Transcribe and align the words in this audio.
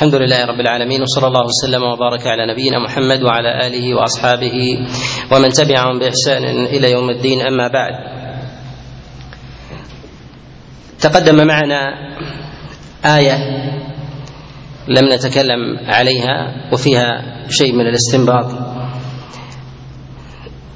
الحمد 0.00 0.14
لله 0.14 0.44
رب 0.44 0.60
العالمين 0.60 1.02
وصلى 1.02 1.26
الله 1.26 1.44
وسلم 1.44 1.82
وبارك 1.82 2.26
على 2.26 2.52
نبينا 2.52 2.78
محمد 2.78 3.22
وعلى 3.22 3.66
آله 3.66 3.94
وأصحابه 3.94 4.78
ومن 5.32 5.48
تبعهم 5.48 5.98
بإحسان 5.98 6.44
إلى 6.66 6.90
يوم 6.90 7.10
الدين 7.10 7.40
أما 7.40 7.68
بعد. 7.68 7.92
تقدم 11.00 11.46
معنا 11.46 11.80
آية 13.04 13.36
لم 14.88 15.12
نتكلم 15.12 15.78
عليها 15.84 16.36
وفيها 16.72 17.22
شيء 17.50 17.72
من 17.72 17.86
الاستنباط 17.86 18.46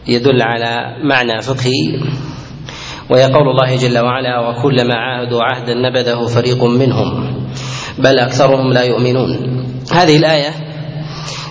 يدل 0.07 0.43
على 0.43 0.97
معنى 1.05 1.41
فقهي 1.41 2.01
وهي 3.11 3.25
قول 3.25 3.49
الله 3.49 3.77
جل 3.77 3.99
وعلا 3.99 4.49
وكلما 4.49 4.95
عاهدوا 4.95 5.43
عهدا 5.43 5.75
نبذه 5.75 6.27
فريق 6.27 6.65
منهم. 6.65 7.34
بل 7.99 8.19
أكثرهم 8.19 8.73
لا 8.73 8.83
يؤمنون. 8.83 9.65
هذه 9.93 10.17
الآية 10.17 10.51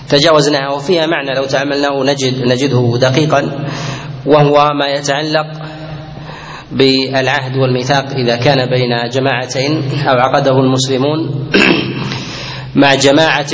تجاوزناها 0.08 0.68
وفيها 0.68 1.06
معنى 1.06 1.34
لو 1.36 1.44
تاملناه 1.44 2.04
نجد 2.04 2.44
نجده 2.44 2.98
دقيقا 3.00 3.66
وهو 4.26 4.70
ما 4.80 4.86
يتعلق 4.86 5.46
بالعهد 6.72 7.56
والميثاق 7.56 8.06
إذا 8.10 8.36
كان 8.36 8.70
بين 8.70 9.08
جماعتين 9.12 9.82
أو 10.08 10.18
عقده 10.18 10.58
المسلمون 10.58 11.50
مع 12.82 12.94
جماعة 12.94 13.52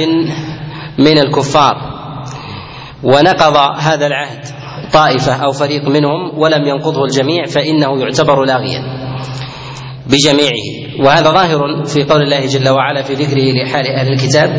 من 0.99 1.19
الكفار. 1.19 1.91
ونقض 3.03 3.57
هذا 3.79 4.07
العهد 4.07 4.45
طائفة 4.93 5.33
أو 5.33 5.53
فريق 5.53 5.89
منهم 5.89 6.39
ولم 6.39 6.69
ينقضه 6.69 7.05
الجميع 7.05 7.45
فإنه 7.45 8.01
يعتبر 8.01 8.45
لاغيا 8.45 8.83
بجميعه. 10.07 10.80
وهذا 11.05 11.31
ظاهر 11.31 11.85
في 11.85 12.05
قول 12.05 12.23
الله 12.23 12.47
جل 12.47 12.69
وعلا 12.69 13.03
في 13.03 13.15
ذكره 13.15 13.63
لحال 13.63 13.87
أهل 13.87 14.13
الكتاب 14.13 14.51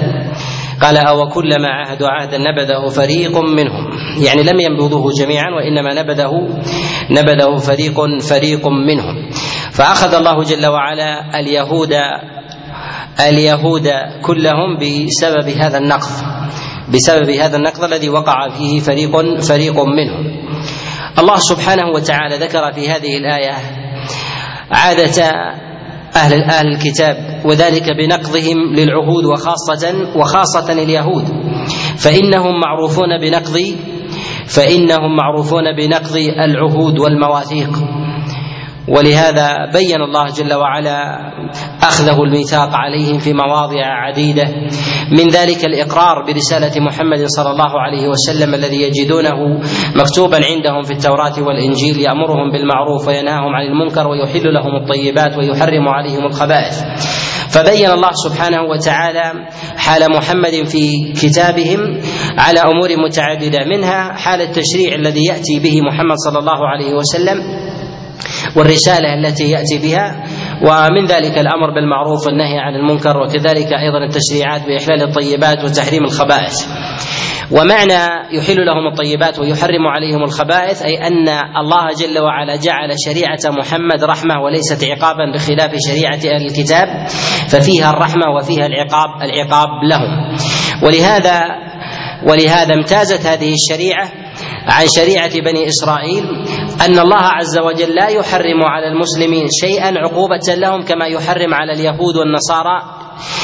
قال 0.81 0.97
أو 0.97 1.27
كلما 1.27 1.67
عاهدوا 1.67 2.07
عهدا 2.07 2.37
نبذه 2.37 2.89
فريق 2.89 3.37
منهم. 3.37 3.89
يعني 4.25 4.43
لم 4.43 4.59
ينبذوه 4.59 5.11
جميعا 5.19 5.49
وإنما 5.51 5.93
نبذه 6.01 6.31
نبذه 7.09 7.57
فريق 7.57 8.19
فريق 8.29 8.67
منهم. 8.67 9.29
فأخذ 9.71 10.13
الله 10.15 10.43
جل 10.43 10.67
وعلا 10.67 11.39
اليهود 11.39 11.93
اليهود 13.19 13.89
كلهم 14.21 14.77
بسبب 14.77 15.49
هذا 15.49 15.77
النقض 15.77 16.09
بسبب 16.93 17.29
هذا 17.29 17.57
النقض 17.57 17.83
الذي 17.83 18.09
وقع 18.09 18.49
فيه 18.49 18.79
فريق 18.79 19.39
فريق 19.39 19.79
منهم. 19.79 20.41
الله 21.19 21.35
سبحانه 21.37 21.89
وتعالى 21.95 22.37
ذكر 22.37 22.73
في 22.73 22.89
هذه 22.89 23.17
الآية 23.17 23.55
عادة 24.71 25.23
أهل 26.15 26.43
أهل 26.43 26.67
الكتاب 26.67 27.41
وذلك 27.45 27.83
بنقضهم 27.97 28.57
للعهود 28.75 29.25
وخاصة 29.25 29.93
وخاصة 30.15 30.73
اليهود. 30.73 31.25
فإنهم 31.97 32.59
معروفون 32.59 33.17
بنقض 33.21 33.57
فإنهم 34.47 35.15
معروفون 35.15 35.75
بنقض 35.77 36.15
العهود 36.45 36.99
والمواثيق. 36.99 37.69
ولهذا 38.87 39.71
بين 39.73 40.01
الله 40.01 40.25
جل 40.27 40.53
وعلا 40.53 41.19
أخذه 41.83 42.23
الميثاق 42.23 42.69
عليهم 42.73 43.17
في 43.19 43.33
مواضع 43.33 43.85
عديدة. 43.85 44.43
من 45.11 45.27
ذلك 45.29 45.65
الإقرار 45.65 46.25
برسالة 46.27 46.81
محمد 46.85 47.25
صلى 47.25 47.51
الله 47.51 47.79
عليه 47.81 48.07
وسلم 48.07 48.53
الذي 48.53 48.81
يجدونه 48.81 49.59
مكتوبا 49.95 50.39
عندهم 50.51 50.81
في 50.81 50.91
التوراة 50.91 51.41
والإنجيل 51.41 51.99
يأمرهم 51.99 52.51
بالمعروف 52.51 53.07
وينهاهم 53.07 53.55
عن 53.55 53.65
المنكر 53.65 54.07
ويحل 54.07 54.53
لهم 54.53 54.75
الطيبات 54.75 55.37
ويحرم 55.37 55.87
عليهم 55.87 56.25
الخبائث. 56.25 56.81
فبين 57.51 57.91
الله 57.91 58.11
سبحانه 58.11 58.61
وتعالى 58.61 59.33
حال 59.77 60.01
محمد 60.17 60.67
في 60.67 61.13
كتابهم 61.13 61.79
على 62.37 62.59
أمور 62.59 62.89
متعددة 63.05 63.59
منها 63.65 64.13
حال 64.13 64.41
التشريع 64.41 64.95
الذي 64.95 65.25
يأتي 65.25 65.59
به 65.63 65.81
محمد 65.81 66.15
صلى 66.15 66.39
الله 66.39 66.67
عليه 66.67 66.93
وسلم 66.93 67.37
والرسالة 68.55 69.13
التي 69.13 69.49
يأتي 69.51 69.77
بها 69.77 70.23
ومن 70.61 71.05
ذلك 71.05 71.37
الأمر 71.37 71.73
بالمعروف 71.75 72.27
والنهي 72.27 72.59
عن 72.59 72.75
المنكر 72.75 73.17
وكذلك 73.17 73.67
أيضا 73.73 74.03
التشريعات 74.03 74.61
بإحلال 74.61 75.03
الطيبات 75.03 75.63
وتحريم 75.63 76.03
الخبائث. 76.03 76.67
ومعنى 77.51 77.99
يحل 78.31 78.65
لهم 78.65 78.87
الطيبات 78.91 79.39
ويحرم 79.39 79.87
عليهم 79.87 80.23
الخبائث 80.23 80.81
أي 80.81 81.07
أن 81.07 81.29
الله 81.57 81.87
جل 81.99 82.19
وعلا 82.19 82.55
جعل 82.55 82.89
شريعة 83.05 83.39
محمد 83.57 84.03
رحمة 84.03 84.41
وليست 84.43 84.83
عقابا 84.83 85.31
بخلاف 85.33 85.71
شريعة 85.87 86.35
أهل 86.35 86.45
الكتاب 86.45 87.07
ففيها 87.49 87.89
الرحمة 87.89 88.29
وفيها 88.35 88.65
العقاب 88.65 89.09
العقاب 89.21 89.69
لهم. 89.83 90.35
ولهذا 90.83 91.43
ولهذا 92.23 92.73
امتازت 92.73 93.25
هذه 93.25 93.53
الشريعة 93.53 94.11
عن 94.67 94.85
شريعة 94.95 95.33
بني 95.41 95.67
إسرائيل 95.67 96.23
أن 96.85 96.99
الله 96.99 97.21
عز 97.21 97.57
وجل 97.59 97.95
لا 97.95 98.07
يحرم 98.09 98.63
على 98.63 98.87
المسلمين 98.87 99.45
شيئا 99.61 99.93
عقوبة 99.99 100.55
لهم 100.55 100.83
كما 100.83 101.05
يحرم 101.07 101.53
على 101.53 101.73
اليهود 101.73 102.15
والنصارى 102.17 102.81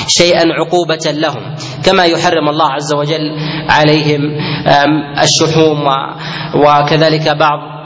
شيئا 0.08 0.44
عقوبة 0.54 1.12
لهم 1.12 1.56
كما 1.86 2.06
يحرم 2.06 2.50
الله 2.50 2.72
عز 2.72 2.94
وجل 2.94 3.32
عليهم 3.70 4.22
الشحوم 5.24 5.86
وكذلك 6.56 7.30
بعض 7.38 7.78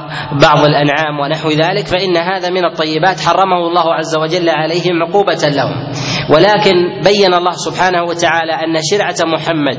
بعض 0.41 0.65
الأنعام 0.65 1.19
ونحو 1.19 1.49
ذلك 1.49 1.87
فإن 1.87 2.17
هذا 2.17 2.49
من 2.49 2.65
الطيبات 2.65 3.19
حرمه 3.19 3.57
الله 3.67 3.93
عز 3.93 4.15
وجل 4.15 4.49
عليهم 4.49 5.03
عقوبة 5.03 5.47
لهم. 5.47 5.90
ولكن 6.31 6.73
بين 7.03 7.33
الله 7.33 7.51
سبحانه 7.65 8.03
وتعالى 8.03 8.51
أن 8.53 8.79
شرعة 8.91 9.15
محمد 9.25 9.77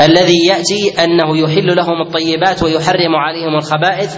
الذي 0.00 0.46
يأتي 0.48 1.04
أنه 1.04 1.38
يحل 1.38 1.76
لهم 1.76 2.02
الطيبات 2.06 2.62
ويحرم 2.62 3.14
عليهم 3.16 3.56
الخبائث 3.56 4.10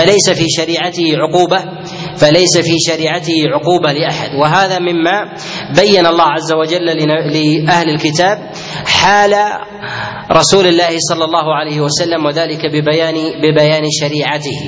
فليس 0.00 0.30
في 0.30 0.44
شريعته 0.48 1.04
عقوبة. 1.16 1.64
فليس 2.16 2.58
في 2.58 2.76
شريعته 2.88 3.34
عقوبة 3.54 3.92
لأحد. 3.92 4.30
وهذا 4.42 4.78
مما 4.78 5.34
بين 5.76 6.06
الله 6.06 6.24
عز 6.24 6.52
وجل 6.52 6.86
لأهل 6.86 7.88
الكتاب 7.90 8.38
حال 8.86 9.34
رسول 10.32 10.66
الله 10.66 10.98
صلى 10.98 11.24
الله 11.24 11.54
عليه 11.54 11.80
وسلم 11.80 12.26
وذلك 12.26 12.66
ببيان 12.66 13.14
ببيان 13.42 13.84
شريعته. 14.00 14.58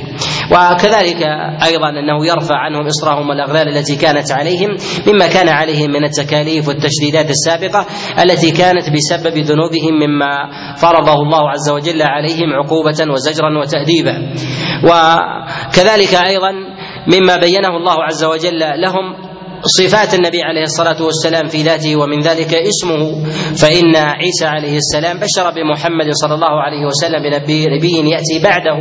وكذلك 0.52 1.22
أيضا 1.64 1.88
أنه 1.88 2.26
يرفع 2.26 2.56
عنهم 2.56 2.86
إصرهم 2.86 3.28
والأغلال 3.28 3.68
التي 3.76 3.96
كانت 3.96 4.32
عليهم 4.32 4.68
مما 5.06 5.26
كان 5.26 5.48
عليهم 5.48 5.90
من 5.90 6.04
التكاليف 6.04 6.68
والتشديدات 6.68 7.30
السابقة 7.30 7.86
التي 8.22 8.50
كانت 8.50 8.90
بسبب 8.90 9.38
ذنوبهم 9.38 9.94
مما 9.94 10.32
فرضه 10.76 11.12
الله 11.12 11.50
عز 11.50 11.70
وجل 11.70 12.02
عليهم 12.02 12.52
عقوبة 12.52 13.12
وزجرا 13.12 13.58
وتاديبا. 13.58 14.34
وكذلك 14.84 16.14
أيضا 16.14 16.52
مما 17.06 17.36
بينه 17.36 17.76
الله 17.76 18.04
عز 18.04 18.24
وجل 18.24 18.58
لهم 18.58 19.26
صفات 19.78 20.14
النبي 20.14 20.42
عليه 20.42 20.62
الصلاة 20.62 21.02
والسلام 21.02 21.48
في 21.48 21.62
ذاته 21.62 21.96
ومن 21.96 22.20
ذلك 22.20 22.54
اسمه. 22.54 23.24
فإن 23.56 23.96
عيسى 23.96 24.46
عليه 24.46 24.76
السلام 24.76 25.18
بشر 25.18 25.50
بمحمد 25.50 26.10
صلى 26.12 26.34
الله 26.34 26.62
عليه 26.62 26.86
وسلم 26.86 27.22
بنبي 27.22 27.64
يأتي 28.10 28.38
بعده. 28.44 28.76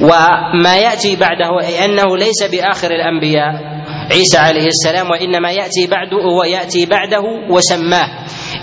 وما 0.00 0.76
يأتي 0.78 1.16
بعده 1.16 1.84
أنه 1.84 2.16
ليس 2.16 2.42
بآخر 2.50 2.90
الأنبياء 2.90 3.72
عيسى 4.12 4.38
عليه 4.38 4.66
السلام 4.66 5.10
وإنما 5.10 5.50
يأتي 5.50 5.86
بعده 5.86 6.16
ويأتي 6.40 6.86
بعده 6.86 7.22
وسماه. 7.50 8.08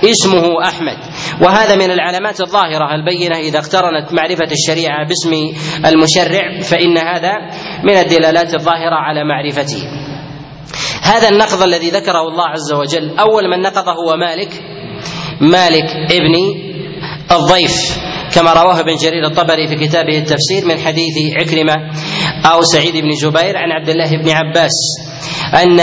اسمه 0.03 0.63
أحمد. 0.63 0.97
وهذا 1.41 1.75
من 1.75 1.91
العلامات 1.91 2.41
الظاهرة 2.41 2.95
البينة 2.95 3.37
إذا 3.37 3.59
اقترنت 3.59 4.13
معرفة 4.13 4.51
الشريعة 4.51 5.07
باسم 5.07 5.33
المشرع 5.85 6.59
فإن 6.61 6.97
هذا 6.97 7.33
من 7.83 7.97
الدلالات 7.97 8.55
الظاهرة 8.55 8.95
على 8.95 9.23
معرفته. 9.23 9.83
هذا 11.03 11.29
النقض 11.29 11.61
الذي 11.61 11.89
ذكره 11.89 12.27
الله 12.27 12.47
عز 12.47 12.73
وجل 12.73 13.19
أول 13.19 13.49
من 13.49 13.61
نقضه 13.61 13.91
هو 13.91 14.15
مالك 14.17 14.63
مالك 15.41 15.85
ابن 16.11 16.35
الضيف 17.31 17.99
كما 18.35 18.53
رواه 18.53 18.79
ابن 18.79 18.95
جرير 18.95 19.25
الطبري 19.25 19.67
في 19.67 19.75
كتابه 19.75 20.17
التفسير 20.17 20.65
من 20.65 20.79
حديث 20.79 21.13
عكرمة 21.37 21.75
أو 22.45 22.61
سعيد 22.61 22.93
بن 22.93 23.09
جبير 23.09 23.57
عن 23.57 23.71
عبد 23.71 23.89
الله 23.89 24.17
بن 24.17 24.29
عباس 24.29 24.71
أن 25.63 25.75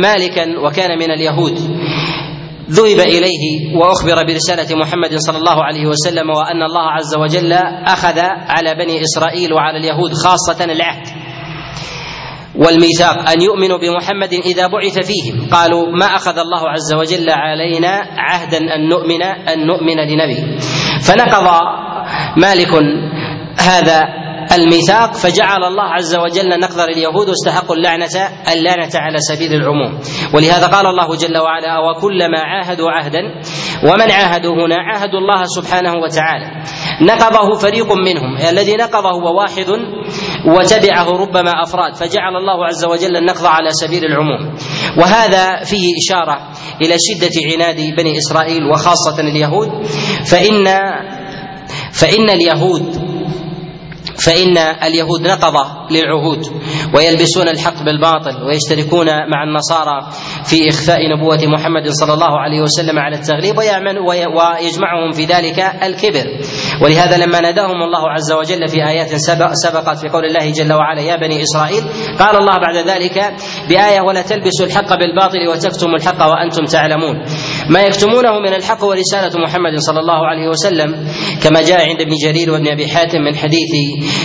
مالكا 0.00 0.58
وكان 0.66 0.98
من 0.98 1.10
اليهود. 1.10 1.58
ذهب 2.70 3.00
إليه 3.00 3.76
وأخبر 3.76 4.24
برسالة 4.26 4.76
محمد 4.76 5.14
صلى 5.16 5.38
الله 5.38 5.64
عليه 5.64 5.86
وسلم 5.86 6.30
وأن 6.30 6.62
الله 6.62 6.90
عز 6.90 7.16
وجل 7.16 7.52
أخذ 7.86 8.18
على 8.48 8.74
بني 8.74 9.00
إسرائيل 9.02 9.52
وعلى 9.52 9.78
اليهود 9.78 10.12
خاصة 10.14 10.64
العهد 10.64 11.06
والميثاق 12.54 13.28
أن 13.30 13.42
يؤمنوا 13.42 13.78
بمحمد 13.78 14.32
إذا 14.32 14.66
بعث 14.66 14.98
فيهم. 15.06 15.48
قالوا 15.50 15.96
ما 15.96 16.06
أخذ 16.06 16.38
الله 16.38 16.68
عز 16.70 16.94
وجل 16.94 17.30
علينا 17.30 17.88
عهدا 18.16 18.74
أن 18.74 18.88
نؤمن 18.88 19.22
أن 19.22 19.66
نؤمن 19.66 19.96
لنبي 19.96 20.58
فنقض 21.02 21.48
مالك 22.36 22.72
هذا 23.58 24.23
الميثاق 24.52 25.14
فجعل 25.14 25.64
الله 25.64 25.82
عز 25.82 26.14
وجل 26.14 26.60
نقدر 26.60 26.84
اليهود 26.84 27.28
واستحقوا 27.28 27.76
اللعنة 27.76 28.28
اللعنة 28.52 28.90
على 28.94 29.18
سبيل 29.18 29.52
العموم. 29.52 30.00
ولهذا 30.34 30.66
قال 30.66 30.86
الله 30.86 31.16
جل 31.16 31.38
وعلا 31.38 31.78
وكلما 31.78 32.38
عاهدوا 32.38 32.90
عهدا 32.90 33.20
ومن 33.82 34.10
عاهدوا 34.10 34.54
هنا؟ 34.54 34.76
عاهدوا 34.76 35.20
الله 35.20 35.44
سبحانه 35.44 35.92
وتعالى. 35.92 36.46
نقضه 37.02 37.58
فريق 37.58 37.92
منهم. 37.92 38.36
الذي 38.50 38.76
نقضه 38.76 39.10
هو 39.10 39.38
واحد 39.38 39.68
وتبعه 40.56 41.10
ربما 41.10 41.62
أفراد. 41.62 41.94
فجعل 41.94 42.36
الله 42.36 42.66
عز 42.66 42.84
وجل 42.84 43.16
النقض 43.16 43.46
على 43.46 43.70
سبيل 43.70 44.04
العموم. 44.04 44.56
وهذا 44.98 45.64
فيه 45.64 45.92
إشارة 46.04 46.38
إلى 46.80 46.96
شدة 46.98 47.34
عناد 47.52 47.76
بني 47.96 48.18
إسرائيل 48.18 48.64
وخاصة 48.64 49.20
اليهود. 49.20 49.86
فإن 50.24 50.66
فإن 51.92 52.30
اليهود 52.30 53.13
فإن 54.18 54.58
اليهود 54.58 55.20
نقضة 55.20 55.64
للعهود 55.90 56.46
ويلبسون 56.94 57.48
الحق 57.48 57.82
بالباطل 57.82 58.42
ويشتركون 58.46 59.06
مع 59.06 59.44
النصارى 59.48 60.10
في 60.44 60.68
إخفاء 60.68 60.98
نبوة 61.16 61.38
محمد 61.46 61.88
صلى 61.88 62.12
الله 62.12 62.40
عليه 62.40 62.60
وسلم 62.60 62.98
على 62.98 63.16
التغليب 63.16 63.58
ويجمعهم 63.58 65.10
في 65.12 65.24
ذلك 65.24 65.58
الكبر. 65.82 66.26
ولهذا 66.82 67.16
لما 67.26 67.40
ناداهم 67.40 67.82
الله 67.82 68.10
عز 68.10 68.32
وجل 68.32 68.68
في 68.68 68.88
آيات 68.88 69.14
سبقت 69.54 69.98
في 69.98 70.08
قول 70.08 70.24
الله 70.24 70.50
جل 70.50 70.72
وعلا 70.72 71.00
يا 71.00 71.16
بني 71.16 71.42
إسرائيل 71.42 71.82
قال 72.18 72.36
الله 72.36 72.58
بعد 72.58 72.76
ذلك 72.88 73.34
بآية 73.68 74.00
ولا 74.00 74.22
تلبسوا 74.22 74.66
الحق 74.66 74.98
بالباطل 74.98 75.48
وتكتموا 75.48 75.96
الحق 75.96 76.26
وأنتم 76.26 76.64
تعلمون. 76.64 77.24
ما 77.70 77.82
يكتمونه 77.82 78.40
من 78.40 78.54
الحق 78.54 78.84
ورسالة 78.84 79.32
محمد 79.46 79.78
صلى 79.78 80.00
الله 80.00 80.26
عليه 80.26 80.48
وسلم 80.48 81.08
كما 81.42 81.62
جاء 81.62 81.88
عند 81.88 82.00
ابن 82.00 82.12
جرير 82.24 82.50
وابن 82.50 82.68
أبي 82.68 82.88
حاتم 82.88 83.20
من 83.20 83.36
حديث 83.36 83.72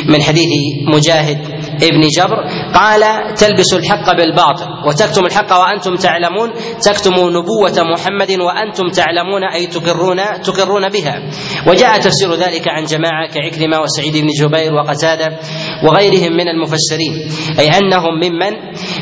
من 0.08 0.22
حديث 0.22 0.50
مجاهد 0.96 1.38
ابن 1.84 2.02
جبر 2.18 2.38
قال 2.74 3.34
تلبس 3.36 3.74
الحق 3.74 4.14
بالباطل 4.18 4.66
وتكتم 4.88 5.26
الحق 5.26 5.60
وأنتم 5.60 5.96
تعلمون 5.96 6.52
تكتموا 6.82 7.30
نبوة 7.30 7.84
محمد 7.94 8.32
وأنتم 8.32 8.88
تعلمون 8.88 9.44
أي 9.44 9.68
تقرون 9.68 10.42
تقرون 10.44 10.90
بها. 10.90 11.30
وجاء 11.68 12.00
تفسير 12.00 12.34
ذلك 12.34 12.68
عن 12.68 12.84
جماعة 12.84 13.28
كعكرمة 13.34 13.82
وسعيد 13.82 14.18
بن 14.18 14.28
جبير 14.42 14.74
وقتادة 14.74 15.40
وغيرهم 15.84 16.34
من 16.34 16.48
المفسرين 16.48 17.14
أي 17.60 17.68
أنهم 17.68 18.14
ممن 18.24 18.54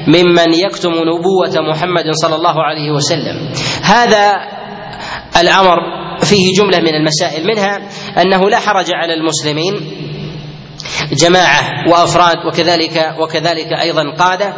ممن 0.07 0.53
يكتم 0.53 0.91
نبوة 0.91 1.61
محمد 1.71 2.05
صلى 2.11 2.35
الله 2.35 2.63
عليه 2.63 2.91
وسلم. 2.91 3.51
هذا 3.83 4.35
الأمر 5.41 5.75
فيه 6.23 6.51
جملة 6.59 6.79
من 6.79 6.95
المسائل 6.95 7.47
منها 7.47 7.89
أنه 8.21 8.49
لا 8.49 8.59
حرج 8.59 8.85
على 8.93 9.13
المسلمين 9.13 9.73
جماعة 11.11 11.61
وأفراد 11.91 12.37
وكذلك 12.47 13.15
وكذلك 13.19 13.73
أيضا 13.81 14.03
قادة 14.19 14.53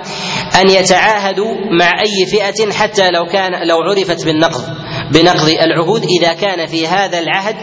أن 0.62 0.70
يتعاهدوا 0.70 1.56
مع 1.80 2.02
أي 2.02 2.26
فئة 2.26 2.72
حتى 2.72 3.10
لو 3.12 3.26
كان 3.26 3.68
لو 3.68 3.78
عرفت 3.82 4.26
بالنقض 4.26 4.64
بنقض 5.12 5.50
العهود 5.50 6.06
إذا 6.22 6.34
كان 6.34 6.66
في 6.66 6.88
هذا 6.88 7.20
العهد 7.20 7.56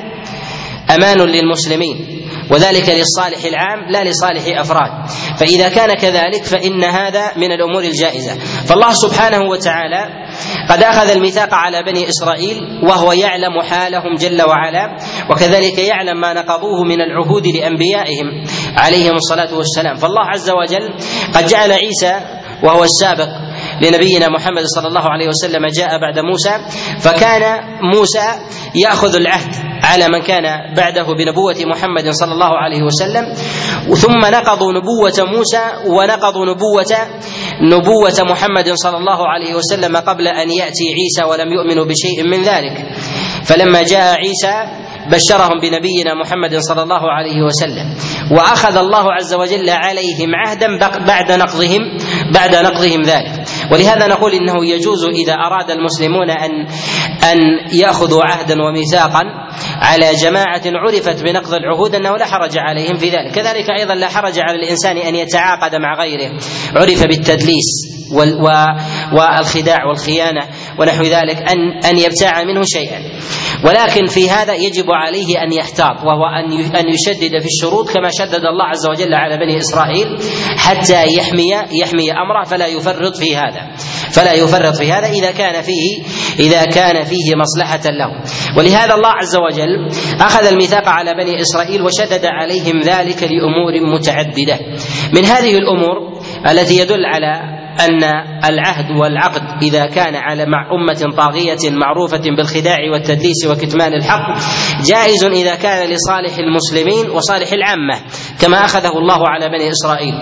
أمان 0.90 1.18
للمسلمين. 1.20 2.15
وذلك 2.50 2.88
للصالح 2.88 3.44
العام 3.44 3.90
لا 3.90 4.04
لصالح 4.04 4.60
أفراد. 4.60 4.90
فإذا 5.38 5.68
كان 5.68 5.94
كذلك 5.94 6.44
فإن 6.44 6.84
هذا 6.84 7.32
من 7.36 7.52
الأمور 7.52 7.82
الجائزة. 7.84 8.34
فالله 8.66 8.92
سبحانه 8.92 9.50
وتعالى 9.50 10.08
قد 10.70 10.82
أخذ 10.82 11.10
الميثاق 11.10 11.54
على 11.54 11.82
بني 11.82 12.08
إسرائيل 12.08 12.56
وهو 12.82 13.12
يعلم 13.12 13.62
حالهم 13.62 14.14
جل 14.14 14.42
وعلا 14.42 14.96
وكذلك 15.30 15.78
يعلم 15.78 16.20
ما 16.20 16.32
نقضوه 16.32 16.84
من 16.84 17.00
العهود 17.00 17.46
لأنبيائهم 17.46 18.26
عليهم 18.78 19.14
الصلاة 19.14 19.54
والسلام. 19.54 19.94
فالله 19.94 20.24
عز 20.24 20.50
وجل 20.50 20.94
قد 21.34 21.46
جعل 21.46 21.72
عيسى 21.72 22.20
وهو 22.62 22.84
السابق 22.84 23.28
لنبينا 23.82 24.28
محمد 24.28 24.64
صلى 24.64 24.88
الله 24.88 25.04
عليه 25.10 25.28
وسلم 25.28 25.66
جاء 25.66 26.00
بعد 26.00 26.18
موسى 26.18 26.54
فكان 27.00 27.42
موسى 27.94 28.26
يأخذ 28.74 29.16
العهد 29.16 29.54
على 29.82 30.08
من 30.08 30.22
كان 30.22 30.74
بعده 30.76 31.06
بنبوة 31.18 31.56
محمد 31.66 32.08
صلى 32.10 32.32
الله 32.32 32.52
عليه 32.58 32.82
وسلم. 32.82 33.34
ثم 33.94 34.20
نقضوا 34.26 34.72
نبوة 34.72 35.18
موسى 35.36 35.64
ونقضوا 35.86 36.46
نبوه 36.46 36.92
نبوة 37.72 38.18
محمد 38.30 38.72
صلى 38.74 38.96
الله 38.96 39.28
عليه 39.28 39.54
وسلم 39.54 39.96
قبل 39.96 40.28
أن 40.28 40.50
يأتي 40.50 40.84
عيسى 40.98 41.24
ولم 41.30 41.52
يؤمنوا 41.52 41.84
بشيء 41.84 42.24
من 42.24 42.42
ذلك. 42.42 42.76
فلما 43.44 43.82
جاء 43.82 44.16
عيسى 44.16 44.86
بشرهم 45.06 45.60
بنبينا 45.62 46.14
محمد 46.14 46.56
صلى 46.56 46.82
الله 46.82 47.02
عليه 47.12 47.42
وسلم 47.42 47.94
وأخذ 48.30 48.76
الله 48.76 49.12
عز 49.12 49.34
وجل 49.34 49.70
عليهم 49.70 50.30
عهدا 50.34 50.66
بعد 51.06 51.32
نقضهم 51.32 51.80
بعد 52.34 52.56
نقضهم 52.56 53.02
ذلك. 53.02 53.32
ولهذا 53.72 54.06
نقول 54.06 54.32
إنه 54.32 54.66
يجوز 54.66 55.04
إذا 55.04 55.32
أراد 55.32 55.70
المسلمون 55.70 56.30
ان 56.30 56.66
أن 57.32 57.38
يأخذوا 57.72 58.24
عهدا 58.24 58.54
وميثاقا 58.62 59.22
على 59.80 60.12
جماعة 60.22 60.62
عرفت 60.66 61.22
بنقض 61.22 61.54
العهود 61.54 61.94
أنه 61.94 62.16
لا 62.16 62.26
حرج 62.26 62.58
عليهم 62.58 62.96
في 62.96 63.10
ذلك، 63.10 63.34
كذلك 63.34 63.70
أيضا 63.80 63.94
لا 63.94 64.08
حرج 64.08 64.38
على 64.38 64.56
الإنسان 64.56 64.96
أن 64.96 65.14
يتعاقد 65.14 65.74
مع 65.74 65.94
غيره. 65.98 66.32
عرف 66.74 67.02
بالتدليس 67.02 67.96
والخداع 69.12 69.86
والخيانة. 69.88 70.42
ونحو 70.78 71.02
ذلك 71.02 71.50
أن 71.50 71.84
أن 71.84 71.98
يبتاع 71.98 72.44
منه 72.44 72.62
شيئا. 72.64 73.00
ولكن 73.64 74.06
في 74.06 74.30
هذا 74.30 74.54
يجب 74.54 74.90
عليه 74.90 75.42
أن 75.42 75.52
يحتاط 75.52 76.04
وهو 76.04 76.24
أن 76.26 76.52
أن 76.76 76.84
يشدد 76.88 77.40
في 77.40 77.46
الشروط 77.46 77.90
كما 77.90 78.10
شدد 78.10 78.44
الله 78.44 78.64
عز 78.64 78.86
وجل 78.86 79.14
على 79.14 79.36
بني 79.36 79.58
إسرائيل 79.58 80.06
حتى 80.58 81.04
يحمي 81.18 81.52
يحمي 81.82 82.12
أمره 82.12 82.44
فلا 82.44 82.66
يفرط 82.66 83.16
في 83.16 83.36
هذا. 83.36 83.70
فلا 84.12 84.32
يفرط 84.32 84.74
في 84.74 84.92
هذا 84.92 85.08
إذا 85.08 85.30
كان 85.30 85.62
فيه 85.62 86.02
إذا 86.38 86.64
كان 86.64 87.02
فيه 87.04 87.34
مصلحة 87.36 87.90
له. 87.90 88.22
ولهذا 88.58 88.94
الله 88.94 89.08
عز 89.08 89.36
وجل 89.36 89.88
أخذ 90.20 90.46
الميثاق 90.46 90.88
على 90.88 91.14
بني 91.14 91.40
إسرائيل 91.40 91.82
وشدد 91.82 92.24
عليهم 92.24 92.80
ذلك 92.80 93.22
لأمور 93.22 93.94
متعددة. 93.94 94.58
من 95.12 95.24
هذه 95.24 95.54
الأمور 95.54 96.22
التي 96.50 96.78
يدل 96.78 97.04
على 97.06 97.55
أن 97.80 98.04
العهد 98.44 98.90
والعقد 98.98 99.42
إذا 99.62 99.86
كان 99.86 100.14
على 100.14 100.46
مع 100.46 100.70
أمة 100.72 101.16
طاغية 101.16 101.70
معروفة 101.70 102.22
بالخداع 102.36 102.76
والتدليس 102.92 103.46
وكتمان 103.46 103.94
الحق 103.94 104.38
جائز 104.86 105.24
إذا 105.24 105.54
كان 105.54 105.90
لصالح 105.90 106.38
المسلمين 106.38 107.10
وصالح 107.10 107.52
العامة 107.52 108.00
كما 108.40 108.64
أخذه 108.64 108.98
الله 108.98 109.28
على 109.28 109.48
بني 109.48 109.70
إسرائيل. 109.70 110.14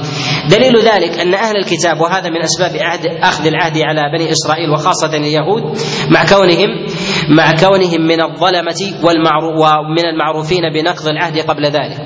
دليل 0.50 0.76
ذلك 0.78 1.20
أن 1.20 1.34
أهل 1.34 1.56
الكتاب 1.56 2.00
وهذا 2.00 2.28
من 2.30 2.42
أسباب 2.42 2.82
عهد 2.82 3.06
أخذ 3.06 3.46
العهد 3.46 3.78
على 3.78 4.02
بني 4.18 4.32
إسرائيل 4.32 4.70
وخاصة 4.70 5.16
اليهود 5.16 5.78
مع 6.10 6.24
كونهم 6.24 6.68
مع 7.28 7.52
كونهم 7.60 8.00
من 8.00 8.22
الظلمة 8.22 8.80
ومن 9.04 10.06
المعروفين 10.12 10.62
بنقض 10.74 11.08
العهد 11.08 11.38
قبل 11.38 11.64
ذلك. 11.64 11.98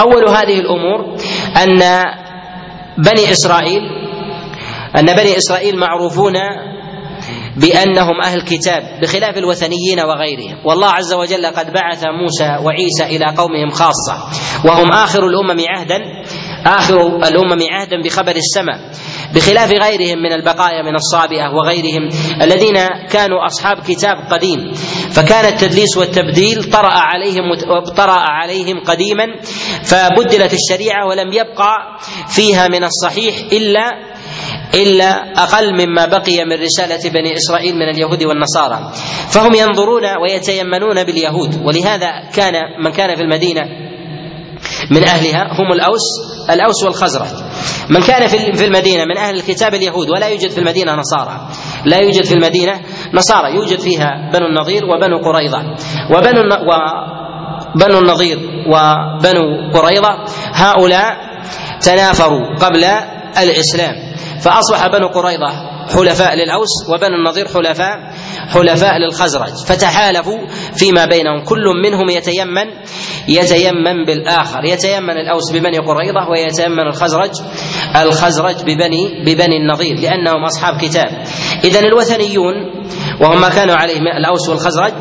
أول 0.00 0.28
هذه 0.28 0.60
الأمور 0.60 1.16
أن 1.62 2.04
بني 2.98 3.32
إسرائيل 3.32 4.07
أن 4.96 5.06
بني 5.06 5.36
إسرائيل 5.36 5.78
معروفون 5.78 6.34
بأنهم 7.56 8.20
أهل 8.24 8.42
كتاب 8.42 8.82
بخلاف 9.02 9.38
الوثنيين 9.38 10.00
وغيرهم. 10.00 10.66
والله 10.66 10.88
عز 10.88 11.12
وجل 11.14 11.46
قد 11.46 11.72
بعث 11.72 12.04
موسى 12.22 12.56
وعيسى 12.64 13.16
إلى 13.16 13.24
قومهم 13.36 13.70
خاصة 13.70 14.16
وهم 14.64 14.92
آخر 14.92 15.26
الأمم 15.26 15.64
عهدا 15.68 15.98
آخر 16.66 17.06
الأمم 17.16 17.58
عهدا 17.70 18.02
بخبر 18.04 18.36
السماء 18.36 18.78
بخلاف 19.34 19.70
غيرهم 19.70 20.18
من 20.18 20.32
البقايا 20.32 20.82
من 20.82 20.94
الصابئة 20.94 21.50
وغيرهم 21.54 22.08
الذين 22.42 22.74
كانوا 23.10 23.46
أصحاب 23.46 23.76
كتاب 23.88 24.16
قديم. 24.30 24.72
فكان 25.10 25.44
التدليس 25.44 25.96
والتبديل 25.96 26.70
طرأ 26.70 26.92
عليهم 26.92 27.42
طرأ 27.96 28.20
عليهم 28.20 28.80
قديما 28.86 29.26
فبدلت 29.84 30.52
الشريعة 30.54 31.06
ولم 31.06 31.32
يبقى 31.32 31.98
فيها 32.28 32.68
من 32.68 32.84
الصحيح 32.84 33.34
إلا 33.52 33.84
إلا 34.74 35.32
أقل 35.42 35.72
مما 35.72 36.06
بقي 36.06 36.44
من 36.44 36.62
رسالة 36.62 37.10
بني 37.10 37.36
إسرائيل 37.36 37.74
من 37.74 37.88
اليهود 37.88 38.22
والنصارى. 38.22 38.92
فهم 39.30 39.54
ينظرون 39.54 40.04
ويتيمنون 40.22 41.04
باليهود 41.04 41.60
ولهذا 41.64 42.10
كان 42.34 42.52
من 42.84 42.90
كان 42.90 43.16
في 43.16 43.22
المدينة 43.22 43.62
من 44.90 45.04
أهلها 45.04 45.42
هم 45.42 45.72
الأوس 45.72 46.06
الأوس 46.50 46.84
والخزرج. 46.84 47.28
من 47.90 48.00
كان 48.00 48.28
في 48.28 48.64
المدينة 48.64 49.04
من 49.04 49.18
أهل 49.18 49.34
الكتاب 49.34 49.74
اليهود 49.74 50.10
ولا 50.10 50.28
يوجد 50.28 50.50
في 50.50 50.58
المدينة 50.58 50.94
نصارى. 50.94 51.48
لا 51.84 51.98
يوجد 51.98 52.24
في 52.24 52.34
المدينة 52.34 52.80
نصارى 53.14 53.54
يوجد 53.54 53.78
فيها 53.80 54.30
بنو 54.32 54.46
النضير 54.46 54.84
وبنو 54.84 55.18
قريظة. 55.18 55.62
وبنو 56.10 56.42
بنو 57.74 57.98
النضير 57.98 58.38
وبنو 58.66 59.70
قريظة 59.74 60.24
هؤلاء 60.52 61.16
تنافروا 61.80 62.56
قبل 62.60 62.84
الإسلام. 63.38 64.07
فأصبح 64.40 64.86
بنو 64.86 65.08
قريظة 65.08 65.78
حلفاء 65.94 66.34
للأوس 66.34 66.68
وبنو 66.88 67.16
النضير 67.16 67.48
حلفاء 67.48 68.12
حلفاء 68.48 68.98
للخزرج 68.98 69.52
فتحالفوا 69.66 70.38
فيما 70.76 71.04
بينهم 71.04 71.44
كل 71.44 71.64
منهم 71.84 72.08
يتيمن 72.08 72.66
يتيمن 73.28 74.04
بالآخر 74.06 74.64
يتيمن 74.64 75.10
الأوس 75.10 75.52
ببني 75.52 75.78
قريظة 75.78 76.28
ويتيمن 76.30 76.86
الخزرج 76.86 77.30
الخزرج 77.96 78.62
ببني 78.62 79.22
ببني 79.26 79.56
النضير 79.56 79.96
لأنهم 79.96 80.44
أصحاب 80.44 80.80
كتاب. 80.80 81.24
اذا 81.64 81.80
الوثنيون 81.80 82.54
وهم 83.20 83.40
ما 83.40 83.48
كانوا 83.48 83.74
عليه 83.74 83.98
الأوس 84.18 84.48
والخزرج 84.48 84.92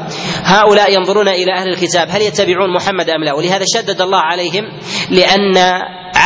هؤلاء 0.44 0.94
ينظرون 0.94 1.28
إلى 1.28 1.54
أهل 1.58 1.68
الكتاب 1.68 2.08
هل 2.10 2.22
يتبعون 2.22 2.74
محمد 2.74 3.10
أم 3.10 3.24
لا؟ 3.24 3.34
ولهذا 3.34 3.66
شدد 3.76 4.02
الله 4.02 4.20
عليهم 4.20 4.64
لأن 5.10 5.54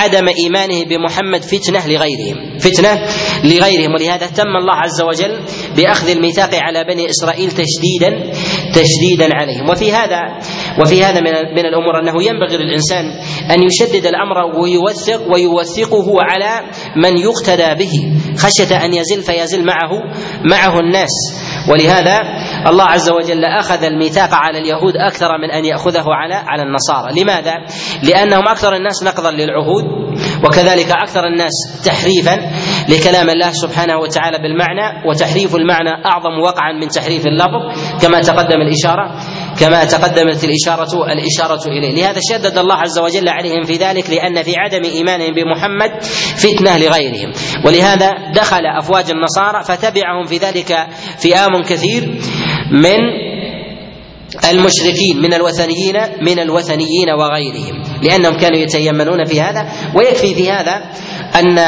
عدم 0.01 0.27
إيمانه 0.27 0.83
بمحمد 0.83 1.43
فتنة 1.43 1.87
لغيرهم. 1.87 2.57
فتنة 2.59 3.07
لغيرهم. 3.43 3.93
ولهذا 3.93 4.25
تم 4.27 4.57
الله 4.61 4.75
عز 4.75 5.01
وجل 5.01 5.39
بأخذ 5.77 6.09
الميثاق 6.09 6.49
على 6.53 6.83
بني 6.83 7.09
إسرائيل 7.09 7.51
تشديدا 7.51 8.31
تشديدا 8.73 9.29
عليهم. 9.33 9.69
وفي 9.69 9.91
هذا 9.91 10.21
وفي 10.79 11.03
هذا 11.03 11.19
من 11.19 11.31
من 11.31 11.65
الأمور 11.65 11.99
أنه 11.99 12.23
ينبغي 12.23 12.57
للإنسان 12.57 13.05
أن 13.51 13.63
يشدد 13.63 14.05
الأمر 14.05 14.59
ويوثق 14.59 15.31
ويوثقه 15.33 16.07
على 16.21 16.67
من 16.95 17.17
يقتدى 17.17 17.85
به. 17.85 17.93
خشية 18.37 18.85
أن 18.85 18.93
يزل 18.93 19.21
فيزل 19.21 19.65
معه 19.65 19.91
معه 20.51 20.79
الناس. 20.79 21.11
ولهذا 21.69 22.19
الله 22.67 22.83
عز 22.83 23.09
وجل 23.09 23.45
أخذ 23.45 23.83
الميثاق 23.83 24.29
على 24.33 24.57
اليهود 24.57 24.93
أكثر 24.97 25.37
من 25.37 25.51
أن 25.51 25.65
يأخذه 25.65 26.05
على 26.07 26.33
على 26.33 26.63
النصارى، 26.63 27.21
لماذا؟ 27.21 27.53
لأنهم 28.03 28.47
أكثر 28.47 28.75
الناس 28.75 29.03
نقضا 29.03 29.31
للعهود 29.31 29.83
وكذلك 30.45 30.91
أكثر 30.91 31.27
الناس 31.27 31.51
تحريفا 31.85 32.51
لكلام 32.89 33.29
الله 33.29 33.51
سبحانه 33.51 33.97
وتعالى 33.97 34.37
بالمعنى 34.37 35.07
وتحريف 35.09 35.55
المعنى 35.55 36.05
أعظم 36.05 36.39
وقعا 36.43 36.73
من 36.73 36.87
تحريف 36.87 37.25
اللفظ 37.25 37.61
كما 38.01 38.21
تقدم 38.21 38.61
الإشارة. 38.61 39.15
كما 39.61 39.83
تقدمت 39.83 40.43
الإشارة 40.43 41.11
الإشارة 41.11 41.67
إليه. 41.67 41.95
لهذا 41.95 42.19
شدد 42.31 42.57
الله 42.57 42.75
عز 42.75 42.99
وجل 42.99 43.29
عليهم 43.29 43.63
في 43.63 43.77
ذلك 43.77 44.09
لأن 44.09 44.43
في 44.43 44.55
عدم 44.57 44.83
إيمانهم 44.83 45.33
بمحمد 45.33 46.03
فتنة 46.35 46.77
لغيرهم. 46.77 47.31
ولهذا 47.65 48.11
دخل 48.35 48.65
أفواج 48.79 49.05
النصارى 49.11 49.63
فتبعهم 49.63 50.25
في 50.25 50.37
ذلك 50.37 50.87
فئام 51.17 51.63
كثير 51.63 52.21
من 52.71 52.99
المشركين 54.51 55.21
من 55.21 55.33
الوثنيين 55.33 55.95
من 56.21 56.39
الوثنيين 56.39 57.09
وغيرهم. 57.09 57.83
لأنهم 58.03 58.37
كانوا 58.37 58.57
يتيمنون 58.57 59.25
في 59.25 59.41
هذا. 59.41 59.69
ويكفي 59.95 60.35
في 60.35 60.51
هذا 60.51 60.81
أن 61.35 61.59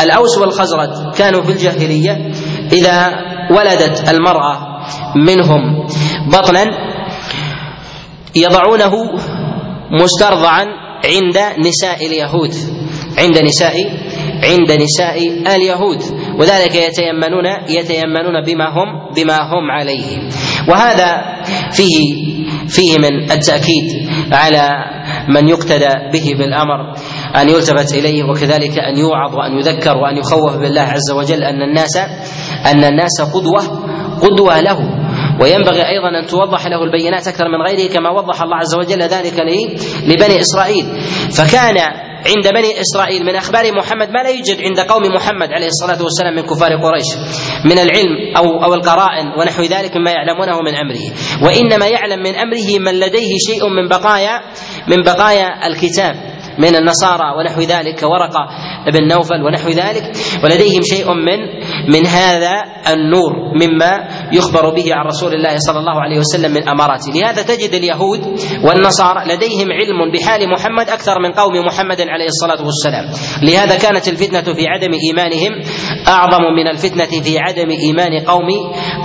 الأوس 0.00 0.38
والخزرج 0.38 1.14
كانوا 1.16 1.42
في 1.42 1.52
الجاهلية 1.52 2.30
إذا 2.72 3.10
ولدت 3.50 4.08
المرأة 4.08 4.82
منهم 5.16 5.86
بطنا 6.32 6.64
يضعونه 8.36 8.94
مسترضعا 10.02 10.64
عند 11.04 11.38
نساء 11.66 12.06
اليهود. 12.06 12.54
عند 13.18 13.38
نساء 13.38 13.74
عند 14.44 14.72
نساء 14.72 15.18
اليهود. 15.56 16.00
وذلك 16.40 16.74
يتيمنون 16.74 17.46
يتيمنون 17.68 18.44
بما 18.46 18.68
هم 18.68 19.14
بما 19.16 19.36
هم 19.36 19.70
عليه. 19.70 20.28
وهذا 20.68 21.22
فيه 21.72 22.28
فيه 22.68 22.98
من 22.98 23.32
التأكيد 23.32 23.84
على 24.32 24.70
من 25.28 25.48
يقتدى 25.48 25.94
به 26.12 26.34
بالأمر 26.38 26.94
أن 27.36 27.48
يلتفت 27.48 27.94
إليه 27.94 28.24
وكذلك 28.24 28.78
أن 28.78 28.98
يوعظ 28.98 29.34
وأن 29.34 29.58
يذكر 29.58 29.96
وأن 29.96 30.16
يخوف 30.16 30.56
بالله 30.56 30.80
عز 30.80 31.10
وجل 31.10 31.44
أن 31.44 31.62
الناس 31.62 31.96
أن 32.66 32.84
الناس 32.84 33.20
قدوة 33.34 33.62
قدوة 34.22 34.60
له. 34.60 34.97
وينبغي 35.40 35.82
أيضا 35.88 36.08
أن 36.20 36.26
توضح 36.26 36.66
له 36.66 36.84
البينات 36.84 37.28
أكثر 37.28 37.48
من 37.48 37.66
غيره 37.66 37.92
كما 37.92 38.10
وضح 38.10 38.42
الله 38.42 38.56
عز 38.56 38.74
وجل 38.74 39.02
ذلك 39.02 39.38
لبني 40.06 40.40
إسرائيل. 40.40 40.86
فكان 41.30 41.78
عند 42.26 42.48
بني 42.54 42.80
إسرائيل 42.80 43.24
من 43.24 43.34
أخبار 43.34 43.72
محمد 43.72 44.10
ما 44.10 44.22
لا 44.22 44.28
يوجد 44.28 44.60
عند 44.62 44.80
قوم 44.80 45.02
محمد 45.14 45.52
عليه 45.52 45.66
الصلاة 45.66 46.02
والسلام 46.02 46.34
من 46.34 46.42
كفار 46.42 46.70
قريش 46.76 47.06
من 47.64 47.78
العلم 47.78 48.36
أو 48.36 48.64
أو 48.64 48.74
القرائن 48.74 49.26
ونحو 49.38 49.62
ذلك 49.62 49.96
مما 49.96 50.10
يعلمونه 50.10 50.60
من 50.62 50.74
أمره. 50.74 51.04
وإنما 51.42 51.86
يعلم 51.86 52.18
من 52.18 52.34
أمره 52.34 52.78
من 52.78 53.00
لديه 53.00 53.32
شيء 53.46 53.68
من 53.68 53.88
بقايا 53.88 54.40
من 54.88 55.02
بقايا 55.02 55.66
الكتاب. 55.66 56.27
من 56.58 56.76
النصارى 56.76 57.34
ونحو 57.38 57.60
ذلك 57.60 58.00
كورقة 58.00 58.48
بن 58.86 59.08
نوفل 59.08 59.42
ونحو 59.42 59.68
ذلك 59.68 60.02
ولديهم 60.44 60.82
شيء 60.82 61.06
من 61.14 61.38
من 61.88 62.06
هذا 62.06 62.64
النور 62.92 63.32
مما 63.62 64.08
يخبر 64.32 64.74
به 64.74 64.94
عن 64.94 65.06
رسول 65.06 65.34
الله 65.34 65.56
صلى 65.58 65.78
الله 65.78 66.00
عليه 66.00 66.18
وسلم 66.18 66.50
من 66.50 66.68
أماراته. 66.68 67.12
لهذا 67.12 67.42
تجد 67.42 67.74
اليهود 67.74 68.20
والنصارى 68.64 69.20
لديهم 69.34 69.68
علم 69.72 70.12
بحال 70.12 70.50
محمد 70.50 70.90
أكثر 70.90 71.20
من 71.20 71.32
قوم 71.32 71.52
محمد 71.66 72.00
عليه 72.00 72.26
الصلاة 72.26 72.64
والسلام. 72.64 73.04
لهذا 73.42 73.78
كانت 73.78 74.08
الفتنة 74.08 74.54
في 74.54 74.64
عدم 74.66 74.92
إيمانهم 75.08 75.52
أعظم 76.08 76.42
من 76.56 76.68
الفتنة 76.68 77.22
في 77.22 77.38
عدم 77.38 77.70
إيمان 77.70 78.24
قوم 78.26 78.48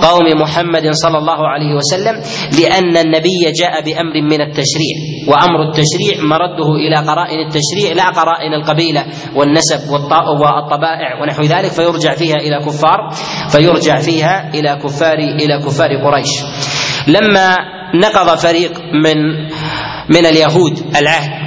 قوم 0.08 0.40
محمد 0.42 0.90
صلى 0.90 1.18
الله 1.18 1.48
عليه 1.48 1.74
وسلم 1.74 2.14
لأن 2.60 2.96
النبي 2.96 3.42
جاء 3.60 3.80
بأمر 3.84 4.22
من 4.22 4.40
التشريع 4.40 4.96
وأمر 5.28 5.62
التشريع 5.68 6.24
مرده 6.24 6.68
إلى 6.76 6.96
قرائن 6.96 7.38
التشريع 7.46 7.92
لا 7.92 8.10
قرائن 8.10 8.52
القبيلة 8.54 9.04
والنسب 9.36 9.90
والطبائع 9.90 11.22
ونحو 11.22 11.42
ذلك 11.42 11.70
فيرجع 11.70 12.14
فيها 12.14 12.36
إلى 12.36 12.58
كفار 12.66 13.10
فيرجع 13.50 13.98
فيها 13.98 14.50
إلى 14.54 14.78
كفار 14.84 15.18
إلى 15.18 15.58
كفار 15.66 15.88
قريش. 16.04 16.32
لما 17.08 17.56
نقض 17.94 18.38
فريق 18.38 18.72
من 18.80 19.16
من 20.08 20.26
اليهود 20.26 20.96
العهد 20.96 21.43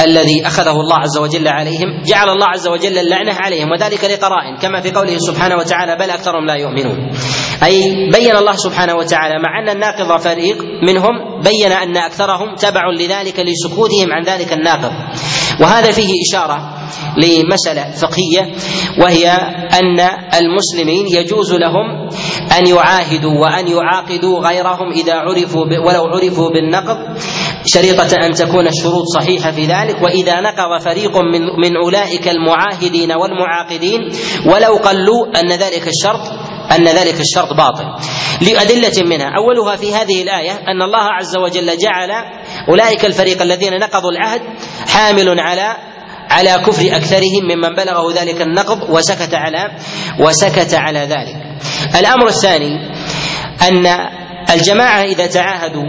الذي 0.00 0.46
أخذه 0.46 0.70
الله 0.70 0.96
عز 0.98 1.18
وجل 1.18 1.48
عليهم 1.48 2.02
جعل 2.06 2.28
الله 2.28 2.46
عز 2.46 2.68
وجل 2.68 2.98
اللعنة 2.98 3.32
عليهم 3.32 3.70
وذلك 3.70 4.04
لقرائن 4.04 4.56
كما 4.62 4.80
في 4.80 4.90
قوله 4.90 5.18
سبحانه 5.18 5.56
وتعالى 5.56 5.96
بل 5.96 6.10
أكثرهم 6.10 6.46
لا 6.46 6.54
يؤمنون. 6.54 7.10
أي 7.62 8.10
بين 8.12 8.36
الله 8.36 8.52
سبحانه 8.52 8.94
وتعالى 8.94 9.34
مع 9.38 9.62
أن 9.62 9.68
الناقض 9.68 10.20
فريق 10.20 10.56
منهم 10.88 11.40
بين 11.42 11.72
أن 11.72 11.96
أكثرهم 11.96 12.54
تبع 12.54 12.82
لذلك 13.00 13.40
لسكوتهم 13.40 14.12
عن 14.12 14.24
ذلك 14.24 14.52
الناقض. 14.52 14.92
وهذا 15.60 15.90
فيه 15.90 16.10
إشارة 16.28 16.74
لمسألة 17.16 17.90
فقهية 17.90 18.52
وهي 18.98 19.30
أن 19.72 20.00
المسلمين 20.34 21.06
يجوز 21.06 21.52
لهم 21.52 22.08
أن 22.58 22.66
يعاهدوا 22.66 23.38
وأن 23.38 23.68
يعاقدوا 23.68 24.48
غيرهم 24.48 24.92
إذا 24.92 25.14
عرفوا 25.14 25.64
ولو 25.64 26.06
عرفوا 26.06 26.50
بالنقض. 26.50 26.98
شريطة 27.66 28.16
أن 28.26 28.32
تكون 28.32 28.66
الشروط 28.66 29.04
صحيحة 29.18 29.50
في 29.50 29.66
ذلك 29.66 30.02
وإذا 30.02 30.40
نقض 30.40 30.80
فريق 30.80 31.16
من 31.16 31.40
من 31.40 31.76
أولئك 31.84 32.28
المعاهدين 32.28 33.12
والمعاقدين 33.12 34.00
ولو 34.46 34.76
قلوا 34.76 35.26
أن 35.40 35.52
ذلك 35.52 35.88
الشرط 35.88 36.20
أن 36.78 36.88
ذلك 36.88 37.20
الشرط 37.20 37.52
باطل. 37.52 37.84
لأدلة 38.40 39.02
منها 39.04 39.30
أولها 39.36 39.76
في 39.76 39.94
هذه 39.94 40.22
الآية 40.22 40.52
أن 40.52 40.82
الله 40.82 41.02
عز 41.02 41.36
وجل 41.36 41.78
جعل 41.78 42.10
أولئك 42.68 43.04
الفريق 43.04 43.42
الذين 43.42 43.78
نقضوا 43.78 44.10
العهد 44.10 44.40
حامل 44.88 45.40
على 45.40 45.76
على 46.30 46.50
كفر 46.66 46.96
أكثرهم 46.96 47.44
ممن 47.44 47.74
بلغه 47.74 48.12
ذلك 48.20 48.42
النقض 48.42 48.90
وسكت 48.90 49.34
على 49.34 49.76
وسكت 50.20 50.74
على 50.74 50.98
ذلك. 50.98 51.36
الأمر 52.00 52.26
الثاني 52.26 52.76
أن 53.68 53.86
الجماعة 54.50 55.02
إذا 55.02 55.26
تعاهدوا 55.26 55.84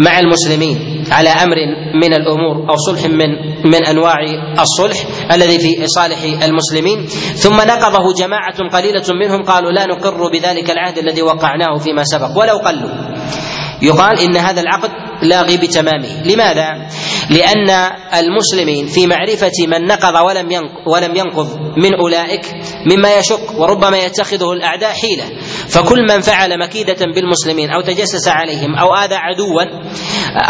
مع 0.00 0.18
المسلمين 0.18 1.04
على 1.10 1.28
أمر 1.28 1.56
من 1.94 2.14
الأمور 2.14 2.70
أو 2.70 2.76
صلح 2.76 3.04
من 3.04 3.30
من 3.64 3.86
أنواع 3.86 4.16
الصلح 4.60 4.98
الذي 5.32 5.58
في 5.58 5.86
صالح 5.86 6.18
المسلمين. 6.44 7.06
ثم 7.36 7.56
نقضه 7.56 8.14
جماعة 8.18 8.58
قليلة 8.72 9.04
منهم 9.20 9.42
قالوا 9.42 9.72
لا 9.72 9.86
نقر 9.86 10.30
بذلك 10.32 10.70
العهد 10.70 10.98
الذي 10.98 11.22
وقعناه 11.22 11.78
فيما 11.78 12.02
سبق 12.04 12.38
ولو 12.38 12.56
قلوا. 12.58 12.90
يقال 13.82 14.18
إن 14.20 14.36
هذا 14.36 14.60
العقد 14.60 14.90
لاغي 15.22 15.56
بتمامه. 15.56 16.22
لماذا؟ 16.22 16.68
لأن 17.30 17.70
المسلمين 18.14 18.86
في 18.86 19.06
معرفة 19.06 19.66
من 19.68 19.86
نقض 19.86 20.14
ولم 20.26 20.48
ولم 20.86 21.16
ينقض 21.16 21.58
من 21.76 21.94
أولئك 21.94 22.46
مما 22.92 23.18
يشق 23.18 23.60
وربما 23.60 23.98
يتخذه 23.98 24.52
الأعداء 24.52 24.92
حيلة. 24.92 25.24
فكل 25.68 26.02
من 26.08 26.20
فعل 26.20 26.58
مكيدة 26.58 27.06
بالمسلمين 27.14 27.70
أو 27.70 27.80
تجسس 27.80 28.28
عليهم 28.28 28.74
أو 28.74 28.94
آذى 28.94 29.14
عدوا 29.14 29.62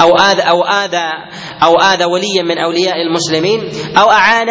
أو 0.00 0.16
آذى 0.16 0.42
أو 0.42 0.62
آذى 0.62 1.12
أو 1.62 1.80
آذى 1.80 2.04
وليا 2.04 2.42
من 2.42 2.58
أولياء 2.58 2.94
المسلمين 3.06 3.60
أو 3.98 4.10
أعان 4.10 4.48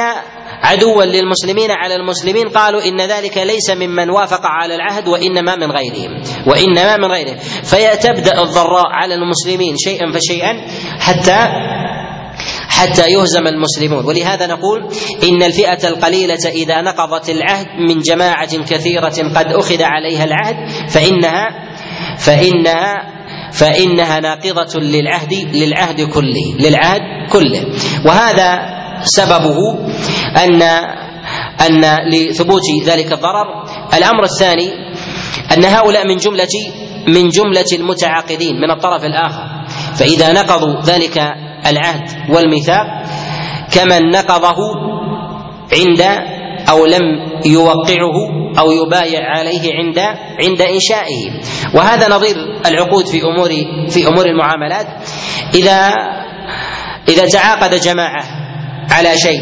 عدوا 0.64 1.04
للمسلمين 1.04 1.72
على 1.72 1.96
المسلمين 1.96 2.50
قالوا 2.50 2.86
إن 2.86 3.02
ذلك 3.02 3.38
ليس 3.38 3.70
ممن 3.70 4.10
وافق 4.10 4.42
على 4.44 4.76
العهد 4.76 5.08
وإنما 5.08 5.56
من 5.56 5.72
غيرهم 5.72 6.22
وإنما 6.48 6.98
من 6.98 7.06
غيرهم. 7.06 7.38
فيتبدأ 7.64 8.42
الضراء 8.42 8.88
على 8.92 9.16
المسلمين 9.16 9.76
شيئا 9.78 10.12
فشيئا 10.12 10.54
حتى 11.00 11.48
حتى 12.70 13.12
يهزم 13.12 13.48
المسلمون. 13.48 14.06
ولهذا 14.06 14.48
نقول 14.48 14.88
إن 15.24 15.44
الفئة 15.44 15.88
القليلة 15.88 16.50
إذا 16.50 16.82
نقضت 16.82 17.30
العهد 17.30 17.68
من 17.90 18.00
جماعة 18.00 18.58
كثيرة 18.64 19.34
قد 19.36 19.46
أخذ 19.46 19.84
عليها 19.84 20.24
العهد 20.24 20.70
فإنها 20.90 21.48
فإنها 22.18 23.12
فإنها 23.52 24.20
ناقضة 24.20 24.80
للعهد 24.80 25.34
للعهد 25.54 26.02
كله 26.02 26.56
للعهد 26.60 27.02
كله. 27.32 27.66
وهذا 28.06 28.81
سببه 29.04 29.58
ان 30.44 30.62
أن 31.62 32.10
لثبوت 32.10 32.62
ذلك 32.86 33.14
الضرر. 33.14 33.64
الأمر 33.94 34.24
الثاني 34.24 34.70
أن 35.58 35.66
هؤلاء 35.66 36.08
من 36.08 36.18
جمله 36.18 36.48
من 37.08 37.30
جملة 37.30 37.66
المتعاقدين 37.74 38.56
من 38.56 38.72
الطرف 38.72 39.06
الآخر. 39.06 39.66
فإذا 39.96 40.34
نقضوا 40.34 40.82
ذلك 40.82 41.18
العهد 41.66 42.30
والميثاق 42.30 42.86
كمن 43.74 44.12
نقضه 44.12 44.58
عند 45.74 46.02
أو 46.70 46.86
لم 46.86 47.02
يوقعه 47.46 48.18
أو 48.60 48.72
يبايع 48.72 49.20
عليه 49.38 49.74
عند 49.74 50.00
عند 50.44 50.62
إنشائه. 50.62 51.42
وهذا 51.74 52.10
نظير 52.10 52.36
العقود 52.66 53.08
في 53.08 53.22
امور 53.24 53.50
في 53.90 54.08
أمور 54.08 54.26
المعاملات. 54.26 54.88
اذا 55.54 55.94
إذا 57.08 57.26
تعاقد 57.26 57.76
جماعة 57.76 58.41
على 58.92 59.18
شيء. 59.18 59.42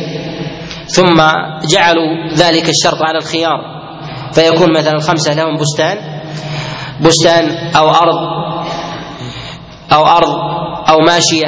ثم 0.88 1.22
جعلوا 1.70 2.34
ذلك 2.34 2.70
الشرط 2.70 3.02
على 3.02 3.18
الخيار. 3.18 3.80
فيكون 4.34 4.78
مثلا 4.78 4.94
الخمسه 4.94 5.34
لهم 5.34 5.58
بستان 5.58 5.98
بستان 7.02 7.76
أو 7.76 7.90
أرض 7.90 8.16
أو 9.94 10.08
أرض 10.08 10.30
أو 10.90 11.00
ماشية 11.00 11.48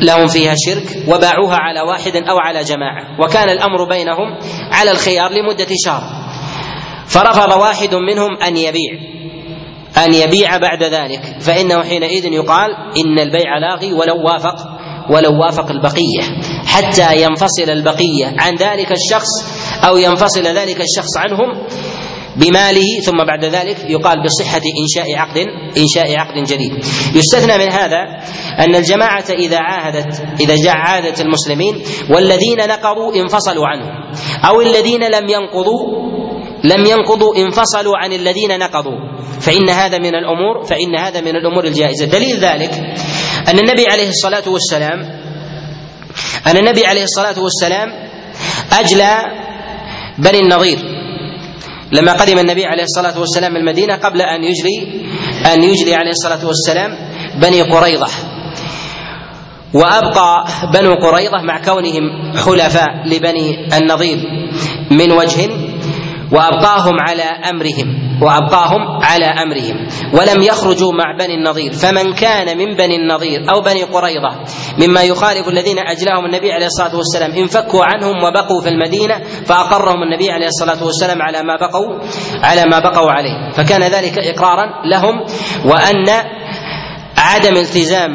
لهم 0.00 0.26
فيها 0.26 0.54
شرك 0.66 1.08
وباعوها 1.08 1.56
على 1.56 1.80
واحد 1.80 2.16
أو 2.16 2.38
على 2.38 2.64
جماعة. 2.64 3.20
وكان 3.20 3.50
الأمر 3.50 3.84
بينهم 3.88 4.38
على 4.72 4.90
الخيار 4.90 5.30
لمدة 5.32 5.66
شهر. 5.84 6.02
فرفض 7.06 7.60
واحد 7.60 7.94
منهم 7.94 8.36
أن 8.42 8.56
يبيع 8.56 8.92
أن 10.04 10.14
يبيع 10.14 10.56
بعد 10.56 10.82
ذلك. 10.82 11.36
فإنه 11.40 11.82
حينئذ 11.82 12.24
يقال 12.32 12.70
إن 12.96 13.18
البيع 13.18 13.58
لاغي 13.58 13.92
ولو 13.92 14.16
وافق. 14.24 14.71
ولو 15.10 15.40
وافق 15.40 15.70
البقية 15.70 16.22
حتى 16.66 17.22
ينفصل 17.22 17.70
البقية 17.70 18.26
عن 18.38 18.54
ذلك 18.54 18.92
الشخص 18.92 19.30
أو 19.84 19.96
ينفصل 19.96 20.42
ذلك 20.42 20.80
الشخص 20.80 21.16
عنهم 21.16 21.66
بماله 22.36 23.00
ثم 23.04 23.24
بعد 23.26 23.44
ذلك 23.44 23.76
يقال 23.88 24.22
بصحة 24.24 24.60
إنشاء 24.82 25.16
عقد 25.16 25.38
إنشاء 25.76 26.18
عقد 26.18 26.44
جديد. 26.44 26.72
يستثنى 27.14 27.58
من 27.58 27.72
هذا 27.72 28.02
أن 28.58 28.74
الجماعة 28.74 29.24
إذا 29.30 29.58
عاهدت 29.60 30.22
إذا 30.40 30.70
عاهدت 30.70 31.20
المسلمين 31.20 31.82
والذين 32.10 32.58
نقضوا 32.58 33.14
انفصلوا 33.16 33.66
عنهم 33.66 33.90
أو 34.48 34.60
الذين 34.60 35.00
لم 35.00 35.28
ينقضوا 35.28 36.12
لم 36.64 36.86
ينقضوا 36.86 37.36
انفصلوا 37.36 37.96
عن 37.96 38.12
الذين 38.12 38.58
نقضوا. 38.58 38.98
فإن 39.40 39.70
هذا 39.70 39.98
من 39.98 40.14
الأمور 40.14 40.64
فإن 40.64 40.96
هذا 40.96 41.20
من 41.20 41.36
الأمور 41.36 41.64
الجائزة. 41.64 42.06
دليل 42.06 42.40
ذلك 42.40 42.70
أن 43.48 43.58
النبي 43.58 43.86
عليه 43.86 44.08
الصلاة 44.08 44.48
والسلام 44.48 44.98
أن 46.46 46.56
النبي 46.56 46.86
عليه 46.86 47.02
الصلاة 47.04 47.38
والسلام 47.40 47.88
أجلى 48.72 49.16
بني 50.18 50.38
النظير 50.38 50.78
لما 51.92 52.12
قدم 52.12 52.38
النبي 52.38 52.64
عليه 52.64 52.82
الصلاة 52.82 53.18
والسلام 53.20 53.56
المدينة 53.56 53.96
قبل 53.96 54.20
أن 54.20 54.44
يجري 54.44 55.06
أن 55.52 55.64
يجري 55.64 55.94
عليه 55.94 56.10
الصلاة 56.10 56.46
والسلام 56.46 56.96
بني 57.34 57.62
قريظة. 57.62 58.06
وأبقى 59.74 60.46
بنو 60.74 60.94
قريظة 60.94 61.42
مع 61.42 61.64
كونهم 61.64 62.32
حلفاء 62.36 62.88
لبني 63.06 63.76
النظير 63.76 64.18
من 64.90 65.12
وجه 65.12 65.48
وأبقاهم 66.32 66.94
على 67.00 67.22
أمرهم. 67.22 68.11
وأبقاهم 68.22 68.80
على 69.02 69.24
أمرهم. 69.24 69.86
ولم 70.12 70.42
يخرجوا 70.42 70.92
مع 70.92 71.16
بني 71.18 71.34
النظير 71.34 71.72
فمن 71.72 72.12
كان 72.14 72.58
من 72.58 72.74
بني 72.74 72.96
النظير 72.96 73.50
أو 73.54 73.60
بني 73.60 73.82
قريظة 73.82 74.30
مما 74.78 75.02
يخالف 75.02 75.48
الذين 75.48 75.78
أجلاهم 75.78 76.24
النبي 76.24 76.52
عليه 76.52 76.66
الصلاة 76.66 76.96
والسلام 76.96 77.30
انفكوا 77.30 77.84
عنهم 77.84 78.24
وبقوا 78.24 78.60
في 78.62 78.68
المدينة 78.68 79.18
فأقرهم 79.46 80.02
النبي 80.02 80.30
عليه 80.30 80.46
الصلاة 80.46 80.84
والسلام 80.84 81.22
على 81.22 81.42
ما 81.42 81.56
بقوا 81.60 81.98
على 82.42 82.64
ما 82.70 82.78
بقوا 82.78 83.10
عليه. 83.10 83.50
فكان 83.52 83.82
ذلك 83.82 84.18
إقرارا 84.18 84.66
لهم 84.84 85.14
وأن 85.64 86.08
عدم 87.18 87.56
التزام 87.56 88.10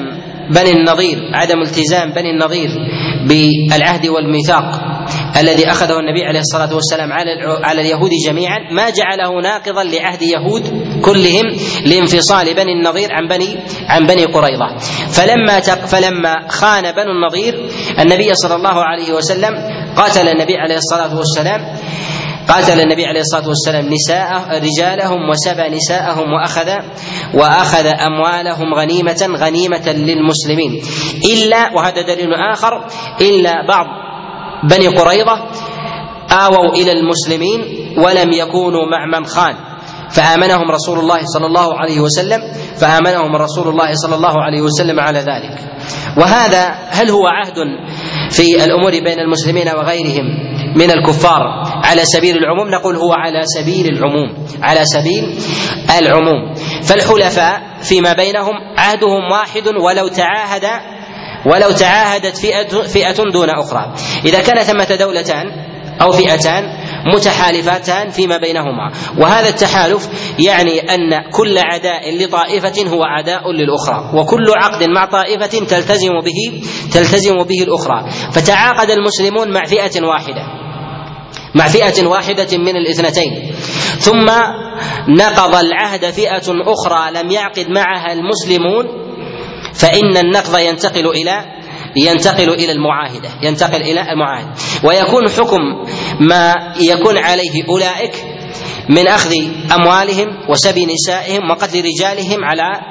بني 0.50 0.72
النظير 0.72 1.18
عدم 1.34 1.62
التزام 1.62 2.12
بني 2.12 2.30
النظير 2.32 2.70
بالعهد 3.70 4.08
والميثاق 4.08 4.87
الذي 5.40 5.72
أخذه 5.72 6.00
النبي 6.00 6.26
عليه 6.26 6.40
الصلاة 6.40 6.76
والسلام 6.76 7.14
على 7.14 7.30
على 7.64 7.82
اليهود 7.82 8.12
جميعا 8.28 8.60
ما 8.72 8.90
جعله 8.90 9.42
ناقضا 9.42 9.84
لعهد 9.84 10.22
يهود 10.22 10.64
كلهم 11.02 11.46
لانفصال 11.86 12.54
بني 12.54 12.74
النظير 12.74 13.10
عن 13.12 13.28
بني 13.28 13.58
عن 13.90 14.06
بني 14.06 14.26
قريظة. 14.26 14.78
فلما 15.12 15.60
فلما 15.60 16.48
خان 16.50 16.92
بنو 16.92 17.12
النظير 17.12 17.70
النبي 18.00 18.36
صلى 18.36 18.56
الله 18.56 18.84
عليه 18.84 19.14
وسلم 19.14 19.54
قاتل 19.98 20.28
النبي 20.28 20.58
عليه 20.58 20.76
الصلاة 20.76 21.18
والسلام 21.18 21.62
قاتل 22.48 22.80
النبي 22.80 23.06
عليه 23.06 23.20
الصلاة 23.20 23.48
والسلام 23.48 23.86
نساء 23.94 24.60
رجالهم 24.64 25.30
وسبى 25.30 25.76
نساءهم 25.76 26.34
وأخذ 26.34 26.70
وأخذ 27.34 27.86
أموالهم 27.86 28.74
غنيمة 28.74 29.28
غنيمة 29.38 29.88
للمسلمين. 29.88 30.82
إلا 31.34 31.74
وهذا 31.76 32.02
دليل 32.02 32.34
آخر 32.34 32.88
إلا 33.22 33.68
بعض 33.68 34.07
بني 34.64 34.88
قريظة 34.88 35.50
آووا 36.32 36.74
إلى 36.74 36.92
المسلمين 36.92 37.60
ولم 37.98 38.32
يكونوا 38.32 38.86
مع 38.92 39.20
من 39.20 39.26
خان. 39.26 39.56
فآمنهم 40.12 40.72
رسول 40.72 41.00
الله 41.00 41.20
صلى 41.24 41.46
الله 41.46 41.80
عليه 41.80 42.00
وسلم 42.00 42.42
فآمنهم 42.78 43.36
رسول 43.36 43.68
الله 43.68 43.94
صلى 43.94 44.16
الله 44.16 44.34
عليه 44.44 44.62
وسلم 44.62 45.00
على 45.00 45.20
ذلك. 45.20 45.60
وهذا 46.18 46.76
هل 46.90 47.10
هو 47.10 47.28
عهد 47.28 47.56
في 48.32 48.64
الأمور 48.64 48.92
بين 48.92 49.20
المسلمين 49.20 49.68
وغيرهم 49.68 50.26
من 50.76 50.92
الكفار 50.92 51.42
على 51.84 52.06
سبيل 52.06 52.38
العموم؟ 52.38 52.70
نقول 52.70 52.96
هو 52.96 53.14
على 53.14 53.42
سبيل 53.46 53.86
العموم 53.86 54.46
على 54.64 54.82
سبيل 54.86 55.38
العموم. 56.00 56.54
فالحلفاء 56.84 57.62
فيما 57.82 58.14
بينهم 58.14 58.54
عهدهم 58.78 59.32
واحد 59.32 59.68
ولو 59.68 60.08
تعاهد 60.08 60.66
ولو 61.46 61.72
تعاهدت 61.72 62.38
فئة, 62.38 62.82
فئة 62.82 63.24
دون 63.34 63.50
أخرى. 63.50 63.94
إذا 64.26 64.42
كان 64.42 64.64
ثمة 64.64 64.96
دولتان 64.96 65.46
أو 66.02 66.12
فئتان 66.12 66.64
متحالفتان 67.14 68.10
فيما 68.10 68.38
بينهما. 68.38 68.92
وهذا 69.18 69.50
التحالف 69.50 70.10
يعني 70.40 70.80
أن 70.80 71.32
كل 71.32 71.58
عداء 71.58 72.18
لطائفة 72.18 72.90
هو 72.90 73.04
عداء 73.04 73.52
للأخرى. 73.52 74.12
وكل 74.14 74.46
عقد 74.58 74.84
مع 74.84 75.06
طائفة 75.06 75.66
تلتزم 75.66 76.22
به 76.26 76.62
تلتزم 76.94 77.44
به 77.44 77.64
الأخرى. 77.64 78.06
فتعاقد 78.32 78.90
المسلمون 78.90 79.52
مع 79.54 79.66
فئة 79.66 80.06
واحدة. 80.06 80.44
مع 81.56 81.68
فئة 81.68 82.08
واحدة 82.08 82.58
من 82.58 82.76
الاثنتين. 82.76 83.52
ثم 84.00 84.26
نقض 85.10 85.56
العهد 85.56 86.06
فئة 86.06 86.48
أخرى 86.48 87.12
لم 87.12 87.32
يعقد 87.32 87.70
معها 87.70 88.14
المسلمون 88.14 89.07
فإن 89.78 90.18
النقض 90.18 90.58
ينتقل 90.58 91.08
إلى 91.08 91.46
ينتقل 91.96 92.50
إلى 92.50 92.72
المعاهدة 92.72 93.30
ينتقل 93.42 93.82
إلى 93.82 94.12
المعاهدة 94.12 94.50
ويكون 94.84 95.30
حكم 95.30 95.60
ما 96.20 96.54
يكون 96.80 97.18
عليه 97.18 97.64
أولئك 97.70 98.26
من 98.90 99.08
أخذ 99.08 99.34
أموالهم 99.76 100.28
وسبي 100.50 100.86
نسائهم 100.86 101.50
وقتل 101.50 101.84
رجالهم 101.84 102.46
على 102.46 102.82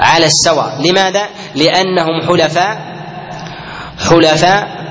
على 0.00 0.26
السواء 0.26 0.80
لماذا؟ 0.90 1.28
لأنهم 1.54 2.20
حلفاء 2.28 2.92
حلفاء 4.10 4.82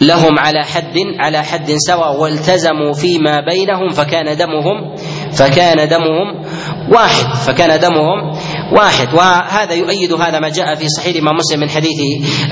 لهم 0.00 0.38
على 0.38 0.64
حد 0.64 0.98
على 1.18 1.42
حد 1.42 1.72
سواء 1.76 2.16
والتزموا 2.20 2.92
فيما 2.92 3.40
بينهم 3.40 3.88
فكان 3.88 4.36
دمهم 4.36 4.96
فكان 5.32 5.88
دمهم 5.88 6.44
واحد 6.92 7.34
فكان 7.34 7.80
دمهم 7.80 8.32
واحد 8.72 9.14
وهذا 9.14 9.74
يؤيد 9.74 10.12
هذا 10.12 10.38
ما 10.40 10.48
جاء 10.48 10.74
في 10.74 10.88
صحيح 10.88 11.14
الإمام 11.14 11.36
مسلم 11.36 11.60
من 11.60 11.70
حديث 11.70 11.98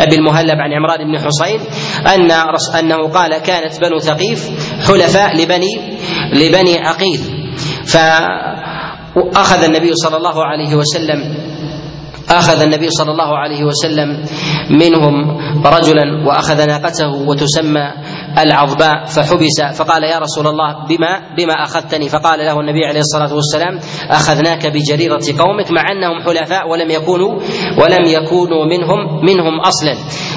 أبي 0.00 0.14
المهلب 0.16 0.58
عن 0.60 0.72
عمران 0.72 1.12
بن 1.12 1.18
حصين 1.18 1.60
أن 2.14 2.30
أنه 2.78 3.08
قال 3.08 3.38
كانت 3.38 3.80
بنو 3.80 3.98
ثقيف 3.98 4.50
حلفاء 4.88 5.36
لبني 5.36 5.98
لبني 6.32 6.78
عقيل 6.78 7.20
فأخذ 7.86 9.64
النبي 9.64 9.94
صلى 9.94 10.16
الله 10.16 10.44
عليه 10.44 10.74
وسلم 10.74 11.34
أخذ 12.30 12.62
النبي 12.62 12.90
صلى 12.90 13.10
الله 13.10 13.38
عليه 13.38 13.64
وسلم 13.64 14.24
منهم 14.70 15.38
رجلا 15.66 16.26
وأخذ 16.26 16.66
ناقته 16.66 17.08
وتسمى 17.12 17.92
العظباء 18.38 19.04
فحبس 19.04 19.78
فقال 19.78 20.04
يا 20.04 20.18
رسول 20.18 20.46
الله 20.46 20.86
بما 20.88 21.34
بما 21.36 21.64
أخذتني؟ 21.64 22.08
فقال 22.08 22.38
له 22.38 22.60
النبي 22.60 22.86
عليه 22.86 23.00
الصلاة 23.00 23.34
والسلام 23.34 23.78
أخذناك 24.10 24.66
بجريرة 24.66 25.22
قومك 25.38 25.70
مع 25.70 25.82
أنهم 25.92 26.22
حلفاء 26.24 26.68
ولم 26.68 26.90
يكونوا 26.90 27.40
ولم 27.78 28.04
يكونوا 28.06 28.64
منهم 28.66 29.24
منهم 29.24 29.60
أصلا. 29.60 29.94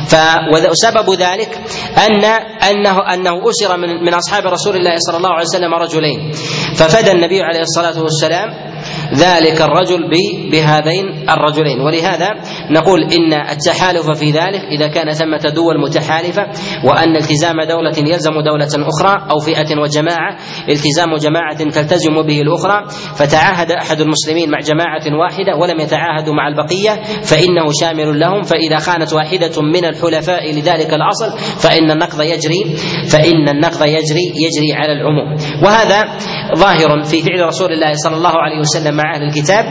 فسبب 0.08 1.14
ذلك 1.20 1.60
أن 2.08 2.26
أنه 2.70 3.14
أنه 3.14 3.50
أسر 3.50 3.78
من 3.78 4.06
من 4.06 4.14
أصحاب 4.14 4.44
رسول 4.46 4.76
الله 4.76 4.96
صلى 4.98 5.18
الله 5.18 5.30
عليه 5.30 5.46
وسلم 5.46 5.74
رجلين. 5.74 6.32
ففدى 6.76 7.12
النبي 7.12 7.42
عليه 7.42 7.60
الصلاة 7.60 8.02
والسلام 8.04 8.74
ذلك 9.14 9.62
الرجل 9.62 10.10
بهذين 10.52 11.30
الرجلين. 11.30 11.82
ولهذا 11.82 12.30
نقول 12.72 13.04
إن 13.04 13.34
التحالف 13.34 14.12
في 14.20 14.32
ذلك 14.32 14.62
إذا 14.78 14.88
كان 14.88 15.12
ثمة 15.12 15.50
دول 15.56 15.82
متحالفة 15.82 16.48
وأن 16.84 17.16
التزام 17.16 17.62
دولة 17.84 18.10
يلزم 18.14 18.32
دولة 18.42 18.88
أخرى 18.90 19.28
أو 19.32 19.40
فئة 19.40 19.80
وجماعة 19.82 20.38
التزام 20.70 21.16
جماعة 21.16 21.58
تلتزم 21.58 22.22
به 22.22 22.42
الأخرى 22.42 22.86
فتعاهد 23.16 23.72
أحد 23.72 24.02
المسلمين 24.02 24.52
مع 24.52 24.60
جماعة 24.60 25.20
واحدة 25.22 25.56
ولم 25.62 25.80
يتعاهدوا 25.80 26.34
مع 26.34 26.48
البقية 26.48 27.04
فإنه 27.24 27.66
شامل 27.82 28.20
لهم 28.20 28.42
فإذا 28.42 28.78
خانت 28.78 29.14
واحدة 29.14 29.62
من 29.62 29.86
الحلفاء 29.86 30.52
لذلك 30.54 30.94
الأصل 30.94 31.38
فإن 31.60 31.92
النقض 31.92 32.22
يجري 32.22 32.76
فإن 33.12 33.50
النقض 33.50 33.82
يجري 33.88 34.26
يجري 34.36 34.74
على 34.74 34.92
العموم. 34.94 35.36
وهذا 35.64 36.18
ظاهر 36.56 37.04
في 37.04 37.22
فعل 37.22 37.48
رسول 37.48 37.72
الله 37.74 37.94
صلى 37.94 38.16
الله 38.16 38.34
عليه 38.38 38.60
وسلم 38.60 38.96
مع 38.96 39.16
أهل 39.16 39.24
الكتاب 39.24 39.66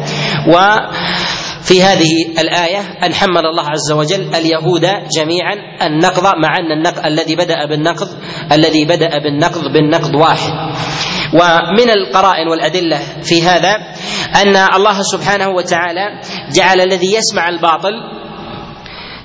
و 0.49 0.57
في 1.63 1.83
هذه 1.83 2.41
الآية 2.41 2.81
أن 3.07 3.15
حمل 3.15 3.47
الله 3.47 3.65
عز 3.71 3.93
وجل 3.93 4.35
اليهود 4.35 4.87
جميعا 5.17 5.55
النقض 5.87 6.23
مع 6.23 6.57
أن 6.59 6.73
النقض 6.79 7.07
الذي 7.07 7.37
بدأ 7.37 7.67
بالنقض 7.67 8.09
الذي 8.53 8.85
بدأ 8.85 9.19
بالنقض 9.19 9.73
بالنقض 9.73 10.15
واحد. 10.15 10.53
ومن 11.35 11.91
القرائن 11.91 12.49
والأدلة 12.49 12.99
في 13.23 13.43
هذا 13.43 13.75
أن 14.43 14.57
الله 14.57 15.03
سبحانه 15.03 15.49
وتعالى 15.49 16.21
جعل 16.53 16.81
الذي 16.81 17.15
يسمع 17.15 17.49
الباطل 17.49 17.93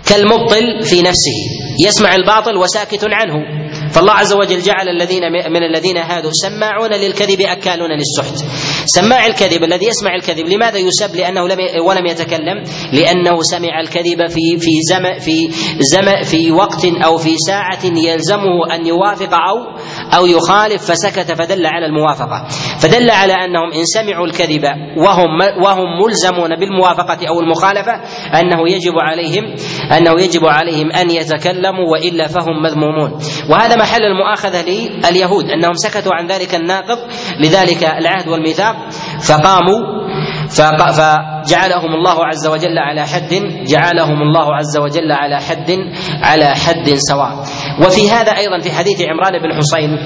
كالمبطل 0.10 0.84
في 0.84 1.02
نفسه. 1.02 1.38
يسمع 1.80 2.16
الباطل 2.16 2.58
وساكت 2.58 3.08
عنه. 3.12 3.67
فالله 3.98 4.14
عز 4.14 4.34
وجل 4.34 4.62
جعل 4.62 4.90
الذين 4.90 5.24
من 5.32 5.64
الذين 5.64 5.98
هادوا 5.98 6.32
سماعون 6.34 6.94
للكذب 6.94 7.42
أكالون 7.42 7.90
للسحت. 7.92 8.46
سماع 8.86 9.26
الكذب 9.26 9.64
الذي 9.64 9.86
يسمع 9.88 10.16
الكذب 10.16 10.48
لماذا 10.48 10.78
يسب؟ 10.78 11.16
لأنه 11.16 11.48
لم 11.48 11.58
ولم 11.86 12.06
يتكلم 12.06 12.64
لأنه 12.94 13.42
سمع 13.42 13.80
الكذب 13.80 14.28
في 14.30 14.58
في 14.60 14.72
زم 14.90 15.20
في 15.20 15.50
زم 15.80 16.24
في 16.24 16.52
وقت 16.52 16.86
أو 17.06 17.18
في 17.18 17.36
ساعة 17.48 17.86
يلزمه 17.86 18.76
أن 18.76 18.88
يوافق 18.88 19.34
أو 19.34 19.58
أو 20.18 20.26
يخالف 20.26 20.92
فسكت 20.92 21.32
فدل 21.32 21.66
على 21.66 21.86
الموافقة. 21.86 22.48
فدل 22.80 23.10
على 23.10 23.34
أنهم 23.34 23.74
إن 23.76 23.86
سمعوا 23.86 24.28
الكذب 24.28 24.64
وهم 24.98 25.64
وهم 25.64 26.06
ملزمون 26.06 26.60
بالموافقة 26.60 27.28
أو 27.28 27.40
المخالفة 27.40 27.94
أنه 28.40 28.70
يجب 28.70 28.94
عليهم 29.00 29.56
أنه 29.98 30.22
يجب 30.22 30.46
عليهم 30.46 30.92
أن 30.92 31.10
يتكلموا 31.10 31.92
وإلا 31.92 32.28
فهم 32.28 32.64
مذمومون. 32.64 33.20
وهذا 33.52 33.76
محل 33.88 34.04
المؤاخذة 34.04 34.62
لليهود 35.08 35.46
أنهم 35.46 35.74
سكتوا 35.74 36.12
عن 36.16 36.28
ذلك 36.28 36.56
الناقض 36.56 37.00
لذلك 37.40 37.84
العهد 37.84 38.28
والميثاق. 38.28 38.76
فقاموا 39.24 39.80
فجعلهم 40.50 41.92
الله 41.96 42.26
عز 42.26 42.48
وجل 42.48 42.78
على 42.78 43.08
حد 43.08 43.32
جعلهم 43.68 44.22
الله 44.22 44.56
عز 44.56 44.78
وجل 44.78 45.12
على 45.12 45.42
حد 45.42 45.72
على 46.24 46.46
حد 46.56 46.90
سواء. 47.10 47.34
وفي 47.86 48.12
هذا 48.12 48.32
أيضا 48.38 48.60
في 48.60 48.72
حديث 48.72 49.02
عمران 49.02 49.34
بن 49.40 49.54
حصين 49.58 49.98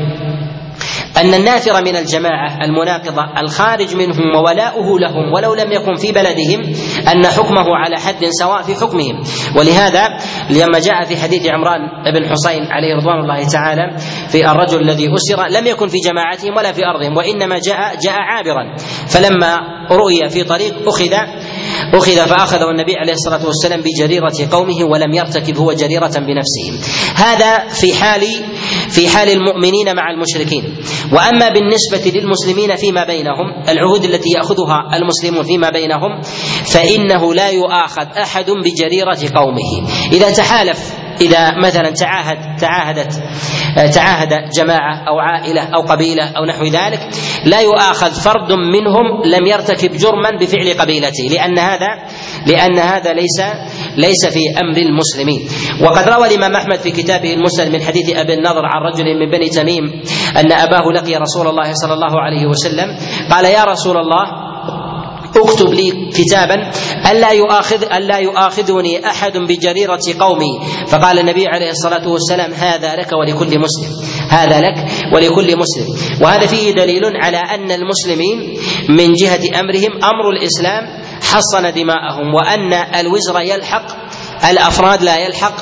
أن 1.17 1.33
النافر 1.33 1.83
من 1.83 1.95
الجماعة 1.95 2.57
المناقضة 2.65 3.21
الخارج 3.41 3.95
منهم 3.95 4.35
وولاؤه 4.35 4.99
لهم 4.99 5.33
ولو 5.33 5.53
لم 5.53 5.71
يكن 5.71 5.95
في 5.95 6.11
بلدهم 6.11 6.73
أن 7.11 7.27
حكمه 7.27 7.65
على 7.75 7.99
حد 7.99 8.25
سواء 8.39 8.61
في 8.61 8.75
حكمهم. 8.75 9.23
ولهذا 9.55 10.03
لما 10.49 10.79
جاء 10.79 11.05
في 11.05 11.17
حديث 11.17 11.47
عمران 11.47 11.79
بن 12.13 12.29
حسين 12.29 12.63
عليه 12.71 12.95
رضوان 12.95 13.19
الله 13.19 13.47
تعالى 13.47 13.97
في 14.29 14.51
الرجل 14.51 14.81
الذي 14.81 15.09
أسر 15.13 15.47
لم 15.59 15.67
يكن 15.67 15.87
في 15.87 15.97
جماعتهم 15.97 16.57
ولا 16.57 16.71
في 16.71 16.81
أرضهم 16.85 17.17
وإنما 17.17 17.59
جاء 17.59 17.95
جاء 18.03 18.15
عابرا. 18.15 18.75
فلما 19.07 19.57
رؤي 19.91 20.29
في 20.29 20.43
طريق 20.43 20.73
أخذ 20.87 21.13
أخذ 21.93 22.15
فأخذه 22.15 22.69
النبي 22.69 22.95
عليه 22.97 23.13
الصلاة 23.13 23.45
والسلام 23.45 23.81
بجريرة 23.81 24.51
قومه 24.51 24.83
ولم 24.91 25.13
يرتكب 25.13 25.57
هو 25.57 25.73
جريرة 25.73 26.13
بنفسه. 26.19 26.91
هذا 27.15 27.67
في 27.67 27.93
حال 27.93 28.21
في 28.89 29.09
حال 29.09 29.29
المؤمنين 29.29 29.95
مع 29.95 30.11
المشركين. 30.11 30.63
وأما 31.13 31.49
بالنسبة 31.49 32.19
للمسلمين 32.19 32.75
فيما 32.75 33.05
بينهم 33.05 33.63
العهود 33.69 34.03
التي 34.03 34.29
يأخذها 34.35 34.89
المسلمون 34.93 35.43
فيما 35.43 35.69
بينهم 35.69 36.21
فإنه 36.73 37.33
لا 37.33 37.49
يؤاخذ 37.49 38.17
أحد 38.17 38.45
بجريرة 38.51 39.19
قومه. 39.35 39.89
إذا 40.11 40.31
تحالف 40.31 41.01
إذا 41.21 41.57
مثلا 41.57 41.89
تعاهد 41.89 42.59
تعاهدت 42.59 43.21
تعاهد 43.93 44.49
جماعة 44.57 45.07
أو 45.07 45.19
عائلة 45.19 45.61
أو 45.61 45.81
قبيلة 45.81 46.23
أو 46.37 46.45
نحو 46.45 46.63
ذلك 46.63 47.09
لا 47.45 47.61
يؤاخذ 47.61 48.11
فرد 48.11 48.51
منهم 48.51 49.21
لم 49.25 49.47
يرتكب 49.47 49.91
جرما 49.97 50.29
بفعل 50.39 50.73
قبيلته 50.79 51.23
لأن 51.31 51.59
هذا 51.59 51.87
لأن 52.47 52.79
هذا 52.79 53.13
ليس 53.13 53.39
ليس 53.97 54.25
في 54.25 54.39
أمر 54.61 54.77
المسلمين. 54.77 55.47
وقد 55.81 56.09
روى 56.09 56.27
الإمام 56.27 56.55
أحمد 56.55 56.79
في 56.79 56.91
كتابه 56.91 57.33
المسند 57.33 57.67
من 57.67 57.81
حديث 57.81 58.15
أبي 58.15 58.33
النضر 58.33 58.65
عن 58.65 58.81
رجل 58.93 59.05
من 59.19 59.31
بني 59.31 59.49
تميم 59.49 59.83
أن 60.37 60.51
أباه 60.51 60.91
لقي 60.95 61.15
رسول 61.15 61.47
الله 61.47 61.73
صلى 61.73 61.93
الله 61.93 62.21
عليه 62.21 62.45
وسلم 62.45 62.97
قال 63.31 63.45
يا 63.45 63.63
رسول 63.63 63.97
الله 63.97 64.51
اكتب 65.35 65.73
لي 65.73 65.91
كتابا 66.11 66.71
ألا 67.11 67.31
يؤاخذ 67.31 67.83
ألا 67.83 68.17
يؤاخذني 68.17 69.05
أحد 69.05 69.37
بجريرة 69.37 69.99
قومي. 70.19 70.59
فقال 70.87 71.19
النبي 71.19 71.47
عليه 71.47 71.69
الصلاة 71.71 72.07
والسلام 72.07 72.53
هذا 72.53 72.95
لك 72.95 73.11
ولكل 73.13 73.59
مسلم 73.59 73.89
هذا 74.29 74.59
لك 74.59 74.75
ولكل 75.15 75.57
مسلم. 75.57 75.87
وهذا 76.21 76.47
فيه 76.47 76.71
دليل 76.71 77.01
على 77.23 77.37
أن 77.37 77.71
المسلمين 77.71 78.57
من 78.89 79.13
جهة 79.13 79.59
أمرهم 79.59 79.91
أمر 80.03 80.29
الإسلام 80.29 81.00
حصن 81.31 81.73
دماءهم 81.73 82.33
وأن 82.33 82.73
الوزر 82.73 83.39
يلحق 83.39 83.85
الأفراد 84.49 85.01
لا 85.03 85.17
يلحق 85.17 85.53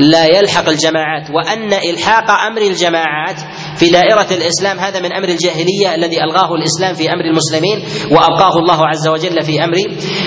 لا 0.00 0.26
يلحق 0.26 0.68
الجماعات 0.68 1.30
وأن 1.30 1.72
إلحاق 1.72 2.30
أمر 2.30 2.62
الجماعات 2.62 3.36
في 3.76 3.88
دائرة 3.90 4.26
الإسلام 4.30 4.78
هذا 4.78 5.00
من 5.00 5.12
أمر 5.12 5.28
الجاهلية 5.28 5.94
الذي 5.94 6.22
ألغاه 6.24 6.54
الإسلام 6.54 6.94
في 6.94 7.12
أمر 7.12 7.24
المسلمين 7.24 7.82
وأبقاه 8.10 8.58
الله 8.58 8.80
عز 8.86 9.08
وجل 9.08 9.42
في 9.42 9.64
أمر 9.64 9.76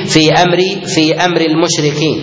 في 0.06 0.32
أمر 0.34 0.58
في 0.86 1.16
أمر 1.26 1.42
المشركين. 1.42 2.22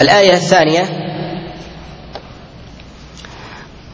الآية 0.00 0.32
الثانية 0.32 0.84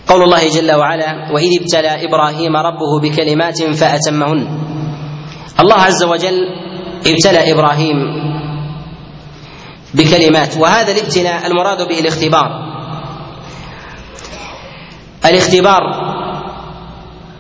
قول 0.07 0.23
الله 0.23 0.49
جل 0.49 0.73
وعلا 0.73 1.33
وإذ 1.33 1.51
ابتلى 1.61 2.05
إبراهيم 2.05 2.57
ربه 2.57 3.01
بكلمات 3.03 3.63
فأتمهن. 3.63 4.49
الله 5.61 5.75
عز 5.75 6.05
وجل 6.05 6.39
ابتلى 7.07 7.53
إبراهيم 7.53 7.97
بكلمات 9.95 10.57
وهذا 10.57 10.93
الابتلاء 10.93 11.47
المراد 11.47 11.89
به 11.89 11.99
الاختبار. 12.01 12.51
الاختبار 15.25 16.04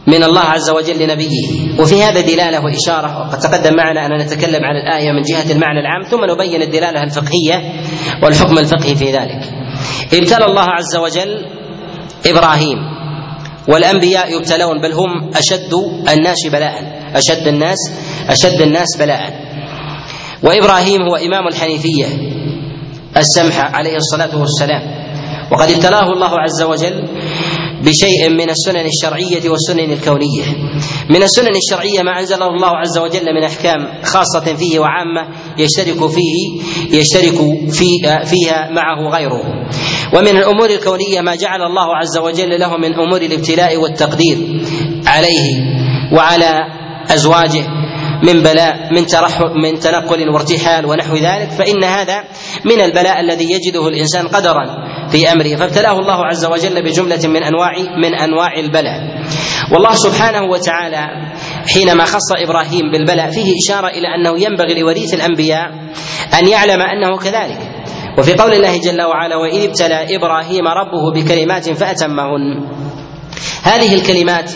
من 0.06 0.22
الله 0.22 0.40
عز 0.40 0.70
وجل 0.70 0.98
لنبيه. 0.98 1.80
وفي 1.80 2.02
هذا 2.02 2.20
دلالة 2.20 2.64
وإشارة 2.64 3.20
وقد 3.20 3.38
تقدم 3.38 3.76
معنا 3.76 4.06
ان 4.06 4.20
نتكلم 4.20 4.64
عن 4.64 4.76
الآية 4.76 5.12
من 5.12 5.22
جهة 5.22 5.52
المعنى 5.52 5.80
العام 5.80 6.02
ثم 6.10 6.24
نبين 6.24 6.62
الدلالة 6.62 7.02
الفقهية 7.02 7.72
والحكم 8.22 8.58
الفقهي 8.58 8.94
في 8.94 9.12
ذلك. 9.12 9.40
ابتلى 10.12 10.44
الله 10.44 10.62
عز 10.62 10.96
وجل 10.96 11.46
إبراهيم 12.26 12.78
والأنبياء 13.68 14.36
يبتلون 14.36 14.80
بل 14.80 14.92
هم 14.92 15.30
أشد 15.36 15.72
الناس 16.12 16.46
بلاء. 16.52 17.02
أشد 17.14 17.48
الناس 17.48 17.78
أشد 18.28 18.60
الناس 18.60 18.96
بلاء. 18.98 19.40
وإبراهيم 20.42 21.02
هو 21.02 21.16
إمام 21.16 21.48
الحنيفية 21.48 22.06
السمح 23.16 23.58
عليه 23.58 23.96
الصلاة 23.96 24.38
والسلام. 24.40 25.04
وقد 25.52 25.70
ابتلاه 25.70 26.12
الله 26.12 26.30
عز 26.40 26.62
وجل 26.62 27.08
بشيء 27.84 28.30
من 28.30 28.50
السنن 28.50 28.86
الشرعية 28.86 29.50
والسنن 29.50 29.92
الكونية. 29.92 30.44
من 31.10 31.22
السنن 31.22 31.52
الشرعية 31.56 32.02
ما 32.02 32.20
أنزله 32.20 32.46
الله 32.46 32.68
عز 32.68 32.98
وجل 32.98 33.34
من 33.34 33.44
أحكام 33.44 34.02
خاصة 34.02 34.54
فيه 34.54 34.78
وعامة 34.78 35.28
يشترك 35.58 36.10
فيه 36.10 36.60
يشترك 36.98 37.38
في 37.70 37.86
فيها 38.24 38.70
معه 38.70 39.08
غيره. 39.16 39.42
ومن 40.14 40.36
الأمور 40.36 40.70
الكونية 40.70 41.20
ما 41.20 41.34
جعل 41.34 41.62
الله 41.62 41.96
عز 41.96 42.18
وجل 42.18 42.60
له 42.60 42.76
من 42.76 42.94
أمور 42.94 43.22
الابتلاء 43.22 43.76
والتقدير 43.76 44.36
عليه 45.06 45.60
وعلى 46.12 46.60
أزواجه 47.10 47.66
من 48.22 48.42
بلاء 48.42 48.92
من 48.94 49.06
ترحل 49.06 49.44
من 49.64 49.78
تنقل 49.78 50.28
وارتحال 50.28 50.86
ونحو 50.86 51.16
ذلك 51.16 51.50
فإن 51.50 51.84
هذا 51.84 52.24
من 52.64 52.80
البلاء 52.80 53.20
الذي 53.20 53.44
يجده 53.52 53.88
الإنسان 53.88 54.28
قدرا 54.28 54.64
في 55.10 55.32
أمره. 55.32 55.56
فابتلاه 55.56 55.98
الله 55.98 56.26
عز 56.26 56.44
وجل 56.44 56.84
بجملة 56.84 57.28
من 57.28 57.42
أنواع 57.42 57.72
من 57.98 58.14
أنواع 58.14 58.58
البلاء. 58.58 59.00
والله 59.72 59.92
سبحانه 59.94 60.42
وتعالى 60.42 61.08
حينما 61.74 62.04
خص 62.04 62.32
إبراهيم 62.46 62.90
بالبلاء 62.92 63.30
فيه 63.30 63.52
إشارة 63.64 63.88
إلى 63.88 64.08
أنه 64.14 64.40
ينبغي 64.40 64.80
لوريث 64.80 65.14
الأنبياء 65.14 65.70
أن 66.38 66.48
يعلم 66.48 66.82
أنه 66.82 67.18
كذلك. 67.18 67.58
وفي 68.18 68.34
قول 68.34 68.52
الله 68.52 68.80
جل 68.80 69.02
وعلا 69.02 69.36
وإذ 69.36 69.64
ابتلى 69.64 70.16
إبراهيم 70.16 70.64
ربه 70.66 71.12
بكلمات 71.14 71.70
فأتمهن. 71.70 72.68
هذه 73.62 73.94
الكلمات 73.94 74.52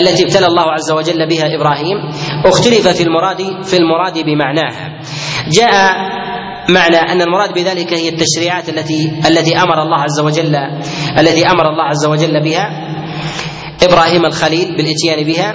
التي 0.00 0.22
ابتلى 0.22 0.46
الله 0.46 0.72
عز 0.72 0.90
وجل 0.92 1.28
بها 1.28 1.46
إبراهيم 1.56 1.96
اختلف 2.44 2.88
في 2.88 3.02
المراد 3.02 3.64
في 3.64 3.76
المراد 3.76 4.18
بمعناها. 4.18 5.00
جاء 5.52 5.96
معنى 6.70 6.96
أن 6.96 7.22
المراد 7.22 7.54
بذلك 7.54 7.92
هي 7.92 8.08
التشريعات 8.08 8.68
التي 8.68 9.12
التي 9.28 9.56
أمر 9.56 9.82
الله 9.82 10.00
عز 10.00 10.20
وجل 10.20 10.56
التي 11.18 11.46
أمر 11.50 11.70
الله 11.70 11.84
عز 11.84 12.06
وجل 12.06 12.42
بها 12.44 12.66
إبراهيم 13.82 14.26
الخليل 14.26 14.76
بالإتيان 14.76 15.26
بها. 15.26 15.54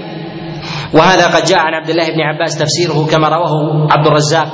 وهذا 0.94 1.28
قد 1.28 1.44
جاء 1.44 1.60
عن 1.60 1.74
عبد 1.74 1.90
الله 1.90 2.08
بن 2.08 2.22
عباس 2.22 2.58
تفسيره 2.58 3.08
كما 3.12 3.30
رواه 3.30 3.88
عبد 3.92 4.08
الرزاق 4.08 4.48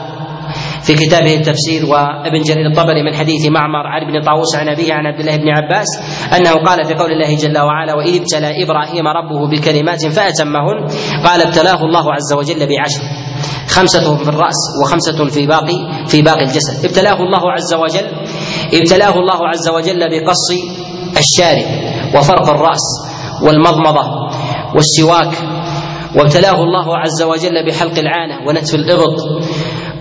في 0.83 0.93
كتابه 0.93 1.35
التفسير 1.35 1.85
وابن 1.85 2.41
جرير 2.41 2.67
الطبري 2.71 3.03
من 3.03 3.13
حديث 3.15 3.45
معمر 3.45 3.87
عن 3.87 4.01
ابن 4.01 4.21
طاووس 4.25 4.55
عن 4.55 4.69
أبيه 4.69 4.93
عن 4.93 5.05
عبد 5.05 5.19
الله 5.19 5.35
بن 5.35 5.49
عباس 5.49 5.87
أنه 6.37 6.53
قال 6.65 6.85
في 6.85 6.93
قول 6.93 7.11
الله 7.11 7.35
جل 7.35 7.57
وعلا 7.59 7.95
وإذ 7.95 8.15
ابتلى 8.21 8.63
إبراهيم 8.63 9.07
ربه 9.07 9.47
بكلمات 9.49 10.05
فأتمهن 10.05 10.87
قال 11.25 11.41
ابتلاه 11.41 11.81
الله 11.83 12.13
عز 12.13 12.33
وجل 12.33 12.59
بعشر. 12.59 13.26
خمسة 13.67 14.17
في 14.17 14.29
الرأس 14.29 14.55
وخمسة 14.83 15.25
في 15.25 15.47
باقي 15.47 16.07
في 16.07 16.21
باقي 16.21 16.43
الجسد. 16.43 16.85
ابتلاه 16.85 17.19
الله 17.19 17.51
عز 17.51 17.73
وجل 17.73 18.07
ابتلاه 18.73 19.19
الله 19.19 19.47
عز 19.47 19.69
وجل 19.69 19.99
بقص 20.09 20.47
الشارب 21.17 21.65
وفرق 22.15 22.49
الرأس 22.49 22.85
والمضمضة 23.43 24.05
والسواك. 24.75 25.37
وابتلاه 26.15 26.63
الله 26.63 26.97
عز 26.97 27.21
وجل 27.23 27.65
بحلق 27.67 27.99
العانة 27.99 28.47
ونتف 28.47 28.75
الإبط 28.75 29.15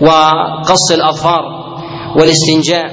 وقص 0.01 0.91
الأظفار 0.91 1.41
والاستنجاء 2.15 2.85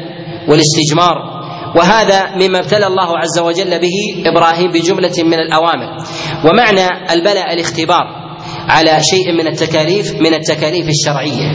والاستجمار. 0.49 1.35
وهذا 1.77 2.37
مما 2.37 2.59
ابتلى 2.59 2.87
الله 2.87 3.19
عز 3.19 3.39
وجل 3.39 3.81
به 3.81 4.29
إبراهيم 4.31 4.73
بجملة 4.73 5.13
من 5.19 5.35
الأوامر. 5.35 5.97
ومعنى 6.45 7.13
البلاء 7.13 7.55
الاختبار. 7.55 8.24
على 8.69 8.99
شيء 9.03 9.33
من 9.33 9.47
التكاليف 9.47 10.15
من 10.21 10.35
التكاليف 10.35 10.89
الشرعية. 10.89 11.49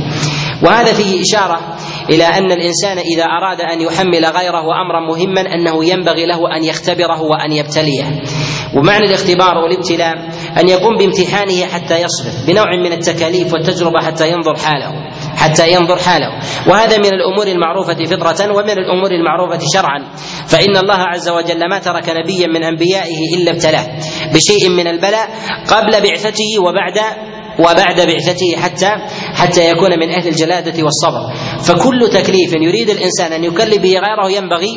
وهذا 0.63 0.93
فيه 0.93 1.22
إشارة 1.22 1.78
إلى 2.10 2.24
أن 2.24 2.52
الإنسان 2.52 2.98
إذا 2.98 3.24
أراد 3.24 3.62
أن 3.62 3.82
يحمل 3.82 4.26
غيره 4.26 4.65
أمرا 4.82 5.00
مهما 5.10 5.41
أنه 5.41 5.86
ينبغي 5.86 6.26
له 6.26 6.58
أن 6.58 6.63
يختبره 6.63 7.22
وأن 7.22 7.52
يبتليه. 7.52 8.22
ومعنى 8.78 9.06
الاختبار 9.06 9.58
والابتلاء 9.58 10.13
أن 10.62 10.69
يقوم 10.69 10.98
بامتحانه 10.98 11.65
حتى 11.65 12.02
يصبر 12.02 12.32
بنوع 12.48 12.65
من 12.86 12.91
التكاليف 12.91 13.54
والتجربة 13.54 14.00
حتى 14.00 14.32
ينظر 14.32 14.56
حاله. 14.56 14.93
حتى 15.39 15.71
ينظر 15.73 15.97
حاله. 15.97 16.30
وهذا 16.67 16.97
من 16.97 17.13
الأمور 17.13 17.47
المعروفة 17.47 17.99
فطرة 18.06 18.41
ومن 18.56 18.75
الأمور 18.84 19.12
المعروفة 19.12 19.60
شرعا. 19.73 19.99
فإن 20.47 20.78
الله 20.78 20.99
عز 21.13 21.30
وجل 21.30 21.69
ما 21.69 21.80
ترك 21.80 22.10
نبيا 22.10 22.47
من 22.47 22.63
أنبيائه 22.63 23.19
إلا 23.38 23.52
ابتلاه 23.52 23.88
بشيء 24.34 24.69
من 24.69 24.88
البلاء 24.88 25.28
قبل 25.67 25.91
بعثته 26.04 26.52
وبعد 26.60 26.99
وبعد 27.60 28.02
بعثته 28.02 28.62
حتى 28.63 28.89
حتى 29.36 29.69
يكون 29.69 29.91
من 29.99 30.10
أهل 30.12 30.28
الجلادة 30.28 30.84
والصبر. 30.84 31.23
فكل 31.63 32.10
تكليف 32.13 32.54
يريد 32.56 32.89
الإنسان 32.89 33.34
أن 33.34 33.43
يكلف 33.43 33.78
به 33.78 33.93
غيره 33.99 34.32
ينبغي 34.32 34.73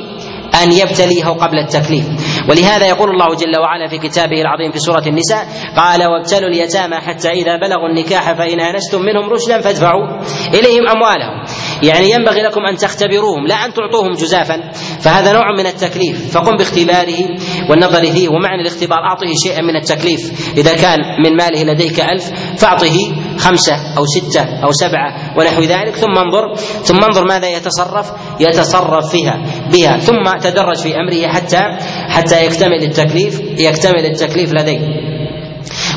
أن 0.62 0.72
يبتليه 0.72 1.24
قبل 1.24 1.58
التكليف. 1.58 2.04
ولهذا 2.48 2.86
يقول 2.86 3.10
الله 3.10 3.34
جل 3.34 3.58
وعلا 3.60 3.88
في 3.88 3.98
كتابه 3.98 4.40
العظيم 4.40 4.72
في 4.72 4.78
سورة 4.78 5.02
النساء 5.06 5.46
قال 5.76 6.06
وابتلوا 6.06 6.48
اليتامى 6.48 6.96
حتى 6.96 7.30
إذا 7.30 7.56
بلغوا 7.56 7.88
النكاح 7.88 8.32
فإن 8.32 8.60
آنستم 8.60 9.02
منهم 9.02 9.30
رشدا 9.30 9.60
فادفعوا 9.60 10.06
إليهم 10.54 10.88
أموالهم. 10.88 11.44
يعني 11.82 12.10
ينبغي 12.10 12.42
لكم 12.42 12.66
أن 12.66 12.76
تختبروهم 12.76 13.46
لا 13.46 13.54
أن 13.54 13.72
تعطوهم 13.72 14.12
جزافا. 14.12 14.70
فهذا 15.00 15.32
نوع 15.32 15.52
من 15.58 15.66
التكليف. 15.66 16.32
فقم 16.34 16.56
باختباره 16.56 17.28
والنظر 17.70 18.00
فيه 18.00 18.28
ومعنى 18.28 18.62
الاختبار 18.62 18.98
أعطه 18.98 19.26
شيئا 19.44 19.62
من 19.62 19.76
التكليف. 19.76 20.52
إذا 20.56 20.74
كان 20.74 20.98
من 21.24 21.36
ماله 21.36 21.72
لديك 21.72 22.00
ألف 22.00 22.30
فأعطه 22.58 23.12
خمسة 23.42 23.74
أو 23.98 24.04
ستة 24.06 24.42
أو 24.64 24.72
سبعة 24.72 25.38
ونحو 25.38 25.62
ذلك. 25.62 25.96
ثم 25.96 26.18
انظر 26.18 26.54
ثم 26.84 27.04
انظر 27.04 27.24
ماذا 27.28 27.48
يتصرف 27.48 28.12
يتصرف 28.40 29.10
فيها 29.10 29.36
بها. 29.72 29.98
ثم 29.98 30.38
تدرج 30.42 30.76
في 30.76 30.96
أمره 30.96 31.28
حتى 31.28 31.62
حتى 32.08 32.46
يكتمل 32.46 32.82
التكليف 32.82 33.40
يكتمل 33.58 34.06
التكليف 34.06 34.52
لديه. 34.52 34.80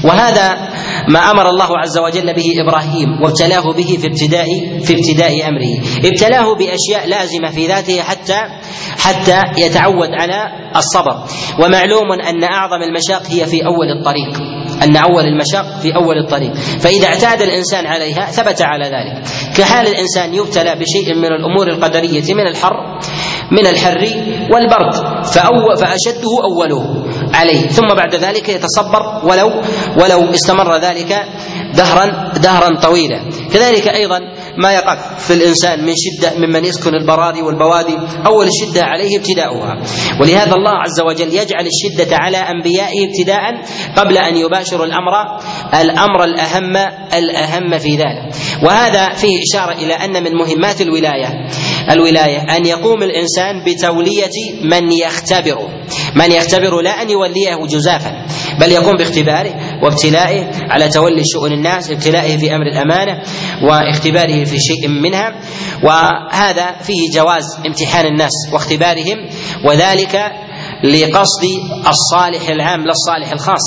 وهذا 0.04 0.58
ما 1.10 1.32
أمر 1.32 1.50
الله 1.50 1.70
عز 1.78 1.98
وجل 1.98 2.34
به 2.34 2.54
إبراهيم 2.66 3.22
وابتلاه 3.22 3.74
به 3.74 3.98
في 4.02 4.08
ابتداء 4.08 4.46
في 4.84 4.94
ابتداء 4.94 5.48
أمره. 5.48 5.74
ابتلاه 6.06 6.56
بأشياء 6.56 7.08
لازمة 7.08 7.50
في 7.50 7.68
ذاته 7.68 8.02
حتى 8.02 8.38
حتى 8.98 9.42
يتعود 9.58 10.10
على 10.12 10.46
الصبر. 10.76 11.24
ومعلوم 11.60 12.12
أن 12.12 12.44
أعظم 12.44 12.82
المشاق 12.82 13.24
هي 13.28 13.46
في 13.46 13.66
أول 13.66 13.88
الطريق. 14.00 14.45
أن 14.84 14.98
اول 14.98 15.24
المشاق 15.24 15.80
في 15.82 15.96
أول 15.96 16.18
الطريق. 16.18 16.54
فإذا 16.56 17.08
اعتاد 17.08 17.42
الإنسان 17.42 17.86
عليها 17.86 18.32
ثبت 18.32 18.62
على 18.62 18.86
ذلك. 18.86 19.24
كحال 19.58 19.88
الإنسان 19.88 20.34
يبتلى 20.34 20.76
بشيء 20.76 21.16
من 21.16 21.26
الأمور 21.26 21.68
القدرية 21.68 22.34
من 22.34 22.48
الحر 22.48 23.00
من 23.52 23.68
الحر 23.68 24.08
والبرد 24.52 25.26
فأو 25.26 25.76
فأشده 25.76 26.32
أوله 26.44 27.06
عليه. 27.34 27.68
ثم 27.68 27.88
بعد 27.88 28.16
ذلك 28.16 28.50
يتصبر 28.50 29.22
ولو 29.24 29.52
ولو 30.02 30.34
استمر 30.34 30.78
ذلك 30.78 31.26
دهرا 31.74 32.34
دهرا 32.44 32.80
طويلا. 32.82 33.22
كذلك 33.54 33.88
أيضا 33.88 34.20
ما 34.58 34.74
يقع 34.74 34.96
في 35.18 35.34
الإنسان 35.34 35.86
من 35.86 35.94
شدة 35.98 36.48
ممن 36.48 36.66
يسكن 36.66 36.94
البراري 36.96 37.42
والبوادي 37.42 37.98
أول 38.26 38.48
الشدة 38.48 38.84
عليه 38.84 39.18
ابتداؤها. 39.18 39.78
ولهذا 40.22 40.54
الله 40.56 40.72
عز 40.72 41.02
وجل 41.02 41.34
يجعل 41.34 41.68
الشدة 41.68 42.18
على 42.18 42.38
أنبيائه 42.38 43.08
ابتداء 43.10 43.42
قبل 43.96 44.18
أن 44.18 44.38
يباشروا 44.38 44.86
الأمر 44.86 45.14
الأمر 45.82 46.24
الأهم 46.24 46.78
الأهم 47.14 47.78
في 47.78 47.96
ذلك. 47.96 48.36
وهذا 48.64 49.10
فيه 49.14 49.40
إشارة 49.52 49.74
إلى 49.74 49.94
أن 49.94 50.24
من 50.24 50.32
مهمات 50.32 50.82
الولاية 50.82 51.48
الولاية 51.92 52.38
أن 52.58 52.66
يقوم 52.66 53.04
الإنسان 53.04 53.64
بتولية 53.66 54.32
من 54.64 54.92
يختبره 54.92 55.70
من 56.16 56.32
يختبر 56.32 56.82
لا 56.82 57.02
أن 57.02 57.10
يوليه 57.10 57.68
جزافا 57.70 58.26
بل 58.62 58.72
يقوم 58.72 58.98
باختباره 58.98 59.56
وابتلائه 59.84 60.50
على 60.70 60.90
تولي 60.90 61.22
شؤون 61.34 61.52
الناس 61.52 61.92
ابتلائه 61.92 62.38
في 62.38 62.56
أمر 62.56 62.66
الأمانة 62.66 63.22
واختباره 63.64 64.44
في 64.46 64.58
شيء 64.60 64.88
منها 64.88 65.36
وهذا 65.84 66.72
فيه 66.82 67.10
جواز 67.16 67.44
امتحان 67.68 68.06
الناس 68.06 68.32
واختبارهم 68.54 69.18
وذلك 69.66 70.16
لقصد 70.84 71.44
الصالح 71.88 72.50
العام 72.50 72.86
لا 72.86 72.92
الصالح 72.92 73.32
الخاص. 73.32 73.66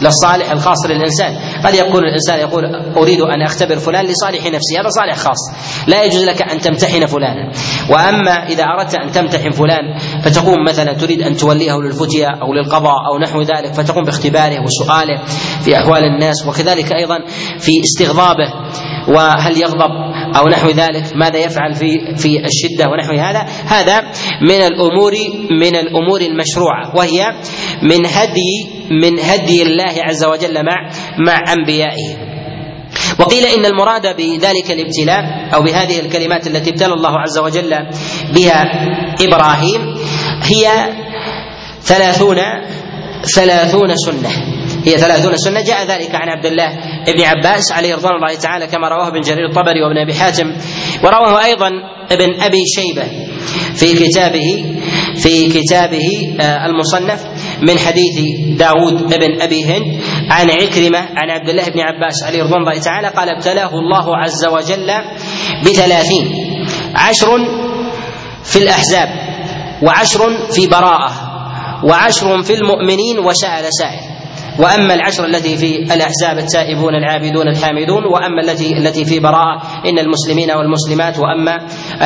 للصالح 0.00 0.50
الخاص 0.50 0.86
للإنسان. 0.86 1.36
قد 1.64 1.74
يقول 1.74 2.04
الإنسان 2.04 2.38
يقول 2.38 2.64
أريد 2.96 3.20
أن 3.20 3.42
أختبر 3.42 3.76
فلان 3.76 4.04
لصالح 4.04 4.46
نفسي 4.46 4.78
هذا 4.80 4.88
صالح 4.88 5.16
خاص. 5.16 5.38
لا 5.86 6.04
يجوز 6.04 6.24
لك 6.24 6.42
أن 6.42 6.58
تمتحن 6.58 7.06
فلانا. 7.06 7.52
وأما 7.90 8.46
إذا 8.48 8.64
أردت 8.64 8.94
أن 8.94 9.10
تمتحن 9.12 9.50
فلان 9.50 9.98
فتقوم 10.24 10.64
مثلا 10.68 10.92
تريد 10.92 11.22
أن 11.22 11.36
توليه 11.36 11.76
للفتية 11.76 12.26
أو 12.42 12.52
للقضاء 12.52 12.96
أو 13.12 13.18
نحو 13.18 13.42
ذلك 13.42 13.74
فتقوم 13.74 14.04
باختباره 14.04 14.56
وسؤاله 14.64 15.24
في 15.64 15.76
أحوال 15.76 16.04
الناس 16.04 16.46
وكذلك 16.46 16.92
أيضا 16.92 17.18
في 17.58 17.72
استغضابه 17.84 18.52
وهل 19.08 19.62
يغضب 19.62 19.90
أو 20.36 20.48
نحو 20.48 20.68
ذلك 20.68 21.04
ماذا 21.16 21.38
يفعل 21.38 21.74
في 21.74 22.14
في 22.16 22.28
الشدة 22.44 22.90
ونحو 22.90 23.12
هذا. 23.12 23.46
هذا 23.66 24.00
من 24.42 24.60
الأمور 24.60 25.12
من 25.50 25.76
الأمور 25.76 26.20
المشروعة 26.20 26.96
وهي 26.96 27.26
من 27.82 28.06
هدي 28.06 28.79
من 28.90 29.18
هدي 29.18 29.62
الله 29.62 29.94
عز 29.98 30.24
وجل 30.24 30.54
مع 30.54 30.90
مع 31.26 31.52
أنبيائه. 31.52 32.30
وقيل 33.18 33.46
إن 33.46 33.64
المراد 33.66 34.16
بذلك 34.16 34.70
الابتلاء 34.70 35.48
أو 35.54 35.62
بهذه 35.62 36.00
الكلمات 36.00 36.46
التي 36.46 36.70
ابتلى 36.70 36.94
الله 36.94 37.18
عز 37.18 37.38
وجل 37.38 37.70
بها 38.34 38.64
إبراهيم 39.20 39.94
هي 40.42 40.92
ثلاثون 41.82 42.36
ثلاثون 43.34 43.94
سنة. 43.96 44.30
هي 44.84 44.96
ثلاثون 44.96 45.36
سنة. 45.36 45.60
جاء 45.60 45.86
ذلك 45.86 46.14
عن 46.14 46.28
عبد 46.28 46.46
الله 46.46 46.68
بن 47.06 47.22
عباس 47.22 47.72
عليه 47.72 47.94
رضوان 47.94 48.14
الله 48.14 48.34
تعالى 48.34 48.66
كما 48.66 48.88
رواه 48.88 49.08
ابن 49.08 49.20
جرير 49.20 49.46
الطبري 49.48 49.82
وابن 49.82 49.98
أبي 49.98 50.14
حاتم. 50.14 50.52
ورواه 51.04 51.44
أيضا 51.44 51.68
ابن 52.12 52.40
أبي 52.40 52.62
شيبة 52.76 53.04
في 53.74 54.06
كتابه 54.06 54.76
في 55.16 55.48
كتابه 55.48 56.36
آه، 56.40 56.66
المصنف. 56.66 57.20
من 57.62 57.78
حديث 57.78 58.20
داود 58.58 59.02
بن 59.14 59.42
أبي 59.42 59.64
هند 59.64 60.00
عن 60.30 60.50
عكرمة 60.50 60.98
عن 60.98 61.30
عبد 61.30 61.48
الله 61.48 61.64
بن 61.68 61.80
عباس 61.80 62.22
عليه 62.24 62.42
رضوان 62.42 62.60
الله 62.60 62.78
تعالى 62.78 63.08
قال 63.08 63.28
ابتلاه 63.28 63.70
الله 63.78 64.16
عز 64.16 64.46
وجل 64.46 64.90
بثلاثين 65.64 66.26
عشر 66.94 67.28
في 68.44 68.56
الأحزاب 68.58 69.08
وعشر 69.82 70.46
في 70.52 70.66
براءة 70.66 71.12
وعشر 71.84 72.42
في 72.42 72.54
المؤمنين 72.54 73.18
وسأل 73.18 73.64
سائل 73.78 74.09
وأما 74.58 74.94
العشر 74.94 75.24
التي 75.24 75.56
في 75.56 75.94
الأحزاب 75.94 76.38
التائبون 76.38 76.94
العابدون 76.94 77.48
الحامدون 77.48 78.04
وأما 78.04 78.40
التي 78.44 78.72
التي 78.78 79.04
في 79.04 79.20
براءة 79.20 79.62
إن 79.86 79.98
المسلمين 79.98 80.50
والمسلمات 80.50 81.18
وأما 81.18 81.56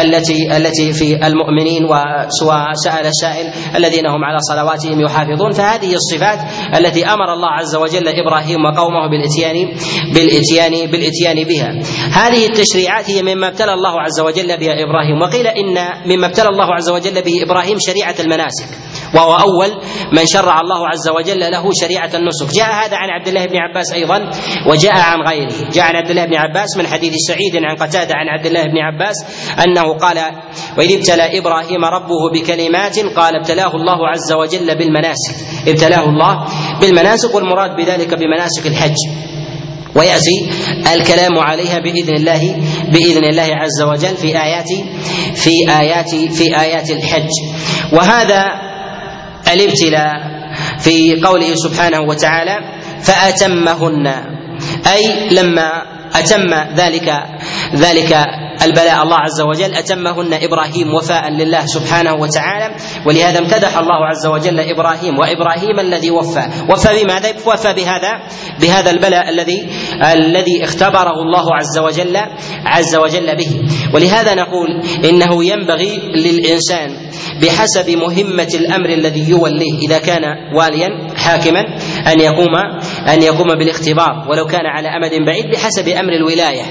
التي 0.02 0.56
التي 0.56 0.92
في 0.92 1.26
المؤمنين 1.26 1.84
وسال 1.84 3.10
سائل 3.20 3.50
الذين 3.76 4.06
هم 4.06 4.24
على 4.24 4.38
صلواتهم 4.40 5.00
يحافظون. 5.00 5.52
فهذه 5.52 5.94
الصفات 5.94 6.38
التي 6.78 7.06
أمر 7.06 7.32
الله 7.32 7.48
عز 7.50 7.76
وجل 7.76 8.08
إبراهيم 8.08 8.64
وقومه 8.64 9.08
بالإتيان 9.10 9.68
بالإتيان 10.14 10.90
بالإتيان 10.90 11.44
بها. 11.44 11.70
هذه 12.12 12.46
التشريعات 12.46 13.10
هي 13.10 13.22
مما 13.22 13.48
ابتلى 13.48 13.72
الله 13.72 14.00
عز 14.00 14.20
وجل 14.20 14.56
بها 14.56 14.72
إبراهيم. 14.84 15.22
وقيل 15.22 15.46
إن 15.46 15.76
مما 16.06 16.26
ابتلى 16.26 16.48
الله 16.48 16.74
عز 16.74 16.90
وجل 16.90 17.22
به 17.22 17.42
إبراهيم 17.42 17.78
شريعة 17.80 18.14
المناسك. 18.20 18.68
وهو 19.14 19.34
أول 19.34 19.70
من 20.12 20.26
شرع 20.26 20.60
الله 20.60 20.88
عز 20.88 21.08
وجل 21.08 21.40
له 21.40 21.70
شريعة 21.80 22.10
النسك. 22.14 22.54
جاء 22.54 22.66
هذا 22.66 22.96
عن 22.96 23.10
عبد 23.10 23.28
الله 23.28 23.46
بن 23.46 23.56
عباس 23.56 23.92
أيضا 23.92 24.30
وجاء 24.66 24.96
عن 24.96 25.20
غيره. 25.28 25.70
جاء 25.72 25.84
عن 25.84 25.96
عبد 25.96 26.10
الله 26.10 26.24
بن 26.24 26.34
عباس 26.34 26.76
من 26.76 26.86
حديث 26.86 27.12
سعيد 27.28 27.56
عن 27.64 27.76
قتادة 27.76 28.14
عن 28.14 28.28
عبد 28.28 28.46
الله 28.46 28.62
بن 28.62 28.78
عباس 28.78 29.14
أنه 29.66 29.94
قال 29.94 30.18
وإذ 30.78 30.92
ابتلى 30.92 31.38
إبراهيم 31.38 31.84
ربه 31.84 32.30
بكلمات 32.34 32.98
قال 32.98 33.36
ابتلاه 33.36 33.76
الله 33.76 34.08
عز 34.08 34.32
وجل 34.32 34.78
بالمناسك. 34.78 35.34
ابتلاه 35.68 36.04
الله 36.04 36.44
بالمناسك 36.80 37.34
والمراد 37.34 37.76
بذلك 37.76 38.14
بمناسك 38.14 38.66
الحج. 38.66 38.96
ويأتي 39.96 40.50
الكلام 40.94 41.38
عليها 41.38 41.78
بإذن 41.78 42.16
الله 42.16 42.56
بإذن 42.88 43.24
الله 43.24 43.48
عز 43.54 43.82
وجل 43.82 44.16
في 44.16 44.42
آيات 44.42 44.68
في 45.34 45.50
آيات 45.80 46.14
في 46.14 46.60
آيات 46.60 46.90
الحج. 46.90 47.30
وهذا 47.92 48.73
الابتلاء 49.52 50.14
في 50.78 51.20
قوله 51.24 51.54
سبحانه 51.54 52.00
وتعالى 52.00 52.56
فأتمهن. 53.02 54.06
أي 54.92 55.28
لما 55.30 55.70
أتم 56.16 56.54
ذلك 56.76 57.08
ذلك 57.74 58.12
البلاء. 58.62 59.02
الله 59.02 59.16
عز 59.16 59.40
وجل 59.40 59.74
أتمهن 59.74 60.32
إبراهيم 60.34 60.94
وفاء 60.94 61.30
لله 61.30 61.66
سبحانه 61.66 62.14
وتعالى. 62.14 62.74
ولهذا 63.06 63.38
امتدح 63.38 63.78
الله 63.78 64.06
عز 64.06 64.26
وجل 64.26 64.60
إبراهيم 64.60 65.18
وإبراهيم 65.18 65.80
الذي 65.80 66.10
وفى. 66.10 66.44
وفى 66.70 67.02
بماذا؟ 67.02 67.34
وفى 67.46 67.72
بهذا 67.72 68.12
بهذا 68.60 68.90
البلاء 68.90 69.28
الذي 69.28 69.68
الذي 70.14 70.64
اختبره 70.64 71.16
الله 71.22 71.46
عز 71.54 71.78
وجل 71.78 72.16
عز 72.66 72.96
وجل 72.96 73.36
به. 73.36 73.62
ولهذا 73.94 74.34
نقول 74.34 74.68
إنه 75.04 75.44
ينبغي 75.44 75.98
للإنسان 76.16 76.88
بحسب 77.42 77.90
مهمة 77.90 78.48
الأمر 78.54 78.88
الذي 78.88 79.30
يوليه 79.30 79.78
إذا 79.88 79.98
كان 79.98 80.22
واليا 80.56 80.88
حاكما 81.16 81.60
أن 82.06 82.20
يقوم 82.20 82.54
أن 83.08 83.22
يقوم 83.22 83.48
بالاختبار 83.58 84.26
ولو 84.28 84.46
كان 84.46 84.66
على 84.66 84.88
أمد 84.88 85.26
بعيد 85.26 85.44
بحسب 85.52 85.88
أمر 85.88 86.12
الولاية. 86.12 86.62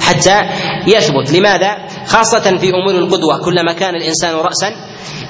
حتى 0.00 0.40
يثبت. 0.86 1.32
لماذا؟ 1.32 1.76
خاصة 2.06 2.56
في 2.58 2.70
أمور 2.70 2.94
القدوة. 2.94 3.38
كلما 3.44 3.72
كان 3.72 3.94
الإنسان 3.94 4.34
رأسا 4.34 4.68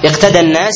اقتدى 0.05 0.39
الناس 0.39 0.73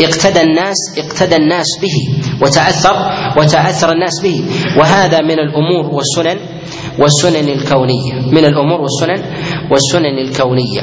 اقتدى 0.00 0.40
الناس 0.40 0.76
اقتدى 0.98 1.36
الناس 1.36 1.66
به 1.82 2.22
وتأثر 2.42 2.96
وتأثر 3.36 3.92
الناس 3.92 4.20
به. 4.22 4.44
وهذا 4.78 5.20
من 5.20 5.38
الأمور 5.38 5.94
والسنن 5.94 6.38
والسنن 6.98 7.48
الكونية. 7.48 8.14
من 8.32 8.44
الأمور 8.44 8.80
والسنن 8.80 9.24
والسنن 9.70 10.18
الكونية. 10.18 10.80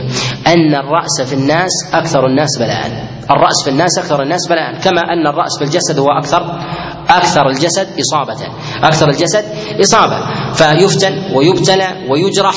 أن 0.47 0.75
الرأس 0.75 1.21
في 1.29 1.33
الناس 1.33 1.71
أكثر 1.93 2.25
الناس 2.25 2.57
بلاء. 2.59 3.07
الرأس 3.31 3.63
في 3.63 3.69
الناس 3.69 3.97
أكثر 3.97 4.23
الناس 4.23 4.47
بلاء. 4.49 4.79
كما 4.83 5.01
أن 5.01 5.27
الرأس 5.27 5.57
في 5.59 5.63
الجسد 5.63 5.99
هو 5.99 6.07
أكثر 6.19 6.59
أكثر 7.17 7.49
الجسد 7.49 7.87
إصابة 7.99 8.37
أكثر 8.83 9.09
الجسد 9.09 9.45
إصابة 9.81 10.19
فيفتن 10.53 11.35
ويبتلى 11.35 12.05
ويجرح 12.09 12.55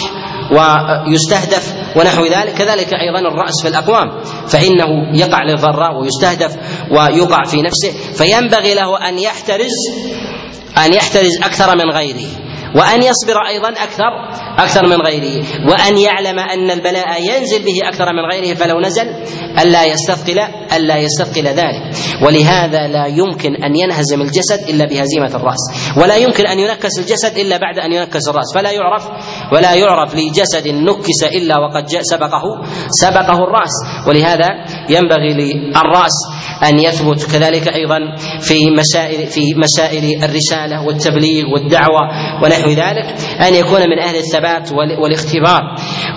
ويستهدف 0.53 1.75
ونحو 1.97 2.25
ذلك. 2.25 2.55
كذلك 2.55 2.95
أيضا 2.95 3.19
الرأس 3.19 3.63
في 3.63 3.69
الأقوام 3.69 4.21
فإنه 4.47 4.87
يقع 5.15 5.43
للضراء 5.43 6.01
ويستهدف 6.01 6.57
ويقع 6.91 7.45
في 7.45 7.63
نفسه 7.63 7.93
فينبغي 8.15 8.75
له 8.75 9.09
أن 9.09 9.19
يحترز 9.19 9.75
أن 10.79 10.93
يحترز 10.95 11.37
أكثر 11.43 11.77
من 11.77 11.91
غيره. 11.97 12.48
وأن 12.77 13.03
يصبر 13.03 13.47
أيضا 13.49 13.69
أكثر 13.69 14.11
أكثر 14.59 14.87
من 14.87 14.97
غيره. 14.97 15.45
وأن 15.71 15.99
يعلم 15.99 16.39
أن 16.39 16.71
البلاء 16.71 17.23
ينزل 17.23 17.65
به 17.65 17.89
أكثر 17.89 18.05
من 18.13 18.25
غيره 18.33 18.55
فلو 18.55 18.81
نزل 18.81 19.07
ألا 19.63 19.85
يستثقل 19.85 20.39
ألا 20.77 20.97
يستثقل 20.97 21.47
ذلك. 21.47 21.83
ولهذا 22.27 22.87
لا 22.89 23.07
يمكن 23.07 23.65
أن 23.65 23.77
ينهزم 23.77 24.23
الجسد 24.23 24.69
إلا 24.69 24.85
بهزيمة 24.85 25.37
الرأس. 25.37 25.95
ولا 25.97 26.17
يمكن 26.17 26.47
أن 26.47 26.59
ينكس 26.59 26.99
الجسد 26.99 27.39
إلا 27.39 27.57
بعد 27.57 27.79
أن 27.79 27.93
ينكس 27.93 28.29
الرأس. 28.29 28.55
فلا 28.55 28.71
يعرف 28.71 29.09
ولا 29.53 29.75
يعرف 29.75 30.15
لجسد 30.15 30.69
نكس 30.69 31.23
إلا 31.25 31.55
وقد 31.59 31.89
سبقه 31.89 32.43
سبقه 32.91 33.39
الرأس. 33.45 33.75
ولهذا 34.09 34.49
ينبغي 34.91 35.35
للرأس 35.35 36.17
أن 36.63 36.79
يثبت 36.79 37.33
كذلك 37.33 37.69
أيضا 37.69 37.99
في 38.41 38.55
مسائل 38.79 39.27
في 39.27 39.55
مسائل 39.57 40.25
الرسالة 40.25 40.87
والتبليغ 40.87 41.45
والدعوة 41.55 42.01
ونحو 42.49 42.71
ذلك 42.71 43.07
أن 43.49 43.55
يكون 43.55 43.81
من 43.81 43.99
أهل 43.99 44.17
الثبات 44.17 44.73
والاختبار. 44.73 45.63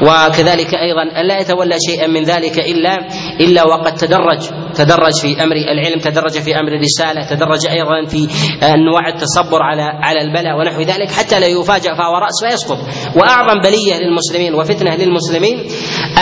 وكذلك 0.02 0.72
أيضا 0.74 1.04
أن 1.22 1.28
لا 1.28 1.39
يتولى 1.39 1.76
شيئا 1.89 2.08
من 2.08 2.24
ذلك 2.24 2.60
إلا 2.60 2.98
إلا 3.39 3.63
وقد 3.63 3.96
تدرج 3.96 4.50
تدرج 4.76 5.13
في 5.22 5.44
أمر 5.44 5.56
العلم 5.56 6.00
تدرج 6.00 6.32
في 6.32 6.56
أمر 6.60 6.72
الرسالة 6.72 7.30
تدرج 7.30 7.67
أيضا 7.67 8.06
في 8.06 8.28
أنواع 8.63 9.08
التصبر 9.08 9.63
على 9.63 9.82
على 9.82 10.22
البلاء 10.22 10.58
ونحو 10.58 10.82
ذلك 10.82 11.12
حتى 11.12 11.39
لا 11.39 11.48
يفاجأ 11.48 11.94
فهو 11.94 12.13
رأس 12.17 12.46
فيسقط 12.46 12.78
وأعظم 13.15 13.62
بلية 13.62 13.96
للمسلمين 14.00 14.54
وفتنة 14.54 14.96
للمسلمين 14.96 15.58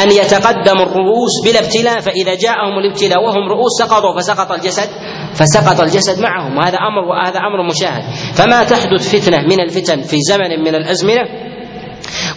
أن 0.03 0.11
يتقدم 0.11 0.77
الرؤوس 0.81 1.33
بلا 1.45 1.59
ابتلاء 1.59 1.99
فإذا 1.99 2.35
جاءهم 2.35 2.79
الابتلاء 2.79 3.23
وهم 3.23 3.49
رؤوس 3.49 3.71
سقطوا 3.79 4.19
فسقط 4.19 4.51
الجسد 4.51 4.89
فسقط 5.33 5.81
الجسد 5.81 6.19
معهم. 6.19 6.57
وهذا 6.57 6.77
أمر 6.77 7.03
وهذا 7.09 7.39
أمر 7.39 7.63
مشاهد. 7.69 8.03
فما 8.35 8.63
تحدث 8.63 9.15
فتنة 9.15 9.37
من 9.37 9.61
الفتن 9.61 9.98
في 10.01 10.17
زمن 10.29 10.59
من 10.59 10.75
الأزمنة 10.75 11.49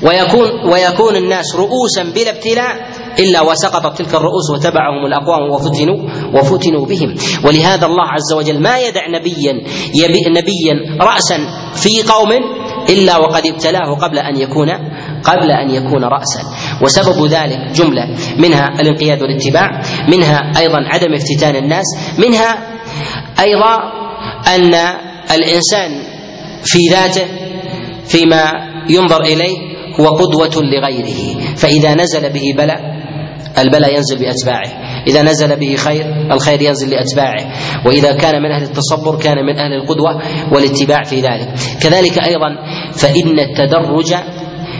ويكون 0.02 0.48
ويكون 0.72 1.16
الناس 1.16 1.56
رؤوسا 1.56 2.02
بلا 2.14 2.30
ابتلاء 2.30 2.88
إلا 3.18 3.40
وسقطت 3.40 3.98
تلك 3.98 4.14
الرؤوس 4.14 4.50
وتبعهم 4.54 5.06
الأقوام 5.06 5.50
وفتنوا 5.50 5.98
وفتنوا 6.34 6.86
بهم. 6.86 7.14
ولهذا 7.44 7.86
الله 7.86 8.04
عز 8.04 8.32
وجل 8.36 8.62
ما 8.62 8.78
يدع 8.78 9.08
نبيا 9.08 9.52
نبيا 10.28 10.74
راسا 11.00 11.38
في 11.74 12.02
قوم 12.12 12.28
إلا 12.90 13.16
وقد 13.16 13.46
ابتلاه 13.46 13.94
قبل 13.94 14.18
أن 14.18 14.36
يكون 14.36 14.70
قبل 15.24 15.50
أن 15.50 15.70
يكون 15.70 16.04
راسا. 16.04 16.40
وسبب 16.82 17.26
ذلك 17.26 17.58
جملة 17.74 18.16
منها 18.38 18.66
الانقياد 18.80 19.22
والاتباع 19.22 19.82
منها 20.08 20.52
أيضا 20.58 20.78
عدم 20.78 21.14
افتتان 21.14 21.56
الناس 21.56 21.84
منها 22.18 22.58
أيضا 23.40 23.78
أن 24.56 24.74
الإنسان 25.34 26.02
في 26.64 26.78
ذاته 26.90 27.26
فيما 28.06 28.50
ينظر 28.90 29.22
إليه 29.22 29.58
هو 30.00 30.06
قدوة 30.06 30.62
لغيره. 30.62 31.40
فإذا 31.56 31.94
نزل 31.94 32.32
به 32.32 32.54
بلاء 32.56 32.80
البلاء 33.58 33.96
ينزل 33.96 34.18
بأتباعه. 34.18 34.68
إذا 35.06 35.22
نزل 35.22 35.56
به 35.56 35.74
خير 35.76 36.04
الخير 36.32 36.62
ينزل 36.62 36.90
لأتباعه. 36.90 37.52
وإذا 37.86 38.12
كان 38.12 38.42
من 38.42 38.50
أهل 38.50 38.62
التصبر 38.62 39.18
كان 39.18 39.36
من 39.36 39.58
أهل 39.58 39.72
القدوة 39.72 40.22
والاتباع 40.52 41.02
في 41.02 41.20
ذلك. 41.20 41.48
كذلك 41.82 42.18
أيضا 42.18 42.56
فإن 42.92 43.38
التدرج 43.38 44.14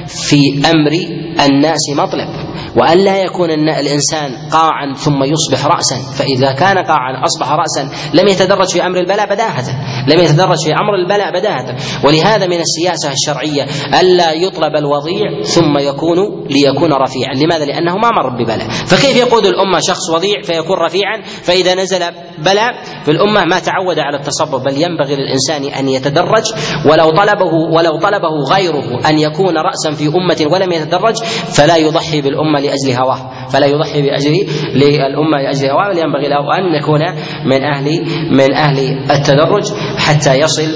في 0.06 0.40
أمر 0.70 0.92
الناس 1.40 1.90
مطلب. 1.96 2.52
وأن 2.76 2.98
لا 2.98 3.16
يكون 3.16 3.50
الإنسان 3.50 4.30
قاعا 4.52 4.94
ثم 4.94 5.24
يصبح 5.24 5.66
رأسا. 5.66 5.96
فإذا 5.96 6.52
كان 6.52 6.78
قاعا 6.78 7.24
أصبح 7.24 7.52
رأسا 7.52 7.88
لم 8.14 8.28
يتدرج 8.28 8.68
في 8.68 8.86
أمر 8.86 8.98
البلاء 8.98 9.26
بداهة. 9.34 9.64
لم 10.08 10.20
يتدرج 10.20 10.64
في 10.64 10.72
أمر 10.72 10.94
البلاء 10.94 11.32
بداهة. 11.40 11.76
ولهذا 12.04 12.46
من 12.46 12.60
السياسة 12.60 13.12
الشرعية 13.12 13.66
ألا 14.00 14.32
يطلب 14.32 14.76
الوضيع 14.76 15.42
ثم 15.42 15.78
يكون 15.78 16.46
ليكون 16.50 16.92
رفيعا. 16.92 17.34
لماذا؟ 17.34 17.64
لأنه 17.64 17.96
ما 17.96 18.10
مر 18.10 18.42
ببلاء. 18.42 18.68
فكيف 18.68 19.16
يقود 19.16 19.46
الأمة 19.46 19.80
شخص 19.80 20.10
وضيع 20.10 20.42
فيكون 20.42 20.76
رفيعا؟ 20.78 21.22
فإذا 21.42 21.74
نزل 21.74 22.00
بلاء 22.38 22.72
في 23.04 23.10
الأمة 23.10 23.44
ما 23.44 23.58
تعود 23.58 23.98
على 23.98 24.16
التصرف 24.16 24.62
بل 24.64 24.82
ينبغي 24.82 25.16
للإنسان 25.16 25.64
أن 25.64 25.88
يتدرج 25.88 26.44
ولو 26.90 27.10
طلبه 27.10 27.54
ولو 27.76 27.98
طلبه 27.98 28.54
غيره 28.54 29.08
أن 29.08 29.18
يكون 29.18 29.54
رأسا 29.58 29.90
في 29.90 30.06
أمة 30.06 30.52
ولم 30.52 30.72
يتدرج 30.72 31.14
فلا 31.56 31.76
يضحي 31.76 32.20
بالأمة 32.20 32.60
لأجل 32.60 33.02
هواه 33.02 33.48
فلا 33.52 33.66
يضحي 33.66 34.02
بأجل 34.02 34.32
للأمة 34.74 35.38
لأجل 35.44 35.70
هواه 35.70 35.92
بل 35.92 35.98
ينبغي 35.98 36.28
له 36.28 36.58
أن 36.58 36.74
يكون 36.74 37.00
من 37.44 37.62
أهل 37.64 38.04
من 38.30 38.54
أهل 38.54 38.78
التدرج 39.10 39.72
حتى 39.98 40.34
يصل 40.38 40.68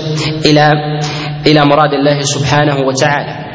إلى 0.46 0.70
إلى 1.46 1.64
مراد 1.64 1.92
الله 1.92 2.20
سبحانه 2.20 2.80
وتعالى. 2.80 3.46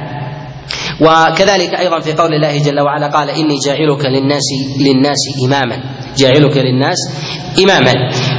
وكذلك 1.01 1.79
أيضا 1.79 1.99
في 1.99 2.13
قول 2.13 2.33
الله 2.33 2.63
جل 2.63 2.79
وعلا 2.79 3.07
قال 3.07 3.29
إني 3.29 3.55
جاعلك 3.65 4.05
للناس 4.05 4.43
للناس 4.79 5.17
اماما. 5.45 5.77
جاعلك 6.17 6.57
للناس 6.57 6.97
اماما. 7.63 7.93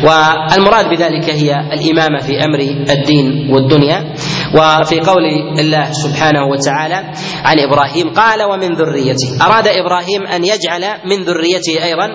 والمراد 0.05 0.89
بذلك 0.89 1.31
هي 1.31 1.55
الإمامة 1.73 2.19
في 2.21 2.45
أمر 2.45 2.61
الدين 2.91 3.51
والدنيا. 3.51 4.15
وفي 4.53 5.01
قول 5.01 5.25
الله 5.59 5.93
سبحانه 5.93 6.45
وتعالى 6.45 7.01
عن 7.45 7.57
إبراهيم 7.59 8.13
قال 8.15 8.43
ومن 8.43 8.75
ذريته. 8.75 9.47
أراد 9.47 9.67
إبراهيم 9.69 10.27
أن 10.27 10.45
يجعل 10.45 10.85
من 11.05 11.25
ذريته 11.25 11.85
أيضا 11.85 12.09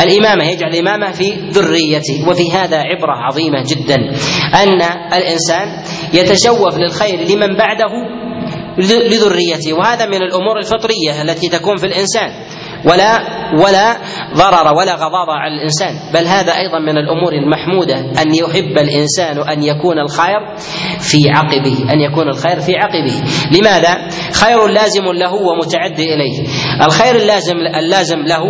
الإمامة 0.00 0.44
يجعل 0.44 0.70
الإمامة 0.70 1.12
في 1.12 1.32
ذريته. 1.50 2.28
وفي 2.28 2.52
هذا 2.52 2.78
عبرة 2.78 3.14
عظيمة 3.16 3.62
جدا 3.66 3.96
أن 4.62 4.82
الإنسان 5.12 5.82
يتشوف 6.14 6.78
للخير 6.78 7.18
لمن 7.20 7.56
بعده 7.56 7.92
لذريته. 8.78 9.72
وهذا 9.72 10.06
من 10.06 10.22
الأمور 10.22 10.58
الفطرية 10.58 11.22
التي 11.22 11.48
تكون 11.48 11.76
في 11.76 11.86
الإنسان. 11.86 12.30
ولا 12.84 13.42
ولا 13.64 13.96
ضرر 14.34 14.76
ولا 14.76 14.94
غضاض 14.94 15.30
على 15.30 15.54
الإنسان. 15.54 15.94
بل 16.14 16.26
هذا 16.26 16.56
أيضا 16.56 16.78
من 16.78 16.98
الأمور 16.98 17.32
المحمودة 17.32 18.22
أن 18.22 18.34
يحب 18.34 18.78
الإنسان 18.78 19.38
أن 19.38 19.62
يكون 19.62 19.98
الخير 19.98 20.56
في 21.00 21.30
عقبه 21.30 21.92
أن 21.92 22.00
يكون 22.00 22.28
الخير 22.28 22.60
في 22.60 22.72
عقبه. 22.76 23.22
لماذا؟ 23.58 24.08
خير 24.32 24.66
لازم 24.66 25.04
له 25.04 25.34
ومتعدي 25.34 26.14
إليه. 26.14 26.46
الخير 26.86 27.16
اللازم 27.16 27.56
اللازم 27.56 28.18
له 28.18 28.42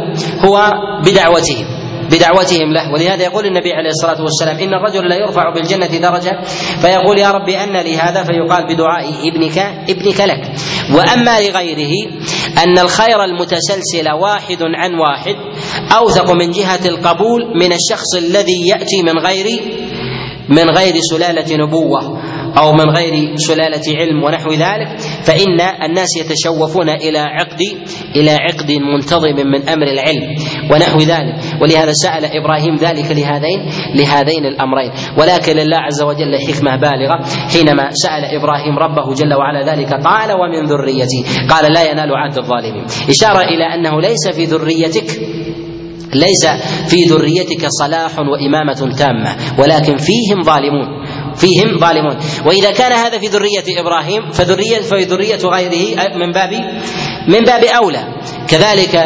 هو 0.45 0.73
بدعوته 1.05 1.67
بدعوتهم 2.11 2.73
له. 2.73 2.93
ولهذا 2.93 3.23
يقول 3.23 3.47
النبي 3.47 3.73
عليه 3.73 3.91
الصلاة 3.91 4.23
والسلام 4.23 4.57
إن 4.57 4.75
الرجل 4.75 5.09
لا 5.09 5.17
يرفع 5.17 5.55
بالجنة 5.55 5.87
درجة 5.87 6.41
فيقول 6.83 7.19
يا 7.19 7.31
رب 7.31 7.49
أن 7.49 7.77
لي 7.77 7.97
هذا 7.97 8.25
فيقال 8.25 8.67
بدعاء 8.75 9.29
ابنك 9.29 9.59
ابنك 9.89 10.21
لك. 10.21 10.53
وأما 10.95 11.41
لغيره 11.41 12.11
أن 12.59 12.79
الخير 12.79 13.25
المتسلسل 13.25 14.11
واحد 14.13 14.59
عن 14.63 14.95
واحد 14.95 15.37
أوثق 15.97 16.31
من 16.31 16.51
جهة 16.51 16.87
القبول 16.87 17.41
من 17.57 17.73
الشخص 17.73 18.15
الذي 18.17 18.69
يأتي 18.69 19.03
من 19.03 19.19
غير 19.19 19.61
من 20.49 20.71
غير 20.71 20.95
سلالة 21.11 21.57
نبوة. 21.57 22.22
أو 22.59 22.73
من 22.73 22.91
غير 22.91 23.37
سلالة 23.37 23.99
علم 23.99 24.25
ونحو 24.25 24.53
ذلك 24.53 25.01
فإن 25.25 25.61
الناس 25.61 26.09
يتشوفون 26.17 26.89
إلى 26.89 27.19
عقد 27.19 27.61
إلى 28.17 28.31
عقد 28.31 28.73
منتظم 28.73 29.37
من 29.47 29.69
أمر 29.69 29.87
العلم 29.87 30.37
ونحو 30.71 30.99
ذلك. 30.99 31.35
ولهذا 31.63 31.93
سأل 31.93 32.25
إبراهيم 32.25 32.77
ذلك 32.77 33.11
لهذين 33.11 33.61
لهذين 33.95 34.47
الأمرين. 34.47 34.91
ولكن 35.19 35.53
لله 35.53 35.79
عز 35.79 36.03
وجل 36.03 36.39
حكمة 36.49 36.77
بالغة. 36.77 37.25
حينما 37.53 37.91
سأل 37.91 38.25
إبراهيم 38.25 38.79
ربه 38.79 39.15
جل 39.15 39.35
وعلا 39.35 39.75
ذلك 39.75 39.95
قال 39.95 40.33
ومن 40.33 40.67
ذريتي؟ 40.67 41.25
قال 41.51 41.73
لا 41.73 41.91
ينال 41.91 42.17
عهد 42.17 42.39
الظالمين. 42.39 42.85
إشارة 43.09 43.41
إلى 43.41 43.65
أنه 43.75 44.01
ليس 44.01 44.29
في 44.29 44.45
ذريتك 44.45 45.21
ليس 46.15 46.47
في 46.89 47.05
ذريتك 47.05 47.67
صلاح 47.69 48.19
وإمامة 48.19 48.97
تامة 48.99 49.37
ولكن 49.59 49.97
فيهم 49.97 50.43
ظالمون. 50.43 51.02
فيهم 51.37 51.79
ظالمون. 51.79 52.17
وإذا 52.47 52.71
كان 52.71 52.93
هذا 52.93 53.19
في 53.19 53.27
ذرية 53.27 53.81
إبراهيم 53.81 54.31
فذرية 54.31 54.81
ففي 54.81 55.05
ذرية 55.05 55.43
غيره 55.45 55.97
من 56.15 56.33
باب 56.33 56.53
من 57.29 57.41
باب 57.45 57.65
أولى. 57.65 58.05
كذلك 58.49 59.05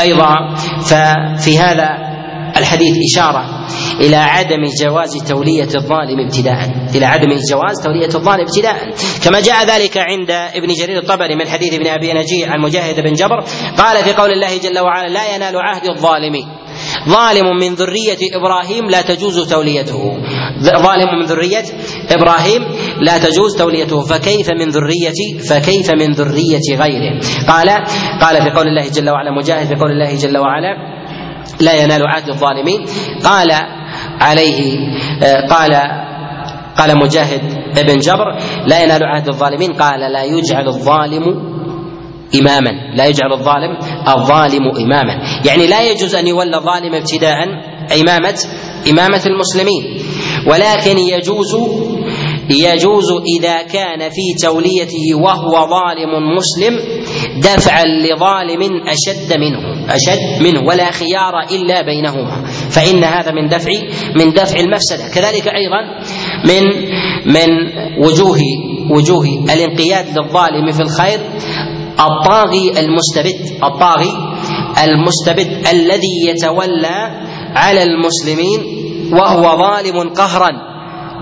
أيضا 0.00 0.34
ففي 0.80 1.58
هذا 1.58 2.14
الحديث 2.56 2.96
إشارة 3.12 3.66
إلى 4.00 4.16
عدم 4.16 4.62
جواز 4.82 5.10
تولية 5.28 5.68
الظالم 5.74 6.20
ابتداء. 6.26 6.58
إلى 6.94 7.06
عدم 7.06 7.28
جواز 7.50 7.82
تولية 7.84 8.14
الظالم 8.14 8.40
ابتداء. 8.40 8.94
كما 9.24 9.40
جاء 9.40 9.66
ذلك 9.66 9.96
عند 9.96 10.30
ابن 10.30 10.68
جرير 10.80 10.98
الطبري 10.98 11.36
من 11.36 11.48
حديث 11.48 11.74
ابن 11.74 11.86
أبي 11.86 12.12
نجيع 12.12 12.50
عن 12.52 12.60
مجاهد 12.60 13.00
بن 13.00 13.12
جبر 13.12 13.44
قال 13.78 14.04
في 14.04 14.12
قول 14.12 14.30
الله 14.30 14.58
جل 14.58 14.78
وعلا 14.78 15.08
لا 15.08 15.34
ينال 15.36 15.56
عهد 15.56 15.86
الظالمين. 15.96 16.46
ظالم 17.08 17.56
من 17.60 17.74
ذرية 17.74 18.18
إبراهيم 18.34 18.90
لا 18.90 19.02
تجوز 19.02 19.48
توليته. 19.50 20.16
ظالم 20.62 21.18
من 21.18 21.24
ذرية 21.26 21.64
إبراهيم 22.10 22.62
لا 23.00 23.18
تجوز 23.18 23.56
توليته 23.58 24.00
فكيف 24.00 24.50
من 24.50 24.68
ذرية 24.68 25.38
فكيف 25.50 25.90
من 25.90 26.12
ذرية 26.12 26.82
غيره؟ 26.82 27.20
قال 27.48 27.68
قال 28.20 28.42
في 28.42 28.50
قول 28.56 28.68
الله 28.68 28.88
جل 28.88 29.10
وعلا 29.10 29.30
مجاهد 29.30 29.66
في 29.66 29.74
قول 29.74 29.90
الله 29.90 30.16
جل 30.16 30.38
وعلا 30.38 30.76
لا 31.60 31.82
ينال 31.82 32.02
عهد 32.06 32.28
الظالمين. 32.28 32.84
قال 33.24 33.52
عليه 34.20 34.78
قال 35.50 35.74
قال 36.78 36.98
مجاهد 36.98 37.42
ابن 37.78 37.98
جبر 37.98 38.36
لا 38.66 38.82
ينال 38.82 39.04
عهد 39.04 39.28
الظالمين. 39.28 39.72
قال 39.72 40.00
لا 40.12 40.24
يجعل 40.24 40.68
الظالم 40.68 41.54
إماما 42.40 42.70
لا 42.96 43.06
يجعل 43.06 43.32
الظالم 43.32 43.78
الظالم 44.08 44.70
إماما. 44.78 45.22
يعني 45.44 45.66
لا 45.66 45.90
يجوز 45.90 46.14
أن 46.14 46.26
يولى 46.26 46.56
الظالم 46.56 46.94
ابتداء 46.94 47.38
إمامة 48.00 48.38
إمامة 48.90 49.22
المسلمين. 49.26 50.00
ولكن 50.46 50.98
يجوز 50.98 51.54
يجوز 52.50 53.06
إذا 53.38 53.62
كان 53.62 54.10
في 54.10 54.46
توليته 54.46 55.14
وهو 55.14 55.50
ظالم 55.50 56.36
مسلم 56.36 56.78
دفعا 57.38 57.84
لظالم 57.84 58.62
أشد 58.88 59.40
منه 59.40 59.86
أشد 59.94 60.42
منه 60.42 60.60
ولا 60.68 60.90
خيار 60.90 61.40
إلا 61.50 61.82
بينهما 61.82 62.44
فإن 62.70 63.04
هذا 63.04 63.30
من 63.32 63.48
دفع 63.48 63.70
من 64.16 64.32
دفع 64.32 64.60
المفسدة. 64.60 65.08
كذلك 65.14 65.48
أيضا 65.48 65.80
من 66.44 66.62
من 67.26 67.48
وجوه 68.04 68.38
وجوه 68.90 69.26
الانقياد 69.54 70.06
للظالم 70.18 70.72
في 70.72 70.80
الخير 70.80 71.18
الطاغي 72.00 72.70
المستبد 72.80 73.64
الطاغي 73.64 74.12
المستبد 74.84 75.66
الذي 75.72 76.26
يتولى 76.28 77.24
على 77.56 77.82
المسلمين 77.82 78.83
وهو 79.12 79.42
ظالم 79.64 80.08
قهرا 80.14 80.50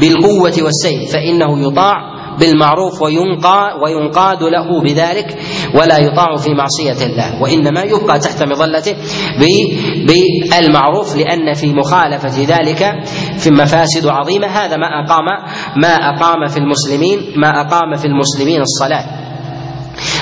بالقوة 0.01 0.55
والسيف 0.63 1.13
فإنه 1.13 1.69
يطاع 1.69 2.13
بالمعروف 2.41 3.03
وينقى 3.03 3.79
وينقاد 3.85 4.43
له 4.43 4.81
بذلك 4.83 5.39
ولا 5.75 5.99
يطاع 5.99 6.37
في 6.37 6.51
معصية 6.55 7.07
الله 7.07 7.43
وإنما 7.43 7.83
يبقى 7.83 8.19
تحت 8.19 8.43
مظلته 8.43 8.97
بالمعروف 10.51 11.17
لأن 11.17 11.55
في 11.55 11.73
مخالفة 11.73 12.43
ذلك 12.45 12.95
في 13.39 13.51
مفاسد 13.51 14.07
عظيمة. 14.07 14.47
هذا 14.47 14.77
ما 14.77 14.87
أقام 15.05 15.25
ما 15.77 15.95
أقام 15.95 16.47
في 16.47 16.57
المسلمين 16.57 17.19
ما 17.37 17.61
أقام 17.61 17.97
في 17.97 18.05
المسلمين 18.05 18.61
الصلاة. 18.61 19.05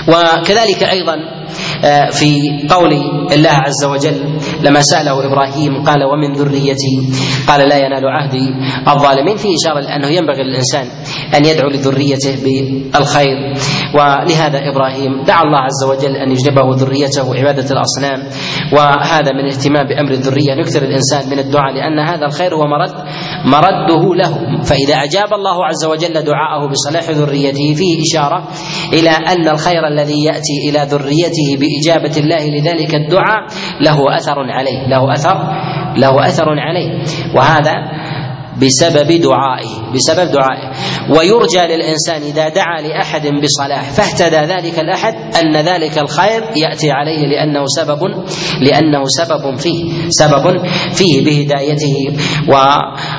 وكذلك 0.09 0.83
أيضا 0.83 1.15
آه، 1.15 1.47
في 2.11 2.31
قول 2.71 2.93
الله 3.33 3.51
عز 3.51 3.85
وجل 3.85 4.39
لما 4.63 4.81
سأله 4.81 5.27
إبراهيم 5.27 5.85
قال 5.85 6.05
ومن 6.05 6.33
ذريتي؟ 6.33 6.95
قال 7.49 7.69
لا 7.69 7.77
ينال 7.77 8.07
عهدي. 8.07 8.55
الظالمين 8.89 9.37
فيه 9.37 9.55
إشارة 9.65 9.81
لأنه 9.81 10.09
ينبغي 10.09 10.43
للإنسان 10.43 10.87
أن 11.35 11.45
يدعو 11.45 11.69
لذريته 11.69 12.37
بالخير. 12.45 13.37
ولهذا 13.95 14.59
إبراهيم 14.73 15.25
دعا 15.25 15.43
الله 15.43 15.59
عز 15.59 15.85
وجل 15.91 16.17
أن 16.17 16.31
يجنبه 16.33 16.77
ذريته 16.77 17.35
عبادة 17.35 17.69
الأصنام. 17.71 18.21
وهذا 18.73 19.33
من 19.33 19.41
الاهتمام 19.41 19.87
بأمر 19.87 20.11
الذرية 20.11 20.53
يكثر 20.61 20.83
الإنسان 20.83 21.31
من 21.31 21.39
الدعاء 21.39 21.75
لأن 21.75 21.99
هذا 21.99 22.27
الخير 22.27 22.55
هو 22.55 22.67
مرد 22.67 22.95
مرده 23.45 24.15
له 24.15 24.63
فإذا 24.63 24.95
أجاب 24.95 25.35
الله 25.35 25.65
عز 25.67 25.85
وجل 25.85 26.23
دعاءه 26.23 26.69
بصلاح 26.69 27.11
ذريته 27.11 27.75
فيه 27.75 27.99
إشارة 28.03 28.49
إلى 28.93 29.11
أن 29.11 29.49
الخير 29.49 29.87
الذي 29.89 30.25
يأتي 30.25 30.69
إلى 30.69 30.87
ذريته 30.91 31.57
بإجابة 31.71 32.15
الله 32.21 32.43
لذلك 32.51 32.95
الدعاء 32.95 33.41
له 33.81 34.17
أثر 34.17 34.51
عليه 34.51 34.87
له 34.87 35.13
أثر 35.13 35.37
له 35.97 36.27
أثر 36.27 36.61
عليه. 36.61 36.91
وهذا 37.37 38.00
بسبب 38.63 39.13
دعائه 39.13 39.93
بسبب 39.95 40.31
دعائه. 40.31 40.71
ويرجى 41.19 41.59
للإنسان 41.59 42.23
إذا 42.23 42.49
دعا 42.49 42.81
لأحد 42.81 43.27
بصلاح 43.43 43.91
فاهتدى 43.91 44.37
ذلك 44.37 44.79
الأحد 44.79 45.15
أن 45.43 45.57
ذلك 45.57 45.99
الخير 45.99 46.43
يأتي 46.57 46.91
عليه 46.91 47.27
لأنه 47.27 47.65
سبب 47.67 47.99
لأنه 48.61 49.05
سبب 49.07 49.57
فيه 49.57 50.09
سبب 50.09 50.67
فيه 50.93 51.25
بهدايته 51.25 51.97
و 52.49 52.53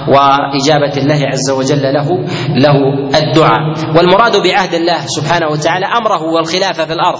وإجابة 0.07 0.97
الله 0.97 1.19
عز 1.27 1.51
وجل 1.51 1.81
له 1.81 2.07
له 2.55 2.77
الدعاء. 3.17 3.61
والمراد 3.97 4.37
بعهد 4.43 4.73
الله 4.73 4.99
سبحانه 5.05 5.47
وتعالى 5.47 5.85
أمره 5.85 6.21
والخلافة 6.23 6.85
في 6.85 6.93
الأرض. 6.93 7.19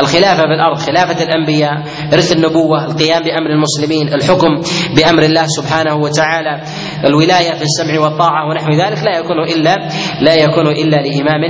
الخلافة 0.00 0.42
في 0.42 0.54
الأرض 0.54 0.78
خلافة 0.78 1.24
الأنبياء 1.24 1.72
إرث 2.14 2.32
النبوة 2.32 2.84
القيام 2.84 3.22
بأمر 3.22 3.50
المسلمين 3.50 4.14
الحكم 4.14 4.48
بأمر 4.96 5.22
الله 5.22 5.44
سبحانه 5.46 5.94
وتعالى 5.96 6.62
الولاية 7.04 7.57
في 7.58 7.64
السمع 7.64 8.00
والطاعة 8.00 8.48
ونحو 8.48 8.70
ذلك 8.72 8.98
لا 9.04 9.18
يكون 9.18 9.38
إلا 9.42 9.88
لا 10.22 10.34
يكون 10.34 10.66
إلا 10.66 10.96
لإمام 10.96 11.42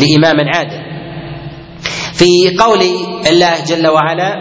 لإمام 0.00 0.48
عادل. 0.54 0.80
في 2.12 2.56
قول 2.58 2.80
الله 3.30 3.64
جل 3.68 3.86
وعلا 3.86 4.34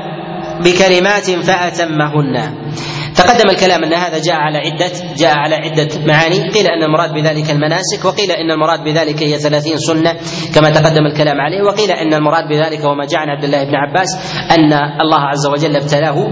بكلمات 0.63 1.31
فأتمهن. 1.31 2.35
تقدم 3.15 3.49
الكلام 3.49 3.83
أن 3.83 3.93
هذا 3.93 4.19
جاء 4.19 4.35
على 4.35 4.57
عده 4.57 4.91
جاء 5.17 5.33
على 5.37 5.55
عدة 5.55 5.87
معاني، 6.07 6.49
قيل 6.49 6.67
أن 6.67 6.83
المراد 6.83 7.13
بذلك 7.13 7.51
المناسك، 7.51 8.05
وقيل 8.05 8.31
أن 8.31 8.51
المراد 8.51 8.83
بذلك 8.83 9.23
هي 9.23 9.39
ثلاثين 9.39 9.77
سنة 9.77 10.15
كما 10.55 10.69
تقدم 10.69 11.05
الكلام 11.05 11.41
عليه، 11.41 11.63
وقيل 11.63 11.91
أن 11.91 12.13
المراد 12.13 12.43
بذلك 12.47 12.85
وما 12.85 13.05
جاء 13.05 13.19
عن 13.19 13.29
عبد 13.29 13.43
الله 13.43 13.63
بن 13.63 13.75
عباس 13.75 14.17
أن 14.51 14.73
الله 15.01 15.19
عز 15.19 15.47
وجل 15.47 15.75
ابتلاه 15.75 16.27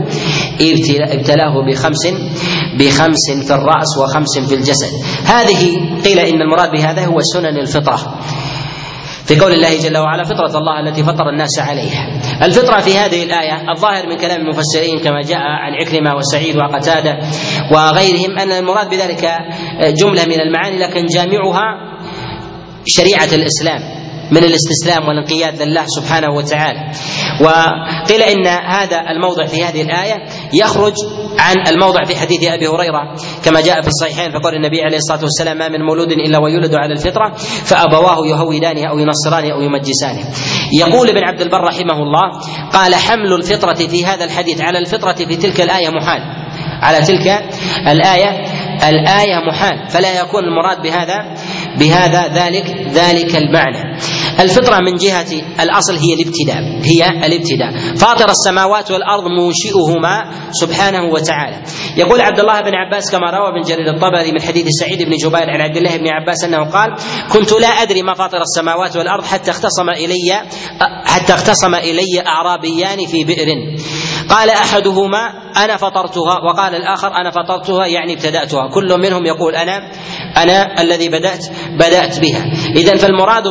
ابتلاه 1.13 1.65
بخمس 1.69 2.07
بخمس 2.79 3.31
في 3.47 3.53
الرأس 3.53 3.97
وخمس 3.97 4.39
في 4.39 4.55
الجسد. 4.55 4.91
هذه 5.25 5.79
قيل 6.05 6.19
إن 6.19 6.41
المراد 6.41 6.71
بهذا 6.71 7.05
هو 7.05 7.19
سنن 7.33 7.57
الفطرة. 7.57 8.19
في 9.25 9.39
قول 9.39 9.53
الله 9.53 9.79
جل 9.79 9.97
وعلا 9.97 10.23
فطرة 10.23 10.57
الله 10.57 10.79
التي 10.79 11.03
فطر 11.03 11.29
الناس 11.29 11.59
عليها 11.59 12.21
الفطرة 12.41 12.79
في 12.81 12.97
هذه 12.97 13.23
الآية 13.23 13.71
الظاهر 13.75 14.07
من 14.09 14.17
كلام 14.17 14.41
المفسرين 14.41 14.99
كما 14.99 15.21
جاء 15.21 15.39
عن 15.39 15.73
عكرمة 15.73 16.15
وسعيد 16.15 16.55
وقتادة 16.57 17.17
وغيرهم 17.71 18.39
أن 18.39 18.51
المراد 18.51 18.89
بذلك 18.89 19.29
جملة 20.01 20.25
من 20.25 20.39
المعاني 20.39 20.79
لكن 20.79 21.05
جامعها 21.05 21.63
شريعة 22.85 23.29
الإسلام 23.33 23.79
من 24.31 24.43
الاستسلام 24.43 25.07
والانقياد 25.07 25.61
لله 25.61 25.83
سبحانه 25.87 26.35
وتعالى. 26.35 26.79
وقيل 27.41 28.21
إن 28.21 28.47
هذا 28.47 29.01
الموضع 29.11 29.45
في 29.45 29.63
هذه 29.63 29.81
الآية 29.81 30.25
يخرج 30.53 30.93
عن 31.39 31.67
الموضع 31.67 32.03
في 32.05 32.15
حديث 32.15 32.43
أبي 32.43 32.67
هريرة. 32.67 33.15
كما 33.45 33.61
جاء 33.61 33.81
في 33.81 33.87
الصحيحين 33.87 34.31
فقال 34.31 34.55
النبي 34.55 34.81
عليه 34.81 34.97
الصلاة 34.97 35.21
والسلام 35.23 35.57
ما 35.57 35.69
من 35.69 35.81
مولود 35.85 36.11
إلا 36.11 36.39
ويولد 36.39 36.75
على 36.75 36.93
الفطرة 36.93 37.33
فأبواه 37.65 38.27
يهودانه 38.27 38.89
أو 38.89 38.99
ينصرانه 38.99 39.53
أو 39.53 39.61
يمجسانه 39.61 40.25
يقول 40.73 41.09
ابن 41.09 41.23
عبد 41.23 41.41
البر 41.41 41.61
رحمه 41.61 41.97
الله 42.03 42.39
قال 42.73 42.95
حمل 42.95 43.33
الفطرة 43.33 43.73
في 43.87 44.05
هذا 44.05 44.25
الحديث 44.25 44.61
على 44.61 44.77
الفطرة 44.77 45.13
في 45.13 45.35
تلك 45.35 45.61
الآية 45.61 45.89
محال. 45.89 46.21
على 46.81 47.01
تلك 47.01 47.27
الآية 47.87 48.45
الآية 48.89 49.39
محال. 49.47 49.89
فلا 49.89 50.21
يكون 50.21 50.43
المراد 50.43 50.81
بهذا 50.81 51.35
بهذا 51.79 52.27
ذلك 52.27 52.65
ذلك 52.93 53.35
المعنى. 53.35 53.97
الفطرة 54.39 54.77
من 54.79 54.95
جهة 54.95 55.31
الأصل 55.59 55.93
هي 55.93 56.13
الابتداء 56.13 56.61
هي 56.83 57.25
الابتداء. 57.25 57.95
فاطر 57.95 58.29
السماوات 58.29 58.91
والأرض 58.91 59.23
منشئهما 59.23 60.31
سبحانه 60.51 61.03
وتعالى. 61.13 61.61
يقول 61.97 62.21
عبد 62.21 62.39
الله 62.39 62.61
بن 62.61 62.75
عباس 62.75 63.11
كما 63.11 63.31
روى 63.31 63.49
ابن 63.49 63.61
جرير 63.61 63.93
الطبري 63.95 64.31
من 64.31 64.41
حديث 64.41 64.65
سعيد 64.79 65.03
بن 65.03 65.15
جبير 65.15 65.49
عن 65.49 65.61
عبد 65.61 65.77
الله 65.77 65.97
بن 65.97 66.07
عباس 66.07 66.43
أنه 66.43 66.63
قال 66.63 66.95
كنت 67.33 67.51
لا 67.51 67.67
أدري 67.67 68.03
ما 68.03 68.13
فاطر 68.13 68.41
السماوات 68.41 68.97
والأرض 68.97 69.23
حتى 69.25 69.51
اختصم 69.51 69.89
إلي 69.89 70.41
حتى 71.05 71.33
اختصم 71.33 71.75
إلي 71.75 72.21
أعرابيان 72.27 73.05
في 73.07 73.23
بئر. 73.23 73.47
قال 74.29 74.49
أحدهما 74.49 75.29
أنا 75.57 75.77
فطرتها 75.77 76.39
وقال 76.39 76.75
الآخر 76.75 77.07
أنا 77.07 77.31
فطرتها 77.31 77.85
يعني 77.85 78.13
ابتدأتها. 78.13 78.67
كل 78.73 78.99
منهم 78.99 79.25
يقول 79.25 79.55
أنا 79.55 79.91
أنا 80.37 80.81
الذي 80.81 81.09
بدأت 81.09 81.45
بدأت 81.79 82.19
بها. 82.19 82.45
إذا 82.75 82.95
فالمراد 82.95 83.43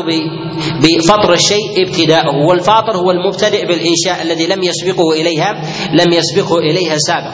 بفطر 0.82 1.32
الشيء 1.32 1.86
ابتداؤه 1.86 2.36
والفاطر 2.36 2.96
هو 2.96 3.10
المبتدئ 3.10 3.66
بالإنشاء 3.66 4.22
الذي 4.22 4.46
لم 4.46 4.62
يسبقه 4.62 5.12
إليها 5.12 5.62
لم 5.92 6.12
يسبقه 6.12 6.58
إليها 6.58 6.96
سابق 6.98 7.32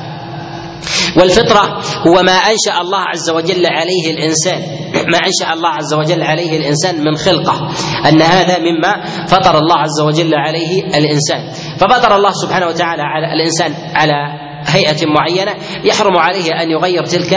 والفطرة 1.17 1.63
هو 2.07 2.23
ما 2.23 2.33
أنشأ 2.33 2.81
الله 2.81 2.99
عز 2.99 3.31
وجل 3.31 3.67
عليه 3.67 4.11
الإنسان 4.11 4.61
ما 5.09 5.19
أنشأ 5.19 5.53
الله 5.53 5.69
عز 5.69 5.95
وجل 5.95 6.23
عليه 6.23 6.59
الإنسان 6.59 7.05
من 7.05 7.17
خلقة 7.17 7.69
أن 8.09 8.23
هذا 8.23 8.59
مما 8.59 9.05
فطر 9.27 9.59
الله 9.59 9.77
عز 9.79 10.01
وجل 10.01 10.35
عليه 10.35 10.83
الإنسان. 10.99 11.51
ففطر 11.79 12.17
الله 12.17 12.31
سبحانه 12.33 12.67
وتعالى 12.67 13.03
على 13.03 13.33
الإنسان 13.33 13.75
على 13.95 14.48
هيئة 14.69 15.07
معينة 15.07 15.55
يحرم 15.85 16.17
عليه 16.17 16.63
أن 16.63 16.71
يغير 16.71 17.05
تلك 17.05 17.35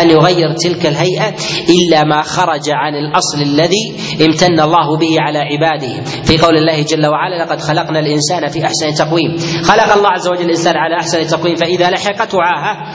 أن 0.00 0.10
يغير 0.10 0.52
تلك 0.52 0.86
الهيئة 0.86 1.34
إلا 1.68 2.04
ما 2.04 2.22
خرج 2.22 2.70
عن 2.70 2.94
الأصل 2.94 3.42
الذي 3.42 3.96
امتن 4.26 4.60
الله 4.60 4.98
به 4.98 5.16
على 5.18 5.38
عباده. 5.38 6.02
في 6.24 6.38
قول 6.38 6.56
الله 6.56 6.82
جل 6.82 7.06
وعلا 7.06 7.44
لقد 7.44 7.60
خلقنا 7.60 8.00
الإنسان 8.00 8.48
في 8.48 8.64
أحسن 8.64 8.94
تقويم. 8.94 9.36
خلق 9.64 9.92
الله 9.92 10.08
عز 10.08 10.28
وجل 10.28 10.44
الإنسان 10.44 10.76
على 10.76 10.96
أحسن 10.96 11.26
تقويم 11.26 11.54
فإذا 11.56 11.90
لحقته 11.90 12.38
عاهة 12.42 12.94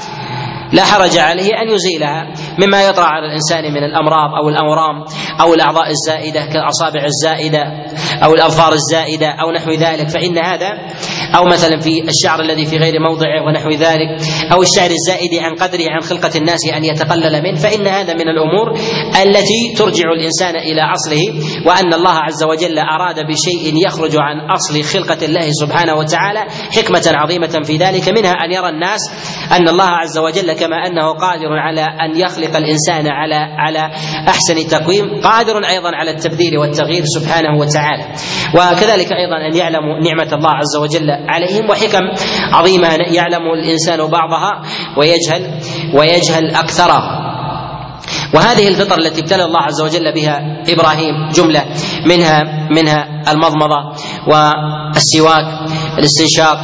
لا 0.73 0.84
حرج 0.84 1.17
عليه 1.17 1.49
أن 1.61 1.69
يزيلها. 1.69 2.34
مما 2.64 2.88
يطرأ 2.88 3.06
على 3.06 3.26
الإنسان 3.26 3.74
من 3.74 3.84
الأمراض 3.84 4.30
أو 4.41 4.49
الأورام 4.49 5.03
أو 5.41 5.53
الأعضاء 5.53 5.89
الزائدة 5.89 6.45
كالأصابع 6.45 7.06
الزائدة 7.06 7.64
أو 8.24 8.34
الأظفار 8.34 8.74
الزائدة 8.74 9.28
أو 9.28 9.51
نحو 9.51 9.72
ذلك. 9.72 10.10
فإن 10.10 10.38
هذا 10.38 10.70
أو 11.36 11.45
مثلا 11.45 11.80
في 11.80 12.03
الشعر 12.10 12.41
الذي 12.41 12.66
في 12.66 12.78
غير 12.78 12.99
موضعه 12.99 13.45
ونحو 13.47 13.70
ذلك 13.70 14.10
أو 14.53 14.62
الشعر 14.62 14.89
الزائد 14.89 15.43
عن 15.43 15.56
قدره 15.56 15.86
عن 15.89 16.01
خلقة 16.01 16.32
الناس 16.38 16.60
أن 16.78 16.84
يتقلل 16.84 17.43
منه 17.43 17.58
فإن 17.58 17.88
هذا 17.88 18.14
من 18.14 18.28
الأمور 18.30 18.72
التي 19.24 19.74
ترجع 19.78 20.12
الإنسان 20.12 20.56
إلى 20.56 20.82
أصله 20.82 21.22
وأن 21.66 21.93
الله 21.93 22.14
عز 22.14 22.43
وجل 22.43 22.80
أراد 22.80 23.16
بشيء 23.16 23.86
يخرج 23.88 24.16
عن 24.18 24.49
أصل 24.51 24.84
خلقة 24.84 25.26
الله 25.26 25.47
سبحانه 25.51 25.93
وتعالى 25.93 26.39
حكمة 26.78 27.03
عظيمة 27.16 27.62
في 27.64 27.78
ذلك 27.78 28.10
منها 28.10 28.32
أن 28.32 28.51
يرى 28.51 28.70
الناس 28.70 28.99
أن 29.51 29.68
الله 29.68 29.89
عز 29.89 30.18
وجل 30.18 30.53
كما 30.53 30.76
أنه 30.88 31.14
قادر 31.14 31.60
على 31.60 31.82
أن 31.82 32.20
يخلق 32.20 32.45
الإنسان 32.56 33.08
على 33.08 33.36
على 33.36 33.91
أحسن 34.28 34.68
تقويم 34.68 35.22
قادر 35.24 35.58
أيضا 35.58 35.91
على 35.96 36.12
التبديل 36.12 36.58
والتغيير 36.58 37.04
سبحانه 37.06 37.60
وتعالى. 37.60 38.06
وكذلك 38.54 39.10
أيضا 39.12 39.38
أن 39.50 39.56
يعلموا 39.56 40.00
نعمة 40.04 40.34
الله 40.34 40.52
عز 40.52 40.76
وجل 40.82 41.10
عليهم 41.30 41.70
وحكم 41.70 42.04
عظيمة 42.54 42.88
يعلم 43.12 43.43
الإنسان 43.54 44.08
بعضها 44.08 44.62
ويجهل 44.98 45.60
ويجهل 45.93 46.56
اكثرها 46.56 47.22
وهذه 48.34 48.68
الفطر 48.68 48.98
التي 49.00 49.22
ابتلى 49.22 49.43
الله 49.43 49.62
عز 49.62 49.82
وجل 49.82 50.14
بها 50.14 50.64
إبراهيم 50.70 51.30
جملة 51.34 51.66
منها 52.06 52.43
منها 52.72 53.32
المضمضة 53.32 53.78
والسواك 54.28 55.46
الاستنشاق 56.00 56.58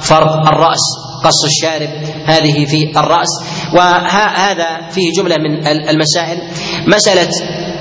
فرق 0.00 0.48
الرأس. 0.48 1.07
قص 1.24 1.44
الشارب 1.44 1.90
هذه 2.26 2.64
في 2.64 2.90
الرأس. 2.96 3.28
وهذا 3.74 4.88
فيه 4.90 5.12
جملة 5.12 5.36
من 5.36 5.66
المسائل. 5.66 6.38
مسألة 6.86 7.28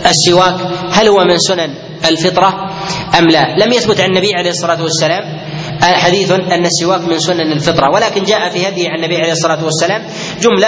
السواك 0.06 0.56
هل 0.92 1.08
هو 1.08 1.24
من 1.24 1.38
سنن 1.38 1.74
الفطرة 2.06 2.54
أم 3.20 3.28
لا؟ 3.28 3.66
لم 3.66 3.74
يثبت 3.74 4.00
عن 4.00 4.10
النبي 4.10 4.34
عليه 4.36 4.50
الصلاة 4.50 4.82
والسلام 4.84 5.24
حديث 5.82 6.32
أن 6.32 6.66
السواك 6.66 7.02
من 7.02 7.20
سنن 7.20 7.52
الفطرة. 7.52 7.90
ولكن 7.94 8.24
جاء 8.24 8.50
في 8.50 8.68
هدي 8.68 8.88
عن 8.88 8.96
النبي 8.96 9.18
عليه 9.18 9.32
الصلاة 9.32 9.64
والسلام 9.66 10.04
جملة 10.42 10.68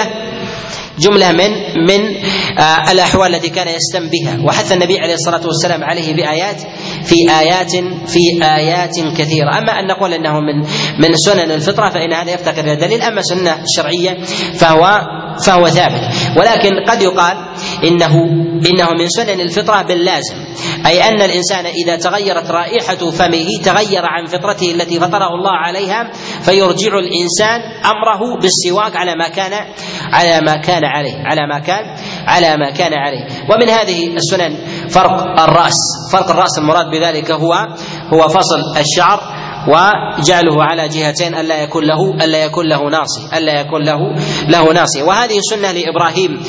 جملة 1.00 1.32
من 1.32 1.52
من 1.88 2.16
آه 2.60 2.92
الأحوال 2.92 3.36
التي 3.36 3.50
كان 3.50 3.68
يستم 3.68 4.10
بها. 4.10 4.40
وحث 4.48 4.72
النبي 4.72 5.00
عليه 5.00 5.14
الصلاة 5.14 5.46
والسلام 5.46 5.84
عليه 5.84 6.14
بآيات 6.14 6.62
في 7.04 7.16
آيات 7.40 7.72
في 8.08 8.44
آيات 8.44 8.96
كثيرة. 9.18 9.58
أما 9.58 9.80
أن 9.80 9.88
نقول 9.88 10.14
إنه 10.14 10.40
من 10.40 10.60
من 11.00 11.14
سنن 11.16 11.52
الفطرة 11.52 11.90
فإن 11.90 12.14
هذا 12.14 12.32
يفتقر 12.32 12.64
إلى 12.64 12.76
دليل. 12.76 13.02
أما 13.02 13.22
سنة 13.22 13.58
شرعية 13.76 14.24
فهو 14.60 15.02
فهو 15.46 15.68
ثابت. 15.68 16.02
ولكن 16.38 16.70
قد 16.88 17.02
يقال 17.02 17.38
انه 17.84 18.16
إنه 18.70 18.90
من 19.00 19.08
سنن 19.08 19.42
الفطرة 19.42 19.82
باللازم. 19.82 20.36
أي 20.86 21.10
أن 21.10 21.22
الإنسان 21.22 21.66
إذا 21.66 21.96
تغيرت 21.96 22.52
رائحة 22.52 23.12
فمه 23.12 23.48
تغير 23.66 24.06
عن 24.06 24.26
فطرته 24.26 24.72
التي 24.72 25.00
فطره 25.00 25.28
الله 25.36 25.52
عليها 25.52 26.12
فيرجع 26.42 26.92
الإنسان 27.00 27.62
أمره 27.86 28.40
بالسواك 28.42 28.96
على 28.96 29.16
ما 29.16 29.28
كان 29.30 29.54
على 30.14 30.42
ما 30.46 30.56
كان 30.62 30.86
عليه 30.86 31.16
على 31.26 31.42
ما 31.54 31.60
كان 31.60 31.84
على 32.28 32.58
ما 32.58 32.72
كان 32.72 32.94
عليه. 32.94 33.26
ومن 33.50 33.70
هذه 33.70 34.08
السنن 34.08 34.58
فرق 34.90 35.40
الرأس. 35.40 35.78
فرق 36.12 36.30
الرأس 36.30 36.58
المراد 36.58 36.86
بذلك 36.92 37.32
هو 37.32 37.54
هو 38.14 38.28
فصل 38.28 38.60
الشعر 38.78 39.20
وجعله 39.68 40.64
على 40.64 40.88
جهتين 40.88 41.36
ألا 41.36 41.64
يكون 41.64 41.84
له 41.84 42.26
ألا 42.26 42.46
يكون 42.46 42.70
له 42.70 42.90
ناصي 42.90 43.38
ألا 43.38 43.60
يكون 43.62 43.84
له 43.84 44.00
له 44.48 44.74
ناصي. 44.74 45.04
وهذه 45.04 45.40
سنة 45.50 45.72
لإبراهيم 45.72 46.44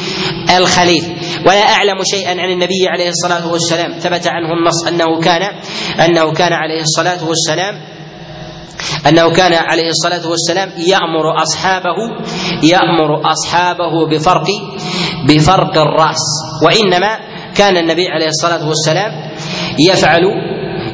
الخليل. 0.56 1.04
ولا 1.46 1.62
أعلم 1.62 1.98
شيئا 2.04 2.30
عن 2.30 2.50
النبي 2.50 2.88
عليه 2.88 3.08
الصلاة 3.08 3.52
والسلام. 3.52 3.98
ثبت 3.98 4.26
عنه 4.26 4.48
النص 4.52 4.86
أنه 4.88 5.20
كان 5.20 5.42
أنه 6.00 6.32
كان 6.32 6.52
عليه 6.52 6.80
الصلاة 6.82 7.28
والسلام 7.28 7.74
أنه 9.08 9.30
كان 9.32 9.52
عليه 9.52 9.88
الصلاة 9.88 10.28
والسلام 10.28 10.68
يأمر 10.78 11.42
أصحابه 11.42 11.96
يأمر 12.62 13.32
أصحابه 13.32 14.08
بفرق 14.10 14.46
بفرق 15.28 15.78
الرأس. 15.78 16.22
وإنما 16.66 17.18
كان 17.56 17.76
النبي 17.76 18.08
عليه 18.08 18.28
الصلاة 18.28 18.68
والسلام 18.68 19.12
يفعل 19.78 20.22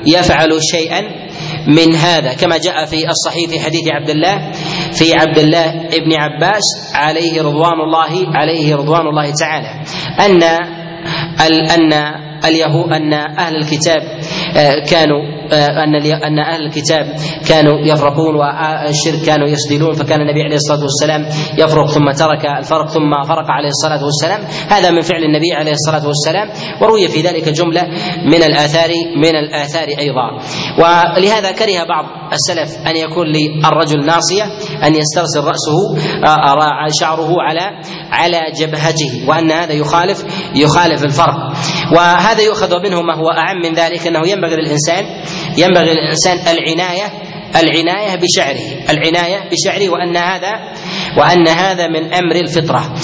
يفعل 0.06 0.58
شيئا 0.62 1.26
من 1.66 1.94
هذا 1.94 2.32
كما 2.34 2.59
جاء 2.59 2.84
في 2.84 2.97
الصحيح 3.11 3.51
في 3.51 3.61
حديث 3.61 3.88
عبد 3.88 4.11
الله 4.11 4.51
في 4.92 5.14
عبد 5.14 5.38
الله 5.38 5.70
ابن 5.70 6.12
عباس 6.18 6.62
عليه 6.94 7.42
رضوان 7.42 7.80
الله 7.80 8.36
عليه 8.36 8.74
رضوان 8.76 9.07
الله 9.07 9.32
تعالى. 9.40 9.82
أن 10.20 10.42
أن 11.70 11.92
اليهود 12.44 12.92
أن 12.92 13.12
أهل 13.14 13.57
الكتاب 13.57 14.03
آه، 14.57 14.78
كانوا 14.90 15.22
أن 15.53 15.94
أن 16.24 16.38
أهل 16.38 16.66
الكتاب 16.66 17.16
كانوا 17.49 17.80
يفرقون 17.80 18.34
والشرك 18.34 19.26
كانوا 19.26 19.49
يسدلون 19.49 19.92
فكان 19.92 20.20
النبي 20.20 20.42
عليه 20.42 20.57
الصلاة 20.57 20.82
والسلام 20.82 21.26
يفرق 21.59 21.86
ثم 21.90 22.11
ترك 22.11 22.47
الفرق 22.59 22.88
ثم 22.88 23.22
فرق 23.28 23.51
عليه 23.51 23.68
الصلاة 23.68 24.05
والسلام. 24.05 24.40
هذا 24.68 24.90
من 24.90 25.01
فعل 25.01 25.24
النبي 25.24 25.53
عليه 25.53 25.72
الصلاة 25.72 26.07
والسلام. 26.07 26.51
وروي 26.82 27.09
في 27.09 27.20
ذلك 27.20 27.49
جملة 27.49 27.82
من 28.24 28.42
الآثار 28.42 28.90
من 29.16 29.36
الآثار 29.36 29.88
أيضا. 29.88 30.38
ولهذا 30.78 31.53
كره 31.53 31.84
بعض 31.88 32.05
السلف 32.32 32.86
أن 32.86 32.97
يكون 32.97 33.26
للرجل 33.26 34.07
ناصية 34.07 34.44
أن 34.86 34.94
يسترسل 34.94 35.40
رأسه 35.40 35.97
آه، 36.26 36.88
شعره 37.01 37.30
على 37.40 37.80
على 38.12 38.40
جبهته 38.61 39.28
وأن 39.28 39.51
هذا 39.51 39.72
يخالف 39.72 40.24
يخالف 40.55 41.05
الفرق. 41.05 41.53
وهذا 41.97 42.42
يؤخذ 42.42 42.82
منه 42.82 43.03
ما 43.03 43.14
هو 43.14 43.30
أعم 43.30 43.57
من 43.57 43.72
ذلك 43.74 44.07
أنه 44.07 44.28
ينبغي 44.28 44.57
للإنسان 44.57 45.05
ينبغي 45.57 45.94
للإنسان 45.94 46.38
العناية 46.57 47.12
العناية 47.57 48.16
بشعره 48.16 48.90
العناية 48.90 49.50
بشعره 49.50 49.88
وأن 49.90 50.16
هذا 50.16 50.52
وأن 51.18 51.48
هذا 51.48 51.86
من 51.86 52.14
أمر 52.14 52.36
الفطرة. 52.36 52.94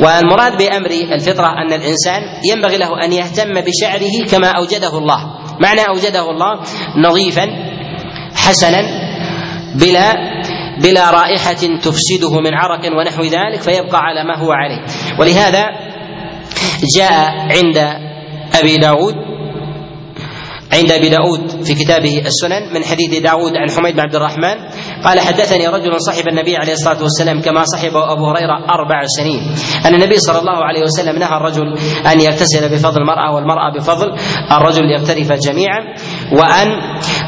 والمراد 0.00 0.58
بأمر 0.58 0.90
الفطرة 0.90 1.46
أن 1.46 1.72
الإنسان 1.72 2.22
ينبغي 2.52 2.76
له 2.76 3.04
أن 3.04 3.12
يهتم 3.12 3.54
بشعره 3.54 4.30
كما 4.30 4.48
أوجده 4.48 4.98
الله. 4.98 5.18
معنى 5.60 5.80
أوجده 5.80 6.30
الله 6.30 6.60
نظيفا 6.96 7.48
حسنا 8.34 8.80
بلا 9.74 10.12
بلا 10.82 11.10
رائحة 11.10 11.78
تفسده 11.82 12.40
من 12.40 12.54
عرق 12.54 12.98
ونحو 12.98 13.22
ذلك 13.22 13.60
فيبقى 13.60 13.98
على 13.98 14.24
ما 14.24 14.38
هو 14.38 14.52
عليه. 14.52 14.84
ولهذا 15.18 15.66
جاء 16.96 17.30
عند 17.30 17.78
أبي 18.60 18.76
داود 18.76 19.31
عند 20.72 20.92
أبي 20.92 21.08
داود 21.08 21.64
في 21.64 21.74
كتابه 21.74 22.22
السنن 22.26 22.74
من 22.74 22.84
حديث 22.84 23.22
داود 23.22 23.52
عن 23.56 23.70
حميد 23.70 23.94
بن 23.94 24.00
عبد 24.00 24.14
الرحمن 24.14 24.56
قال 25.04 25.20
حدثني 25.20 25.68
رجل 25.68 26.00
صحب 26.00 26.28
النبي 26.28 26.56
عليه 26.56 26.72
الصلاة 26.72 27.02
والسلام 27.02 27.40
كما 27.40 27.64
صحبه 27.64 28.12
أبو 28.12 28.26
هريرة 28.26 28.64
أربع 28.70 29.02
سنين. 29.18 29.40
أن 29.86 29.94
النبي 29.94 30.16
صلى 30.18 30.38
الله 30.38 30.64
عليه 30.64 30.82
وسلم 30.82 31.18
نهى 31.18 31.36
الرجل 31.36 31.74
أن 32.12 32.20
يغتسل 32.20 32.68
بفضل 32.74 33.00
المرأة 33.00 33.34
والمرأة 33.34 33.72
بفضل 33.76 34.06
الرجل 34.52 34.84
يغترف 34.84 35.32
جميعا 35.32 35.80
وان 36.32 36.68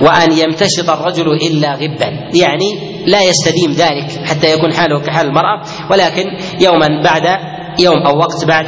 وأن 0.00 0.32
يمتشط 0.32 0.90
الرجل 0.90 1.26
إلا 1.32 1.74
غبا. 1.74 2.08
يعني 2.34 2.94
لا 3.06 3.22
يستديم 3.22 3.72
ذلك 3.72 4.26
حتى 4.28 4.52
يكون 4.52 4.72
حاله 4.72 5.00
كحال 5.00 5.26
المرأة 5.26 5.62
ولكن 5.90 6.24
يوما 6.60 7.02
بعد 7.04 7.53
يوم 7.78 8.06
أو 8.06 8.18
وقت 8.18 8.44
بعد 8.44 8.66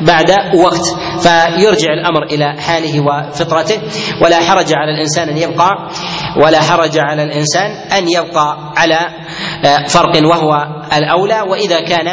بعد 0.00 0.30
وقت. 0.54 0.84
فيرجع 1.22 1.92
الأمر 1.92 2.22
إلى 2.30 2.62
حاله 2.62 3.00
وفطرته. 3.00 3.80
ولا 4.22 4.40
حرج 4.40 4.72
على 4.74 4.92
الإنسان 4.94 5.28
أن 5.28 5.36
يبقى 5.36 5.70
ولا 6.36 6.60
حرج 6.60 6.98
على 6.98 7.22
الإنسان 7.22 7.70
أن 7.70 8.08
يبقى 8.08 8.72
على 8.76 8.98
آه، 9.64 9.86
فرق 9.86 10.24
وهو 10.24 10.54
الأولى. 10.92 11.40
وإذا 11.40 11.80
كان 11.80 12.06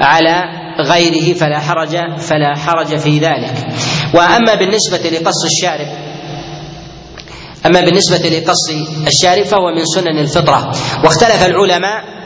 على 0.00 0.44
غيره 0.80 1.34
فلا 1.34 1.58
حرج 1.58 1.96
فلا 2.18 2.56
حرج 2.56 2.96
في 2.96 3.18
ذلك. 3.18 3.54
وأما 4.14 4.54
بالنسبة 4.54 5.10
لقص 5.10 5.44
الشارب 5.44 5.88
أما 7.66 7.80
بالنسبة 7.80 8.28
لقص 8.28 8.70
الشارب 9.06 9.44
فهو 9.44 9.70
من 9.74 9.84
سنن 9.84 10.18
الفطرة. 10.18 10.72
واختلف 11.04 11.46
العلماء 11.46 12.18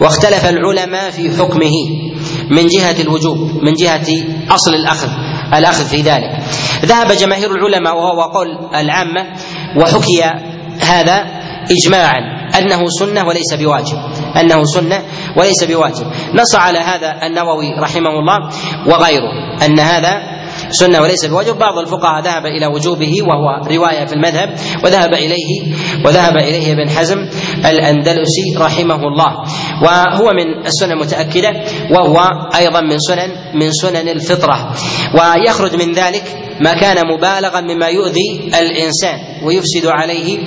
واختلف 0.00 0.46
العلماء 0.46 1.10
في 1.10 1.30
حكمه 1.30 1.72
من 2.50 2.66
جهة 2.66 3.00
الوجوب 3.00 3.38
من 3.38 3.74
جهة 3.74 4.06
أصل 4.50 4.74
الأخذ 4.74 5.08
الأخذ 5.54 5.84
في 5.84 6.00
ذلك. 6.00 6.30
ذهب 6.84 7.12
جماهير 7.12 7.50
العلماء 7.54 7.96
وهو 7.96 8.22
قول 8.22 8.46
العامة 8.74 9.26
وحكي 9.76 10.22
هذا 10.80 11.24
إجماعا 11.70 12.18
أنه 12.58 12.80
سنة 12.98 13.26
وليس 13.26 13.54
بواجب 13.54 13.98
أنه 14.40 14.64
سنة 14.64 15.02
وليس 15.36 15.64
بواجب. 15.64 16.06
نص 16.34 16.54
على 16.54 16.78
هذا 16.78 17.26
النووي 17.26 17.74
رحمه 17.78 18.10
الله 18.10 18.38
وغيره 18.86 19.32
أن 19.66 19.80
هذا 19.80 20.31
سنة 20.72 21.00
وليس 21.00 21.24
بواجب. 21.24 21.58
بعض 21.58 21.78
الفقهاء 21.78 22.22
ذهب 22.22 22.46
إلى 22.46 22.66
وجوبه 22.66 23.22
وهو 23.22 23.66
رواية 23.76 24.04
في 24.04 24.12
المذهب 24.12 24.54
وذهب 24.84 25.14
إليه 25.14 25.74
وذهب 26.04 26.36
إليه 26.36 26.72
ابن 26.72 26.90
حزم 26.90 27.18
الأندلسي 27.66 28.56
رحمه 28.58 29.00
الله. 29.02 29.32
وهو 29.82 30.30
من 30.30 30.66
السنن 30.66 30.92
المتأكدة 30.92 31.50
وهو 31.90 32.18
أيضا 32.56 32.80
من 32.80 32.98
سنن 32.98 33.30
من 33.54 33.70
سنن 33.72 34.08
الفطرة. 34.08 34.74
ويخرج 35.14 35.74
من 35.76 35.92
ذلك 35.92 36.24
ما 36.64 36.74
كان 36.74 36.96
مبالغا 37.14 37.60
مما 37.60 37.86
يؤذي 37.86 38.50
الإنسان 38.60 39.18
ويفسد 39.44 39.86
عليه 39.86 40.38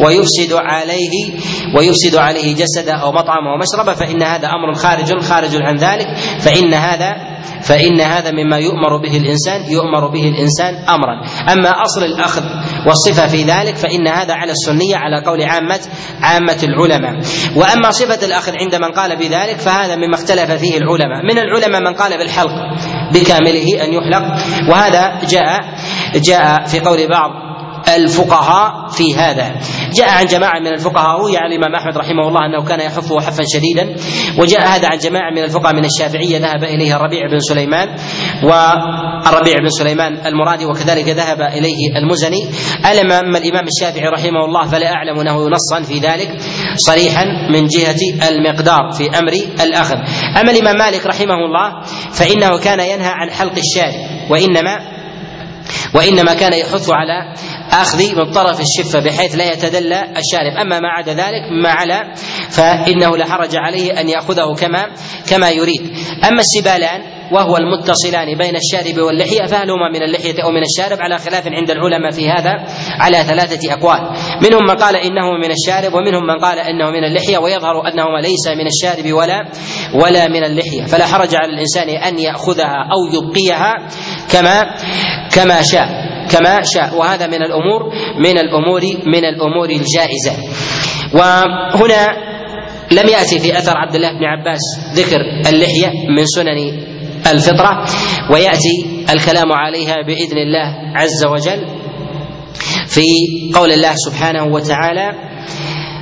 ويفسد 0.00 0.52
عليه 0.52 1.32
ويفسد 1.76 2.16
عليه 2.16 2.54
جسده 2.54 2.92
أو 2.92 3.12
مطعمه 3.12 3.50
ومشربه 3.54 3.94
فإن 3.94 4.22
هذا 4.22 4.48
أمر 4.48 4.74
خارج 4.74 5.22
خارج 5.22 5.56
عن 5.62 5.76
ذلك 5.76 6.06
فإن 6.40 6.74
هذا 6.74 7.34
فإن 7.62 8.00
هذا 8.00 8.30
مما 8.30 8.58
يؤمر 8.58 8.96
به 8.96 9.16
الإنسان 9.16 9.62
يؤمر 9.70 10.08
به 10.08 10.28
الإنسان 10.28 10.74
أمرا. 10.74 11.20
أما 11.52 11.82
أصل 11.82 12.04
الأخذ 12.04 12.42
والصفة 12.86 13.26
في 13.26 13.42
ذلك 13.42 13.76
فإن 13.76 14.08
هذا 14.08 14.34
على 14.34 14.52
السنية 14.52 14.96
على 14.96 15.22
قول 15.26 15.42
عامة 15.42 15.80
عامة 16.22 16.58
العلماء. 16.62 17.12
وأما 17.56 17.90
صفة 17.90 18.26
الأخذ 18.26 18.52
عند 18.60 18.74
من 18.74 18.92
قال 18.92 19.16
بذلك 19.16 19.56
فهذا 19.56 19.96
مما 19.96 20.14
اختلف 20.14 20.50
فيه 20.50 20.76
العلماء. 20.76 21.22
من 21.32 21.38
العلماء 21.38 21.80
من 21.80 21.94
قال 21.94 22.18
بالحلق. 22.18 22.52
بكامله 23.12 23.66
أن 23.84 23.92
يحلق. 23.92 24.24
وهذا 24.68 25.20
جاء 25.28 25.64
جاء 26.14 26.66
في 26.66 26.80
قول 26.80 27.08
بعض 27.08 27.43
الفقهاء 27.96 28.88
في 28.88 29.14
هذا. 29.14 29.54
جاء 29.94 30.08
عن 30.08 30.26
جماعة 30.26 30.60
من 30.60 30.66
الفقهاء 30.66 31.20
روي 31.20 31.36
عن 31.36 31.52
الإمام 31.52 31.74
أحمد 31.74 31.96
رحمه 31.96 32.28
الله 32.28 32.46
أنه 32.46 32.64
كان 32.64 32.80
يحفه 32.80 33.20
حفا 33.20 33.42
شديدا 33.46 33.96
وجاء 34.38 34.68
هذا 34.68 34.88
عن 34.88 34.98
جماعة 34.98 35.30
من 35.30 35.44
الفقهاء 35.44 35.74
من 35.74 35.84
الشافعية 35.84 36.38
ذهب 36.38 36.64
إليه 36.64 36.96
الربيع 36.96 37.20
بن 37.30 37.38
سليمان 37.38 37.88
والربيع 38.42 39.54
بن 39.58 39.68
سليمان 39.68 40.26
المرادي 40.26 40.66
وكذلك 40.66 41.08
ذهب 41.08 41.40
إليه 41.40 41.96
المزني. 41.96 42.44
أما 43.04 43.38
الإمام 43.38 43.64
الشافعي 43.66 44.08
رحمه 44.08 44.44
الله 44.44 44.66
فلا 44.66 44.92
أعلم 44.92 45.20
أنه 45.20 45.48
نصا 45.48 45.82
في 45.82 45.98
ذلك 45.98 46.30
صريحا 46.76 47.24
من 47.50 47.66
جهة 47.66 48.28
المقدار 48.28 48.90
في 48.92 49.18
أمر 49.18 49.32
الأخذ. 49.64 49.96
أما 50.40 50.50
الإمام 50.50 50.76
مالك 50.78 51.06
رحمه 51.06 51.34
الله 51.34 51.80
فإنه 52.12 52.58
كان 52.58 52.80
ينهى 52.80 53.10
عن 53.10 53.30
حلق 53.30 53.54
الشارب 53.56 54.30
وإنما 54.30 54.78
وإنما 55.94 56.34
كان 56.34 56.52
يحث 56.52 56.90
على 56.90 57.34
أخذ 57.72 58.16
من 58.16 58.32
طرف 58.32 58.60
الشفة 58.60 59.00
بحيث 59.00 59.34
لا 59.36 59.52
يتدلى 59.52 60.02
الشارب. 60.02 60.56
أما 60.60 60.80
ما 60.80 60.88
عدا 60.88 61.12
ذلك 61.12 61.42
ما 61.62 61.70
على 61.70 62.14
فإنه 62.50 63.16
لا 63.16 63.26
حرج 63.26 63.56
عليه 63.56 64.00
أن 64.00 64.08
يأخذه 64.08 64.54
كما 64.60 64.86
كما 65.30 65.50
يريد. 65.50 65.96
أما 66.24 66.40
السبالان 66.40 67.00
وهو 67.32 67.56
المتصلان 67.56 68.38
بين 68.38 68.56
الشارب 68.56 68.98
واللحية 68.98 69.46
فهل 69.46 69.70
هما 69.70 69.88
من 69.94 70.02
اللحية 70.02 70.42
أو 70.42 70.50
من 70.50 70.62
الشارب 70.62 70.98
على 71.00 71.18
خلاف 71.18 71.48
عند 71.48 71.70
العلماء 71.70 72.10
في 72.10 72.28
هذا 72.28 72.52
على 73.00 73.16
ثلاثة 73.16 73.72
أقوال. 73.72 74.00
منهم 74.42 74.62
من 74.68 74.74
قال 74.76 74.96
إنه 74.96 75.32
من 75.44 75.50
الشارب 75.50 75.94
ومنهم 75.94 76.26
من 76.26 76.38
قال 76.38 76.58
إنه 76.58 76.90
من 76.90 77.04
اللحية 77.04 77.38
ويظهر 77.38 77.88
أنهما 77.88 78.18
ليس 78.20 78.46
من 78.46 78.66
الشارب 78.66 79.12
ولا 79.12 79.48
ولا 79.94 80.28
من 80.28 80.44
اللحية. 80.44 80.84
فلا 80.86 81.06
حرج 81.06 81.34
على 81.34 81.52
الإنسان 81.52 81.88
أن 81.88 82.18
يأخذها 82.18 82.88
أو 82.92 83.00
يبقيها 83.12 83.74
كما 84.32 84.62
كما 85.32 85.62
شاء. 85.62 85.83
كما 86.30 86.60
شاء. 86.74 86.94
وهذا 86.94 87.26
من 87.26 87.42
الأمور 87.42 87.80
من 88.18 88.38
الأمور 88.38 88.82
من 89.06 89.24
الأمور 89.24 89.68
الجائزة. 89.70 90.32
وهنا 91.14 92.34
لم 92.92 93.08
يأتي 93.08 93.38
في 93.38 93.58
أثر 93.58 93.76
عبد 93.76 93.94
الله 93.94 94.12
بن 94.12 94.24
عباس 94.24 94.60
ذكر 94.94 95.20
اللحية 95.48 95.92
من 96.16 96.26
سنن 96.26 96.58
الفطرة 97.32 97.84
ويأتي 98.30 98.86
الكلام 99.10 99.52
عليها 99.52 99.94
بإذن 100.06 100.38
الله 100.38 100.68
عز 100.94 101.24
وجل 101.24 101.66
في 102.88 103.02
قول 103.54 103.72
الله 103.72 103.92
سبحانه 103.94 104.44
وتعالى 104.44 105.10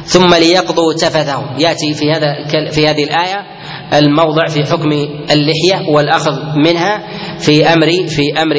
ثم 0.05 0.35
ليقضوا 0.35 0.93
تفثهم. 0.93 1.47
يأتي 1.59 1.95
في 1.95 2.11
هذا 2.12 2.35
في 2.70 2.89
هذه 2.89 3.05
الآية 3.05 3.47
الموضع 3.95 4.47
في 4.49 4.64
حكم 4.64 4.93
اللحية 5.30 5.89
والأخذ 5.95 6.33
منها. 6.57 7.03
في 7.39 7.66
أمر 7.72 7.87
في 8.09 8.43
أمر 8.43 8.57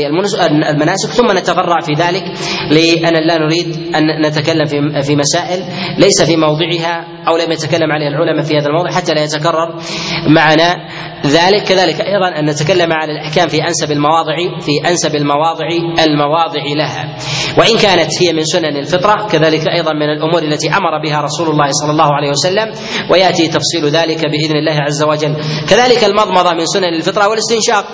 المناسك 0.69 1.09
ثم 1.09 1.37
نتفرع 1.37 1.79
في 1.81 1.93
ذلك 1.93 2.23
لأن 2.71 3.27
لا 3.27 3.37
نريد 3.37 3.95
أن 3.95 4.27
نتكلم 4.27 4.65
في 4.65 5.01
في 5.01 5.15
مسائل 5.15 5.63
ليس 5.97 6.21
في 6.21 6.37
موضعها 6.37 7.05
أو 7.27 7.37
لم 7.37 7.51
يتكلم 7.51 7.91
عليها 7.91 8.07
العلماء 8.07 8.43
في 8.45 8.53
هذا 8.57 8.67
الموضع 8.67 8.91
حتى 8.91 9.13
لا 9.13 9.23
يتكرر 9.23 9.75
معنا 10.27 10.75
ذلك. 11.25 11.63
كذلك 11.63 12.01
أيضا 12.01 12.39
أن 12.39 12.45
نتكلم 12.49 12.93
على 12.93 13.11
الأحكام 13.11 13.47
في 13.47 13.57
أنسب 13.67 13.91
المواضع 13.91 14.35
في 14.59 14.89
أنسب 14.89 15.15
المواضع 15.15 15.67
المواضع 16.07 16.63
لها. 16.77 17.15
وإن 17.57 17.77
كانت 17.77 18.09
هي 18.21 18.33
من 18.33 18.43
سنن 18.43 18.77
الفطرة 18.77 19.27
كذلك 19.27 19.67
أيضا 19.67 19.93
من 19.93 20.09
الأمور 20.17 20.43
التي 20.43 20.69
أمر 20.69 21.01
بها 21.03 21.21
رسول 21.21 21.49
الله 21.49 21.69
صلى 21.71 21.91
الله 21.91 22.13
عليه 22.13 22.29
وسلم 22.29 22.71
ويأتي 23.09 23.47
تفصيل 23.47 23.85
ذلك 23.91 24.25
بإذن 24.25 24.55
الله 24.55 24.77
عز 24.81 25.03
وجل. 25.03 25.35
كذلك 25.69 26.03
المضمضة 26.03 26.53
من 26.53 26.65
سنن 26.65 26.93
الفطرة 26.93 27.27
والاستنشاق. 27.27 27.85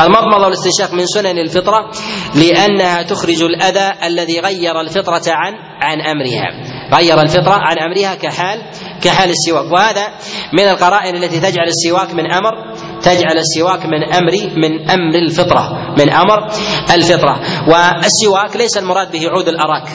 المضمضة 0.00 0.44
والاستنشاق 0.44 0.92
من 0.92 1.06
سنن 1.06 1.38
الفطرة 1.38 1.90
لأنها 2.34 3.02
تخرج 3.02 3.42
الأذى 3.42 3.92
الذي 4.04 4.40
غير 4.40 4.80
الفطرة 4.80 5.22
عن 5.28 5.52
عن 5.82 6.00
أمرها. 6.00 6.70
غير 6.94 7.20
الفطرة 7.20 7.54
عن 7.54 7.76
أمرها 7.78 8.14
كحال 8.14 8.62
كحال 9.02 9.30
السواك. 9.30 9.72
وهذا 9.72 10.08
من 10.52 10.68
القرائن 10.68 11.16
التي 11.16 11.40
تجعل 11.40 11.66
السواك 11.68 12.14
من 12.14 12.32
أمر 12.32 12.74
تجعل 13.02 13.38
السواك 13.38 13.86
من 13.86 14.04
أمر 14.14 14.32
من 14.56 14.90
أمر 14.90 15.14
الفطرة. 15.14 15.94
من 15.98 16.10
أمر 16.10 16.48
الفطرة. 16.94 17.40
والسواك 17.68 18.56
ليس 18.56 18.78
المراد 18.78 19.12
به 19.12 19.28
عود 19.28 19.48
الأراك. 19.48 19.88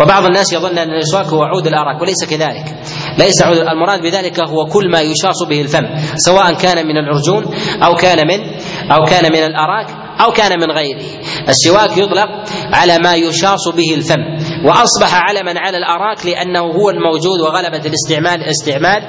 وبعض 0.00 0.24
الناس 0.24 0.52
يظن 0.52 0.78
أن 0.78 0.90
الاسواك 0.90 1.26
هو 1.26 1.42
عود 1.42 1.66
الأراك 1.66 2.02
وليس 2.02 2.24
كذلك. 2.24 2.64
ليس 3.18 3.42
المراد 3.42 4.02
بذلك 4.02 4.40
هو 4.40 4.66
كل 4.66 4.90
ما 4.90 5.00
يشاص 5.00 5.42
به 5.48 5.60
الفم 5.60 5.84
سواء 6.16 6.54
كان 6.54 6.86
من 6.86 6.96
العرجون 6.96 7.54
أو 7.82 7.94
كان 7.94 8.18
من 8.28 8.40
أو 8.92 9.04
كان 9.04 9.32
من 9.32 9.38
الأراك 9.44 9.86
أو 10.20 10.32
كان 10.32 10.60
من 10.60 10.70
غيره 10.70 11.02
السواك 11.48 11.98
يطلق 11.98 12.28
على 12.72 12.98
ما 12.98 13.14
يشاص 13.14 13.68
به 13.68 13.94
الفم 13.94 14.20
وأصبح 14.64 15.14
علما 15.14 15.60
على 15.60 15.78
الأراك 15.78 16.26
لأنه 16.26 16.60
هو 16.60 16.90
الموجود 16.90 17.40
وغلبة 17.40 17.86
الاستعمال 17.88 18.42
استعمال 18.44 19.02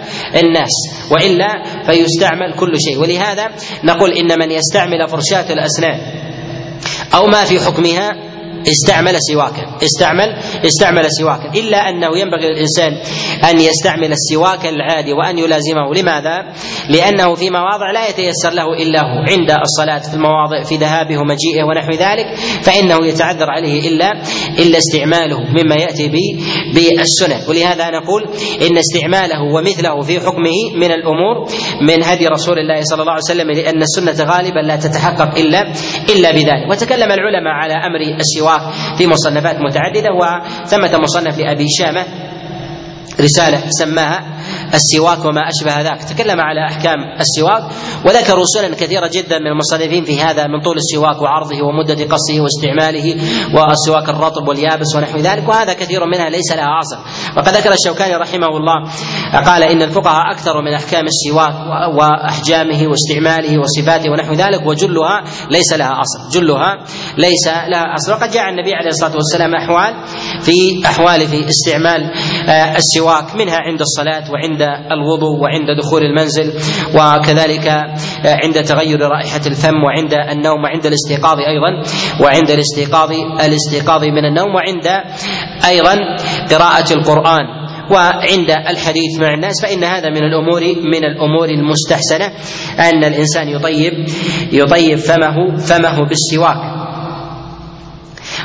الناس 0.43 0.71
وإلا 1.11 1.63
فيستعمل 1.86 2.53
كل 2.59 2.73
شيء. 2.88 3.01
ولهذا 3.01 3.45
نقول 3.84 4.11
إن 4.11 4.39
من 4.39 4.51
يستعمل 4.51 5.07
فرشاة 5.07 5.53
الأسنان 5.53 5.99
أو 7.15 7.25
ما 7.27 7.43
في 7.43 7.59
حكمها 7.59 8.32
استعمل 8.68 9.16
سواكا 9.20 9.78
استعمل 9.84 10.36
استعمل 10.66 11.05
سواكا 11.11 11.59
إلا 11.59 11.89
أنه 11.89 12.18
ينبغي 12.18 12.47
للإنسان 12.47 12.91
أن 13.49 13.59
يستعمل 13.59 14.11
السواك 14.11 14.66
العادي 14.66 15.14
وأن 15.14 15.38
يلازمه. 15.39 15.93
لماذا؟ 15.93 16.53
لأنه 16.89 17.36
في 17.36 17.49
مواضع 17.49 17.91
لا 17.91 18.09
يتيسر 18.09 18.49
له 18.49 18.74
إلا 18.74 19.01
هو. 19.01 19.20
عند 19.30 19.51
الصلاة 19.51 20.09
في 20.09 20.14
المواضع 20.14 20.64
في 20.64 20.76
ذهابه 20.78 21.18
ومجيئه 21.18 21.64
ونحو 21.64 21.91
ذلك 21.91 22.26
فإنه 22.61 23.07
يتعذر 23.07 23.49
عليه 23.49 23.89
إلا 23.89 24.11
إلا 24.59 24.78
استعماله 24.78 25.39
مما 25.39 25.76
يأتي 25.76 26.07
به 26.07 26.43
بالسنن 26.74 27.49
ولهذا 27.49 27.89
نقول 27.89 28.24
إن 28.61 28.78
استعماله 28.78 29.41
ومثله 29.53 30.01
في 30.01 30.20
حكمه 30.20 30.57
من 30.76 30.91
الأمور 30.91 31.49
من 31.82 32.03
هدي 32.03 32.28
رسول 32.28 32.59
الله 32.59 32.82
صلى 32.82 33.01
الله 33.01 33.11
عليه 33.11 33.24
وسلم 33.24 33.51
لأن 33.51 33.82
السنة 33.82 34.32
غالبا 34.34 34.59
لا 34.59 34.76
تتحقق 34.76 35.38
إلا 35.38 35.61
إلا 36.09 36.32
بذلك. 36.32 36.70
وتكلم 36.70 37.11
العلماء 37.11 37.53
على 37.53 37.74
أمر 37.74 37.99
السواك 38.20 38.53
في 38.97 39.08
مصنفات 39.08 39.56
متعددة 39.62 40.10
وثمة 40.14 40.97
مصنف 40.97 41.38
لأبي 41.39 41.66
شامة 41.80 42.06
رسالة 43.20 43.62
سماها 43.70 44.24
السواك 44.74 45.26
وما 45.26 45.41
أشبه 45.49 45.82
ذاك. 45.82 46.03
تكلم 46.03 46.41
على 46.41 46.65
أحكام 46.65 46.95
السواك 47.19 47.63
وذكروا 48.05 48.43
سنن 48.45 48.74
كثيرة 48.74 49.09
جدا 49.13 49.39
من 49.39 49.47
المصنفين 49.47 50.03
في 50.03 50.21
هذا 50.21 50.47
من 50.47 50.61
طول 50.61 50.78
السواك 50.78 51.21
وعرضه 51.21 51.61
ومدة 51.63 52.05
قصه 52.05 52.41
واستعماله 52.41 53.15
والسواك 53.55 54.09
الرطب 54.09 54.47
واليابس 54.47 54.95
ونحو 54.95 55.17
ذلك 55.17 55.49
وهذا 55.49 55.74
كثير 55.74 56.05
منها 56.05 56.30
ليس 56.30 56.51
لها 56.51 56.80
أصل. 56.80 56.97
وقد 57.38 57.47
ذكر 57.57 57.74
الشوكاني 57.74 58.15
رحمه 58.15 58.57
الله 58.57 58.91
قال 59.45 59.63
إن 59.63 59.82
الفقهاء 59.82 60.32
أكثر 60.32 60.61
من 60.61 60.74
أحكام 60.74 61.05
السواك 61.05 61.55
وأحجامه 61.97 62.88
واستعماله 62.88 63.59
وصفاته 63.59 64.09
ونحو 64.09 64.34
ذلك 64.34 64.65
وجلها 64.67 65.24
ليس 65.49 65.74
لها 65.74 66.01
أصل. 66.01 66.39
جلها 66.39 66.78
ليس 67.17 67.47
لها 67.47 67.93
أصل. 67.93 68.11
وقد 68.11 68.32
جاء 68.32 68.49
النبي 68.49 68.74
عليه 68.74 68.89
الصلاة 68.89 69.15
والسلام 69.15 69.55
أحوال 69.55 69.93
في 70.41 70.86
أحوال 70.86 71.28
في 71.28 71.49
استعمال 71.49 72.11
السواك 72.78 73.36
منها 73.36 73.57
عند 73.57 73.82
الصلاة 73.82 74.32
وعند 74.32 74.62
الوضوء 74.91 75.39
وعند 75.39 75.68
دخول 75.80 76.01
المنزل 76.03 76.53
وكذلك 76.95 77.68
عند 78.26 78.64
تغير 78.64 78.99
رائحة 78.99 79.41
الفم 79.47 79.84
وعند 79.84 80.14
النوم 80.14 80.64
وعند 80.64 80.86
الاستيقاظ 80.86 81.38
أيضا 81.39 81.84
وعند 82.22 82.51
الاستيقاظ 82.51 83.11
الاستيقاظ 83.45 84.03
من 84.03 84.26
النوم 84.26 84.55
وعند 84.55 84.88
أيضا 85.68 85.95
قراءة 86.51 86.93
القرآن. 86.93 87.64
وعند 87.91 88.49
الحديث 88.70 89.20
مع 89.20 89.34
الناس 89.34 89.61
فإن 89.61 89.84
هذا 89.84 90.09
من 90.09 90.24
الأمور 90.24 90.61
من 90.61 91.03
الأمور 91.03 91.49
المستحسنة 91.49 92.26
أن 92.80 93.03
الإنسان 93.03 93.47
يطيب 93.49 93.93
يطيب 94.51 94.97
فمه 94.97 95.57
فمه 95.57 96.05
بالسواك. 96.05 96.57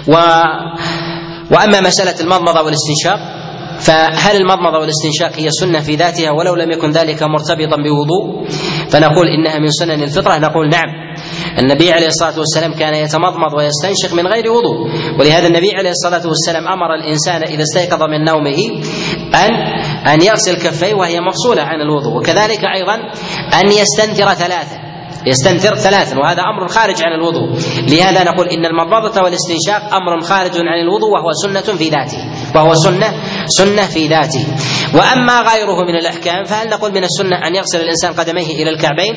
و 0.09 0.15
وأما 1.51 1.81
مسألة 1.81 2.21
المضمضة 2.21 2.63
والاستنشاق 2.63 3.19
فهل 3.81 4.37
المضمضة 4.37 4.79
والاستنشاق 4.79 5.33
هي 5.41 5.51
سنة 5.51 5.81
في 5.81 5.97
ذاتها 5.97 6.31
ولو 6.31 6.55
لم 6.55 6.71
يكن 6.71 6.91
ذلك 6.91 7.23
مرتبطا 7.23 7.77
بوضوء؟ 7.77 8.49
فنقول 8.91 9.27
إنها 9.29 9.59
من 9.59 9.71
سنن 9.71 10.03
الفطرة. 10.03 10.39
نقول 10.39 10.69
نعم 10.71 10.89
النبي 11.59 11.93
عليه 11.93 12.07
الصلاة 12.07 12.39
والسلام 12.39 12.73
كان 12.75 12.95
يتمضمض 12.95 13.55
ويستنشق 13.57 14.15
من 14.15 14.27
غير 14.27 14.45
وضوء 14.53 14.91
ولهذا 15.21 15.47
النبي 15.47 15.71
عليه 15.77 15.91
الصلاة 15.91 16.27
والسلام 16.27 16.69
أمر 16.69 16.95
الإنسان 16.95 17.43
إذا 17.43 17.63
استيقظ 17.63 18.03
من 18.03 18.25
نومه 18.25 18.59
أن 19.35 19.51
أن 20.09 20.23
يغسل 20.23 20.57
كفيه 20.57 20.95
وهي 20.95 21.21
مفصولة 21.21 21.63
عن 21.63 21.81
الوضوء 21.81 22.17
وكذلك 22.19 22.61
أيضا 22.77 22.95
أن 23.61 23.67
يستنثر 23.73 24.35
ثلاثة. 24.35 24.88
يستنثر 25.27 25.75
ثلاثا 25.75 26.19
وهذا 26.19 26.43
أمر 26.43 26.69
خارج 26.69 27.03
عن 27.03 27.13
الوضوء. 27.13 27.59
لهذا 27.89 28.25
نقول 28.25 28.47
إن 28.49 28.67
المضمضه 28.67 29.23
والاستنشاق 29.23 29.95
أمر 29.95 30.21
خارج 30.21 30.57
عن 30.57 30.81
الوضوء 30.85 31.11
وهو 31.11 31.33
سنة 31.33 31.77
في 31.77 31.89
ذاته 31.89 32.19
وهو 32.55 32.75
سنة 32.75 33.15
سنة 33.47 33.87
في 33.87 34.09
ذاته. 34.09 34.47
وأما 34.95 35.41
غيره 35.43 35.79
من 35.85 35.97
الأحكام 36.01 36.45
فهل 36.45 36.69
نقول 36.69 36.91
من 36.93 37.05
السنة 37.05 37.47
أن 37.47 37.55
يغسل 37.55 37.81
الإنسان 37.81 38.13
قدميه 38.13 38.47
إلى 38.63 38.71
الكعبين؟ 38.71 39.15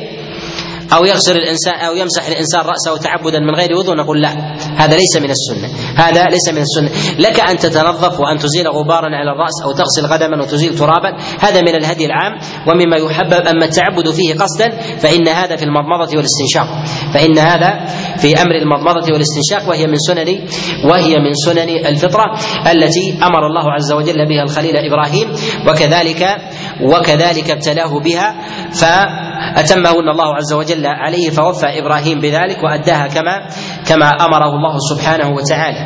أو 0.93 1.05
يغسل 1.05 1.37
الإنسان 1.37 1.73
أو 1.73 1.95
يمسح 1.95 2.27
الإنسان 2.27 2.61
رأسه 2.61 3.01
تعبدا 3.03 3.39
من 3.39 3.55
غير 3.55 3.75
وضوء 3.77 3.95
نقول 3.95 4.21
لا 4.21 4.29
هذا 4.77 4.95
ليس 4.95 5.15
من 5.17 5.29
السنة 5.29 5.67
هذا 5.95 6.23
ليس 6.23 6.49
من 6.49 6.61
السنة. 6.61 6.89
لك 7.19 7.39
أن 7.39 7.57
تتنظف 7.57 8.19
وأن 8.19 8.37
تزيل 8.37 8.67
غبارا 8.67 9.15
على 9.15 9.31
الرأس 9.31 9.61
أو 9.63 9.71
تغسل 9.71 10.13
قدما 10.13 10.43
وتزيل 10.43 10.75
ترابا 10.75 11.17
هذا 11.39 11.61
من 11.61 11.75
الهدي 11.75 12.05
العام. 12.05 12.39
ومما 12.67 12.97
يحبب 12.97 13.47
أما 13.47 13.65
التعبد 13.65 14.09
فيه 14.09 14.33
قصدا 14.33 14.69
فإن 14.97 15.27
هذا 15.27 15.55
في 15.55 15.65
المضمضة 15.65 16.17
والاستنشاق. 16.17 16.67
فإن 17.13 17.39
هذا 17.39 17.85
في 18.17 18.41
أمر 18.41 18.55
المضمضة 18.55 19.13
والاستنشاق 19.13 19.69
وهي 19.69 19.87
من 19.87 19.97
سنن 19.97 20.47
وهي 20.85 21.15
من 21.19 21.33
سنن 21.33 21.69
الفطرة 21.85 22.25
التي 22.71 23.17
أمر 23.23 23.47
الله 23.47 23.71
عز 23.71 23.91
وجل 23.91 24.27
بها 24.29 24.43
الخليل 24.43 24.75
إبراهيم 24.77 25.33
وكذلك 25.67 26.37
وكذلك 26.83 27.49
ابتلاه 27.51 27.99
بها 27.99 28.35
فأتمهن 28.71 30.09
الله 30.09 30.35
عز 30.35 30.53
وجل 30.53 30.85
عليه 30.87 31.29
فوفى 31.29 31.65
إبراهيم 31.79 32.19
بذلك 32.19 32.63
وأداها 32.63 33.07
كما 33.07 33.47
كما 33.87 34.09
أمره 34.09 34.49
الله 34.55 34.77
سبحانه 34.89 35.29
وتعالى. 35.29 35.79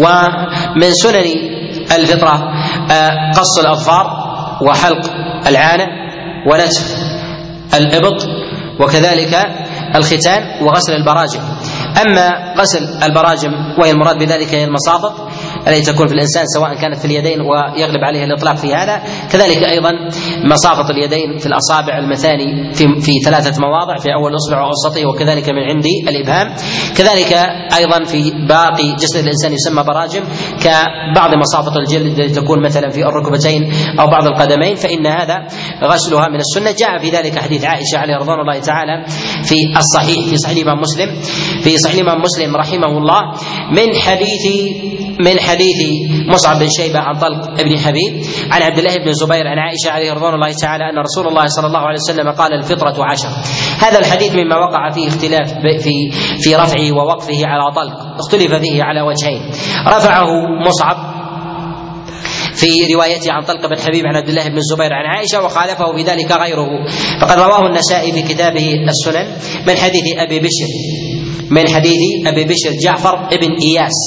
ومن 0.00 0.90
سنن 0.92 1.24
الفطرة 1.96 2.34
آه، 2.90 3.10
قص 3.36 3.58
الأظفار 3.58 4.06
وحلق 4.62 5.10
العانة 5.46 5.86
ونتف 6.50 6.96
الإبط 7.74 8.26
وكذلك 8.80 9.34
الختان 9.96 10.42
وغسل 10.64 10.92
البراجم 10.92 11.40
أما 12.02 12.54
غسل 12.60 13.02
البراجم 13.02 13.50
وهي 13.78 13.90
المراد 13.90 14.18
بذلك 14.18 14.54
هي 14.54 14.64
المصابط 14.64 15.12
التي 15.68 15.92
تكون 15.92 16.06
في 16.06 16.14
الإنسان 16.14 16.44
سواء 16.46 16.74
كانت 16.74 16.96
في 16.98 17.04
اليدين 17.04 17.40
ويغلب 17.40 18.04
عليها 18.04 18.24
الإطلاق 18.24 18.56
في 18.56 18.74
هذا. 18.74 19.02
كذلك 19.32 19.64
أيضا 19.64 19.90
مسافه 20.44 20.90
اليدين 20.90 21.38
في 21.38 21.46
الأصابع 21.46 21.98
المثاني 21.98 22.74
في 22.74 23.00
في 23.00 23.12
ثلاثة 23.24 23.60
مواضع 23.60 23.96
في 23.96 24.08
أول 24.14 24.34
أصبع 24.34 24.62
وأوسطه 24.62 25.06
وكذلك 25.06 25.48
من 25.48 25.62
عند 25.62 25.84
الإبهام. 26.08 26.54
كذلك 26.96 27.32
أيضا 27.76 28.04
في 28.04 28.32
باقي 28.48 28.94
جسد 28.94 29.20
الإنسان 29.22 29.52
يسمى 29.52 29.82
براجم 29.82 30.22
كبعض 30.60 31.30
مسافه 31.34 31.76
الجلد 31.78 32.18
التي 32.20 32.40
تكون 32.40 32.62
مثلا 32.62 32.90
في 32.90 33.02
الركبتين 33.02 33.72
أو 34.00 34.06
بعض 34.06 34.26
القدمين 34.26 34.74
فإن 34.74 35.06
هذا 35.06 35.46
غسلها 35.84 36.28
من 36.28 36.36
السنة. 36.40 36.68
جاء 36.78 36.98
في 36.98 37.10
ذلك 37.10 37.38
حديث 37.38 37.64
عائشة 37.64 37.98
عليه 37.98 38.16
رضوان 38.16 38.40
الله 38.40 38.58
تعالى 38.60 39.04
في 39.44 39.54
الصحيح 39.76 40.28
في 40.28 40.36
صحيح 40.36 40.56
الإمام 40.56 40.80
مسلم 40.80 41.20
في 41.62 41.77
صحيح 41.84 41.94
الإمام 41.94 42.22
مسلم 42.22 42.56
رحمه 42.56 42.98
الله 42.98 43.20
من 43.70 43.88
حديث 43.94 44.44
من 45.20 45.40
حديث 45.40 45.76
مصعب 46.32 46.58
بن 46.58 46.68
شيبة 46.68 46.98
عن 46.98 47.18
طلق 47.18 47.62
بن 47.62 47.78
حبيب 47.78 48.12
عن 48.50 48.62
عبد 48.62 48.78
الله 48.78 48.96
بن 48.96 49.08
الزبير 49.08 49.46
عن 49.46 49.58
عائشة 49.58 49.90
عليه 49.90 50.12
رضوان 50.12 50.34
الله 50.34 50.52
تعالى 50.62 50.84
أن 50.84 50.98
رسول 50.98 51.28
الله 51.28 51.46
صلى 51.46 51.66
الله 51.66 51.78
عليه 51.78 51.98
وسلم 51.98 52.30
قال 52.30 52.52
الفطرة 52.52 53.04
عشر. 53.04 53.28
هذا 53.78 53.98
الحديث 53.98 54.32
مما 54.34 54.56
وقع 54.56 54.90
فيه 54.90 55.08
اختلاف 55.08 55.52
في 55.82 56.10
في 56.40 56.54
رفعه 56.54 56.92
ووقفه 56.92 57.46
على 57.46 57.72
طلق. 57.74 57.96
اختلف 58.18 58.54
فيه 58.54 58.82
على 58.82 59.00
وجهين. 59.00 59.42
رفعه 59.86 60.30
مصعب 60.66 61.17
في 62.54 62.94
روايته 62.94 63.32
عن 63.32 63.42
طلق 63.42 63.66
بن 63.66 63.78
حبيب 63.78 64.06
عن 64.06 64.16
عبد 64.16 64.28
الله 64.28 64.48
بن 64.48 64.56
الزبير 64.56 64.92
عن 64.92 65.16
عائشة 65.16 65.44
وخالفه 65.44 65.92
بذلك 65.92 66.32
غيره. 66.32 66.68
فقد 67.20 67.38
رواه 67.38 67.66
النسائي 67.66 68.12
في 68.12 68.22
كتابه 68.22 68.74
السنن 68.88 69.26
من 69.66 69.76
حديث 69.76 70.04
أبي 70.16 70.38
بشر 70.38 70.70
من 71.50 71.68
حديث 71.68 71.98
أبي 72.26 72.44
بشر 72.44 72.70
جعفر 72.84 73.16
بن 73.16 73.56
إياس 73.62 73.98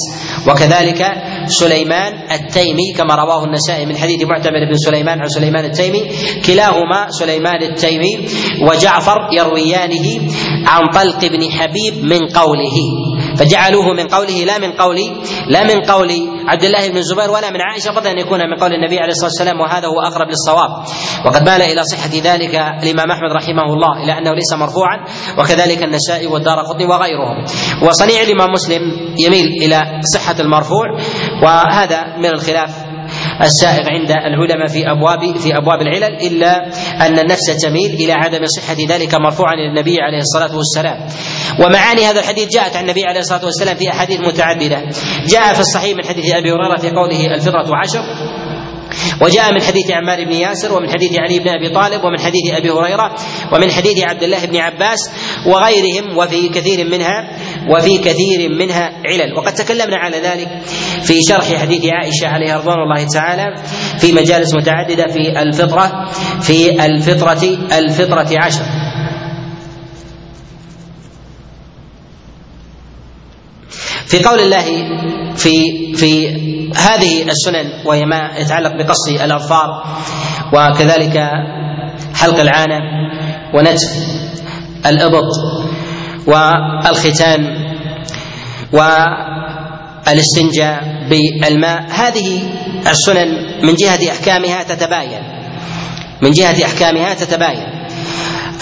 وكذلك 0.48 1.06
سليمان 1.46 2.12
التيمي 2.32 2.92
كما 2.96 3.14
رواه 3.14 3.44
النسائي 3.44 3.86
من 3.86 3.96
حديث 3.96 4.22
معتمر 4.22 4.64
بن 4.70 4.76
سليمان 4.76 5.20
عن 5.20 5.28
سليمان 5.28 5.64
التيمي. 5.64 6.02
كلاهما 6.46 7.10
سليمان 7.10 7.62
التيمي 7.62 8.26
وجعفر 8.68 9.18
يرويانه 9.32 10.20
عن 10.66 10.80
طلق 10.94 11.20
بن 11.26 11.50
حبيب 11.50 12.04
من 12.04 12.18
قوله. 12.28 12.78
فجعلوه 13.36 13.92
من 13.92 14.08
قوله 14.08 14.44
لا 14.44 14.58
من 14.58 14.72
قول 14.72 14.96
لا 15.48 15.62
من 15.64 15.80
قول 15.80 16.10
عبد 16.46 16.64
الله 16.64 16.88
بن 16.88 16.96
الزبير 16.96 17.30
ولا 17.30 17.50
من 17.50 17.60
عائشة 17.60 17.90
بد 18.00 18.06
أن 18.06 18.18
يكون 18.18 18.40
من 18.40 18.56
قول 18.60 18.72
النبي 18.72 18.98
عليه 18.98 19.12
الصلاة 19.12 19.30
والسلام 19.30 19.60
وهذا 19.60 19.86
هو 19.88 20.00
أقرب 20.00 20.28
للصواب. 20.28 20.70
وقد 21.26 21.42
مال 21.42 21.62
إلى 21.62 21.82
صحة 21.84 22.10
ذلك 22.32 22.54
الإمام 22.82 23.10
أحمد 23.10 23.32
رحمه 23.32 23.74
الله 23.74 24.04
إلى 24.04 24.12
أنه 24.18 24.30
ليس 24.34 24.52
مرفوعا 24.52 25.04
وكذلك 25.38 25.82
النسائي 25.82 26.26
والدار 26.26 26.58
قطني 26.58 26.86
وغيرهم. 26.86 27.44
وصنيع 27.88 28.22
الإمام 28.22 28.52
مسلم 28.52 28.82
يميل 29.26 29.46
إلى 29.46 29.82
صحة 30.14 30.36
المرفوع 30.40 30.86
وهذا 31.42 32.16
من 32.16 32.26
الخلاف. 32.26 32.91
السائغ 33.40 33.88
عند 33.88 34.10
العلماء 34.10 34.66
في 34.66 34.90
ابواب 34.90 35.36
في 35.38 35.56
أبواب 35.56 35.80
العلل 35.80 36.26
إلا 36.26 36.66
أن 37.06 37.18
النفس 37.18 37.62
تميل 37.62 37.90
إلى 37.94 38.12
عدم 38.12 38.40
صحة 38.46 38.76
ذلك 38.88 39.14
مرفوعا 39.14 39.54
إلى 39.54 39.68
النبي 39.68 40.00
عليه 40.00 40.18
الصلاة 40.18 40.56
والسلام. 40.56 40.98
ومعاني 41.58 42.06
هذا 42.06 42.20
الحديث 42.20 42.48
جاءت 42.48 42.76
عن 42.76 42.82
النبي 42.84 43.04
عليه 43.04 43.20
الصلاة 43.20 43.44
والسلام 43.44 43.76
في 43.76 43.90
أحاديث 43.90 44.20
متعددة. 44.20 44.82
جاء 45.26 45.54
في 45.54 45.60
الصحيح 45.60 45.96
من 45.96 46.04
حديث 46.04 46.34
أبي 46.34 46.52
هريرة 46.52 46.76
في 46.76 46.90
قوله 46.90 47.34
الفطرة 47.34 47.76
عشر 47.76 48.02
وجاء 49.20 49.54
من 49.54 49.62
حديث 49.62 49.90
عمار 49.90 50.24
بن 50.24 50.32
ياسر 50.32 50.76
ومن 50.76 50.90
حديث 50.90 51.18
علي 51.18 51.38
بن 51.38 51.48
أبي 51.48 51.68
طالب 51.68 52.04
ومن 52.04 52.18
حديث 52.18 52.54
أبي 52.54 52.70
هريرة 52.70 53.14
ومن 53.52 53.70
حديث 53.70 54.04
عبد 54.04 54.22
الله 54.22 54.44
بن 54.46 54.56
عباس 54.56 55.10
وغيرهم 55.46 56.16
وفي 56.18 56.48
كثير 56.48 56.88
منها 56.88 57.36
وفي 57.70 57.98
كثير 57.98 58.48
منها 58.58 58.92
علل. 59.06 59.34
وقد 59.36 59.54
تكلمنا 59.54 59.96
على 59.96 60.16
ذلك 60.20 60.48
في 61.02 61.14
شرح 61.28 61.54
حديث 61.60 61.84
عائشة 61.84 62.28
عليها 62.28 62.58
رضوان 62.58 62.78
الله 62.78 63.06
تعالى 63.14 63.54
في 63.98 64.12
مجالس 64.12 64.54
متعددة 64.54 65.06
في 65.06 65.42
الفطرة 65.42 66.08
في 66.40 66.84
الفطرة 66.86 67.58
الفطرة 67.78 68.28
عشر. 68.38 68.64
في 74.06 74.24
قول 74.24 74.40
الله 74.40 74.64
في 75.36 75.52
في 75.96 76.28
هذه 76.76 77.22
السنن 77.22 77.86
وهي 77.86 78.04
ما 78.04 78.30
يتعلق 78.38 78.72
بقص 78.76 79.08
الأظفار 79.08 79.68
وكذلك 80.52 81.30
حلق 82.14 82.40
العانة 82.40 82.78
ونتف 83.54 83.82
الإبط 84.86 85.24
والختان 86.26 87.46
والاستنجاء 90.06 90.84
بالماء. 91.10 91.84
هذه 91.90 92.42
السنن 92.90 93.28
من 93.62 93.74
جهة 93.74 94.12
أحكامها 94.12 94.62
تتباين. 94.62 95.22
من 96.22 96.30
جهة 96.30 96.64
أحكامها 96.64 97.14
تتباين. 97.14 97.66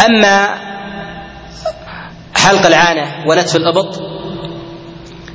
أما 0.06 0.54
حلق 2.34 2.66
العانة 2.66 3.28
ونتف 3.28 3.56
الأبط 3.56 4.00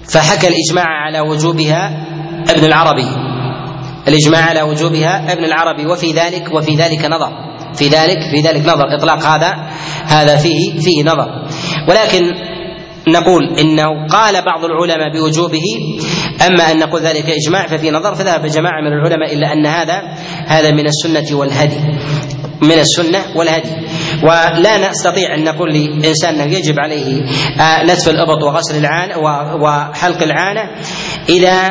فحكى 0.09 0.47
الإجماع 0.47 0.85
على 0.87 1.19
وجوبها 1.19 2.05
ابن 2.49 2.65
العربي. 2.65 3.07
الإجماع 4.07 4.41
على 4.41 4.61
وجوبها 4.61 5.33
ابن 5.33 5.43
العربي 5.43 5.85
وفي 5.85 6.11
ذلك 6.11 6.53
وفي 6.53 6.75
ذلك 6.75 7.05
نظر. 7.05 7.31
في 7.73 7.87
ذلك 7.87 8.17
في 8.31 8.41
ذلك 8.41 8.65
نظر. 8.65 8.97
إطلاق 8.97 9.23
هذا 9.23 9.69
هذا 10.05 10.37
فيه 10.37 10.79
فيه 10.79 11.03
نظر. 11.03 11.47
ولكن 11.89 12.33
نقول 13.07 13.59
إنه 13.59 14.07
قال 14.07 14.41
بعض 14.45 14.65
العلماء 14.65 15.13
بوجوبه 15.13 15.63
أما 16.47 16.71
أن 16.71 16.79
نقول 16.79 17.01
ذلك 17.01 17.25
إجماع 17.29 17.67
ففي 17.67 17.91
نظر 17.91 18.15
فذهب 18.15 18.45
جماعة 18.45 18.81
من 18.81 18.87
العلماء 18.93 19.33
إلا 19.33 19.53
أن 19.53 19.65
هذا 19.65 20.01
هذا 20.47 20.71
من 20.71 20.85
السنة 20.87 21.37
والهدي. 21.39 21.79
من 22.61 22.71
السنة 22.71 23.19
والهدي. 23.35 23.69
ولا 24.23 24.89
نستطيع 24.89 25.33
أن 25.33 25.43
نقول 25.43 25.73
لإنسان 25.73 26.35
أنه 26.41 26.57
يجب 26.57 26.79
عليه 26.79 27.23
آه، 27.59 27.83
نتف 27.83 28.09
الأبط 28.09 28.43
وغسل 28.43 28.77
العانه 28.77 29.17
وحلق 29.61 30.23
العانة 30.23 30.71
إذا 31.29 31.69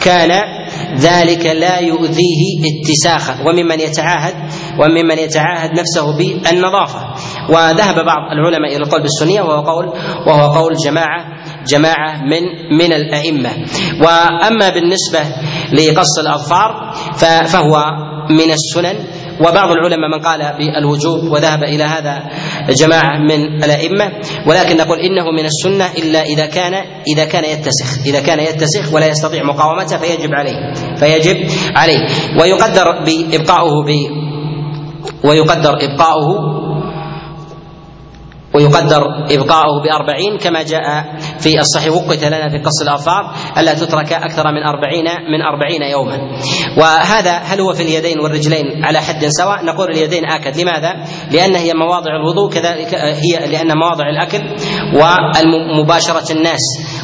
كان 0.00 0.55
ذلك 0.94 1.46
لا 1.46 1.78
يؤذيه 1.78 2.42
اتساخا 2.64 3.48
وممن 3.48 3.80
يتعاهد 3.80 4.34
وممن 4.78 5.18
يتعاهد 5.18 5.70
نفسه 5.70 6.16
بالنظافة. 6.16 7.14
وذهب 7.50 7.94
بعض 7.94 8.32
العلماء 8.32 8.76
إلى 8.76 8.84
القول 8.84 9.02
بالسنية 9.02 9.42
وهو 9.42 9.60
قول 9.60 9.86
وهو 10.26 10.52
قول 10.52 10.74
جماعة 10.84 11.24
جماعة 11.66 12.22
من 12.22 12.42
من 12.78 12.92
الأئمة. 12.92 13.50
وأما 14.00 14.68
بالنسبة 14.68 15.20
لقص 15.72 16.18
الأظفار 16.18 16.94
فهو 17.46 17.86
من 18.30 18.50
السنن 18.50 18.98
وبعض 19.40 19.70
العلماء 19.70 20.08
من 20.18 20.20
قال 20.24 20.54
بالوجوب 20.58 21.32
وذهب 21.32 21.62
إلى 21.64 21.84
هذا 21.84 22.22
جماعة 22.68 23.18
من 23.18 23.64
الأئمة 23.64 24.12
ولكن 24.46 24.76
نقول 24.76 24.98
إنه 24.98 25.24
من 25.30 25.44
السنة 25.44 25.86
إلا 25.98 26.22
إذا 26.22 26.46
كان 26.46 26.74
إذا 27.14 27.24
كان 27.24 27.44
يتسخ 27.44 28.06
إذا 28.06 28.20
كان 28.20 28.40
يتسخ 28.40 28.94
ولا 28.94 29.06
يستطيع 29.06 29.42
مقاومته 29.42 29.96
فيجب 29.98 30.34
عليه 30.34 30.72
فيجب 30.96 31.36
عليه. 31.76 32.08
ويقدر 32.40 33.04
بإبقاؤه 33.04 33.84
ب 33.86 33.90
ويقدر 35.24 35.74
إبقاؤه 35.84 36.56
ويقدر 38.54 39.02
إبقاؤه 39.30 39.82
بأربعين 39.84 40.38
كما 40.38 40.62
جاء 40.62 41.16
في 41.40 41.60
الصحيح 41.60 41.92
وقت 41.94 42.24
لنا 42.24 42.48
في 42.48 42.58
قص 42.58 42.82
الأظفار 42.82 43.34
ألا 43.58 43.74
تترك 43.74 44.12
أكثر 44.12 44.44
من 44.52 44.62
أربعين 44.62 45.04
من 45.04 45.42
أربعين 45.42 45.82
يوما. 45.82 46.18
وهذا 46.78 47.32
هل 47.32 47.60
هو 47.60 47.72
في 47.72 47.82
اليدين 47.82 48.20
والرجلين 48.20 48.84
على 48.84 49.00
حد 49.00 49.26
سواء؟ 49.26 49.64
نقول 49.64 49.90
اليدين 49.90 50.24
آكد. 50.24 50.60
لماذا؟ 50.60 50.92
لأن 51.30 51.56
هي 51.56 51.74
مواضع 51.74 52.16
الوضوء 52.16 52.52
كذلك 52.52 52.94
هي 52.94 53.46
لأن 53.46 53.78
مواضع 53.78 54.04
الأكل 54.08 54.40
ومباشرة 54.94 56.32
الناس. 56.32 56.60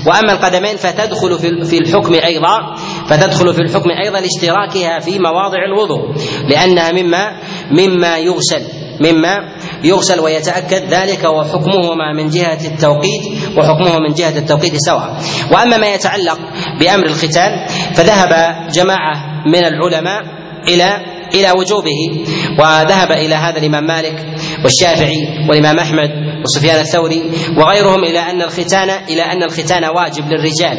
وأما 0.06 0.32
القدمين 0.32 0.76
فتدخل 0.76 1.38
في 1.64 1.78
الحكم 1.78 2.14
أيضا 2.14 2.74
فتدخل 3.06 3.54
في 3.54 3.60
الحكم 3.60 3.90
أيضا 4.04 4.20
لاشتراكها 4.20 4.98
في 4.98 5.18
مواضع 5.18 5.64
الوضوء 5.64 6.14
لأنها 6.48 6.92
مما 6.92 7.32
مما 7.70 8.18
يغسل 8.18 8.62
مما 9.00 9.38
يغسل 9.84 10.20
ويتأكد 10.20 10.94
ذلك 10.94 11.24
وحكمهما 11.24 12.12
من 12.16 12.28
جهة 12.28 12.58
التوقيت 12.64 13.22
وحكمه 13.56 13.98
من 13.98 14.14
جهة 14.14 14.38
التوقيت 14.38 14.72
سواء. 14.76 15.16
وأما 15.52 15.76
ما 15.76 15.94
يتعلق 15.94 16.38
بأمر 16.80 17.06
الختان 17.06 17.66
فذهب 17.94 18.56
جماعة 18.72 19.42
من 19.46 19.64
العلماء 19.64 20.22
إلى 20.68 21.00
إلى 21.34 21.50
وجوبه 21.50 22.24
وذهب 22.58 23.12
إلى 23.12 23.34
هذا 23.34 23.58
الإمام 23.58 23.84
مالك 23.84 24.26
والشافعي 24.64 25.46
والإمام 25.48 25.78
أحمد 25.78 26.10
وسفيان 26.44 26.80
الثوري 26.80 27.30
وغيرهم 27.58 28.04
إلى 28.04 28.18
أن 28.18 28.42
الختان 28.42 28.90
إلى 29.08 29.22
أن 29.22 29.42
الختان 29.42 29.84
واجب 29.84 30.24
للرجال. 30.28 30.78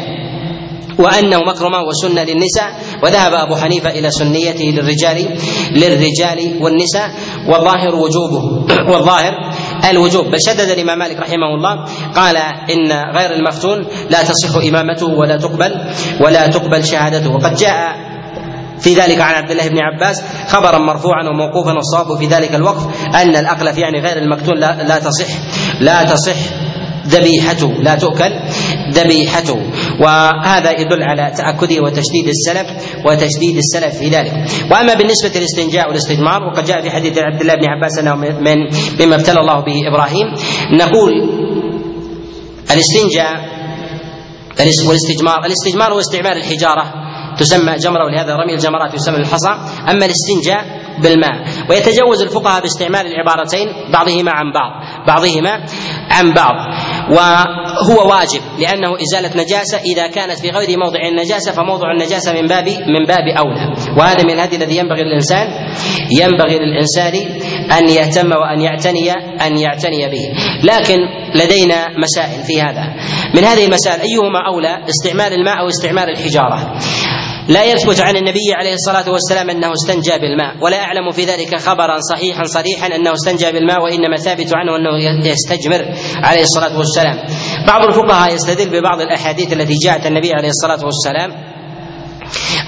وأنه 1.00 1.39
مكرمه 1.39 1.82
وسنة 1.82 2.24
للنساء. 2.24 2.70
وذهب 3.04 3.34
أبو 3.34 3.56
حنيفة 3.56 3.89
إلى 3.89 4.12
سنيته 4.12 4.66
للرجال 4.66 5.38
للرجال 5.72 6.64
والنساء. 6.64 7.10
والظاهر 7.48 7.96
وجوبه 7.96 8.44
والظاهر 8.91 9.34
الوجوب. 9.89 10.26
بل 10.26 10.41
شدد 10.41 10.70
الإمام 10.70 11.00
مالك 11.00 11.20
رحمه 11.20 11.56
الله 11.56 11.86
قال 12.16 12.38
إن 12.72 12.91
غير 13.18 13.32
المفتون 13.32 13.88
لا 14.10 14.24
تصح 14.24 14.56
إمامته 14.56 15.08
ولا 15.08 15.38
تقبل 15.38 15.72
ولا 16.22 16.48
تقبل 16.48 16.86
شهادته. 16.86 17.32
وقد 17.32 17.56
جاء 17.56 18.14
في 18.80 18.94
ذلك 18.94 19.22
عن 19.22 19.34
عبد 19.36 19.52
الله 19.52 19.68
بن 19.68 19.78
عباس 19.80 20.24
خبرا 20.48 20.78
مرفوعا 20.78 21.30
وموقوفا 21.30 21.72
والصواب 21.72 22.18
في 22.20 22.26
ذلك 22.26 22.56
الوقف 22.56 22.88
أن 23.16 23.36
الأقل 23.36 23.74
في 23.74 23.82
يعني 23.82 24.00
غير 24.00 24.18
المكتون 24.18 24.60
لا, 24.60 24.84
لا 24.84 25.00
تصح 25.00 25.28
لا 25.80 26.04
تصح 26.04 26.36
ذبيحته 27.08 27.68
لا 27.68 27.96
تؤكل. 27.96 28.32
ذبيحته 28.94 29.58
وهذا 30.00 30.72
يدل 30.80 31.04
على 31.04 31.32
تأكده 31.38 31.82
وتشديد 31.84 32.28
السلف 32.28 32.68
وتشديد 33.06 33.58
السلف 33.58 33.98
في 33.98 34.10
ذلك. 34.10 34.34
وأما 34.72 34.94
بالنسبة 34.94 35.32
للاستنجاء 35.36 35.88
والاستجمار 35.88 36.44
وقد 36.44 36.66
جاء 36.66 36.82
في 36.82 36.89
حديث 36.91 37.18
عبد 37.18 37.41
الله 37.41 37.54
بن 37.56 37.66
عباس 37.66 37.98
أنه 38.00 38.16
من 38.16 38.58
مما 39.02 39.16
ابتلى 39.16 39.39
الله 39.39 39.60
به 39.60 39.78
إبراهيم 39.88 40.28
نقول 40.72 41.12
الاستنجاء 42.72 43.34
والاستجمار 44.88 45.46
الاستجمار 45.46 45.94
هو 45.94 46.00
استعمال 46.00 46.38
الحجارة 46.38 46.94
تسمى 47.39 47.76
جمرة 47.76 48.06
ولهذا 48.06 48.36
رمي 48.36 48.54
الجمرات 48.54 48.94
يسمى 48.94 49.16
الحصى 49.18 49.50
أما 49.91 50.06
الاستنجاء 50.06 50.82
بالماء. 51.02 51.44
ويتجوز 51.70 52.22
الفقهاء 52.22 52.62
باستعمال 52.62 53.08
العبارتين 53.08 53.68
بعضهما 53.94 54.32
عن 54.32 54.52
بعض 54.54 54.72
بعضهما 55.08 55.66
عن 56.10 56.34
بعض. 56.34 56.54
وهو 57.10 58.10
واجب 58.10 58.41
لأنه 58.60 58.89
إزالة 59.02 59.44
نجاسة 59.44 59.78
إذا 59.78 60.08
كانت 60.08 60.39
في 60.39 60.50
غير 60.50 60.80
موضع 60.80 61.08
النجاسة 61.08 61.52
فموضع 61.52 61.91
النجاسة 61.91 62.34
من 62.34 62.48
باب 62.48 62.70
من 62.70 63.06
باب 63.08 63.28
أولى. 63.38 63.76
وهذا 63.98 64.24
من 64.24 64.34
الهدي 64.34 64.56
الذي 64.56 64.78
ينبغي 64.78 65.04
للإنسان 65.04 65.48
ينبغي 66.22 66.58
للإنسان 66.60 67.14
أن 67.78 67.89
يهتم 67.89 68.32
وأن 68.32 68.62
يعتني 68.62 69.12
أن 69.41 69.58
يعتني 69.58 70.10
به. 70.10 70.34
لكن 70.64 70.98
لدينا 71.36 71.88
مسائل 71.98 72.44
في 72.44 72.62
هذا. 72.62 72.94
من 73.36 73.44
هذه 73.44 73.66
المسائل 73.66 74.02
أيهما 74.02 74.39
أولى 74.54 74.86
استعمال 74.89 75.34
الماء 75.34 75.60
أو 75.60 75.68
استعمال 75.68 76.10
الحجارة؟ 76.10 76.78
لا 77.48 77.64
يثبت 77.64 78.00
عن 78.00 78.16
النبي 78.16 78.54
عليه 78.54 78.74
الصلاة 78.74 79.12
والسلام 79.12 79.50
أنه 79.50 79.72
استنجى 79.72 80.12
بالماء 80.12 80.56
ولا 80.62 80.78
أعلم 80.84 81.12
في 81.12 81.26
ذلك 81.26 81.60
خبرا 81.60 81.98
صحيحا 82.12 82.44
صريحا 82.44 82.88
أنه 82.96 83.14
استنجى 83.14 83.52
بالماء 83.52 83.84
وإنما 83.84 84.16
ثابت 84.18 84.52
عنه 84.56 84.76
أنه 84.76 85.26
يستجمر 85.28 85.86
عليه 86.24 86.41
الصلاة 86.41 86.78
والسلام. 86.78 87.18
بعض 87.68 87.86
الفقهاء 87.86 88.34
يستدل 88.34 88.70
ببعض 88.80 89.02
الأحاديث 89.02 89.54
التي 89.54 89.74
جاءت 89.86 90.06
النبي 90.06 90.34
عليه 90.34 90.50
الصلاة 90.50 90.86
والسلام 90.86 91.32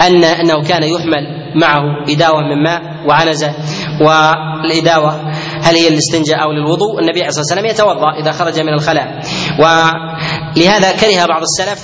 أن 0.02 0.24
أنه 0.24 0.64
كان 0.64 0.84
يحمل 0.84 1.24
معه 1.62 1.82
إداوة 2.10 2.42
من 2.42 2.64
ماء 2.64 2.82
وعنزة 3.08 3.54
والإداوة 4.02 5.32
هل 5.62 5.76
هي 5.76 5.88
الاستنجاء 5.88 6.44
أو 6.44 6.52
للوضوء؟ 6.52 7.00
النبي 7.00 7.20
عليه 7.20 7.28
الصلاة 7.28 7.44
والسلام 7.44 7.66
يتوضأ 7.66 8.20
إذا 8.22 8.32
خرج 8.32 8.60
من 8.60 8.74
الخلاء. 8.74 9.20
ولهذا 9.60 10.92
كره 10.92 11.26
بعض 11.26 11.42
السلف 11.42 11.80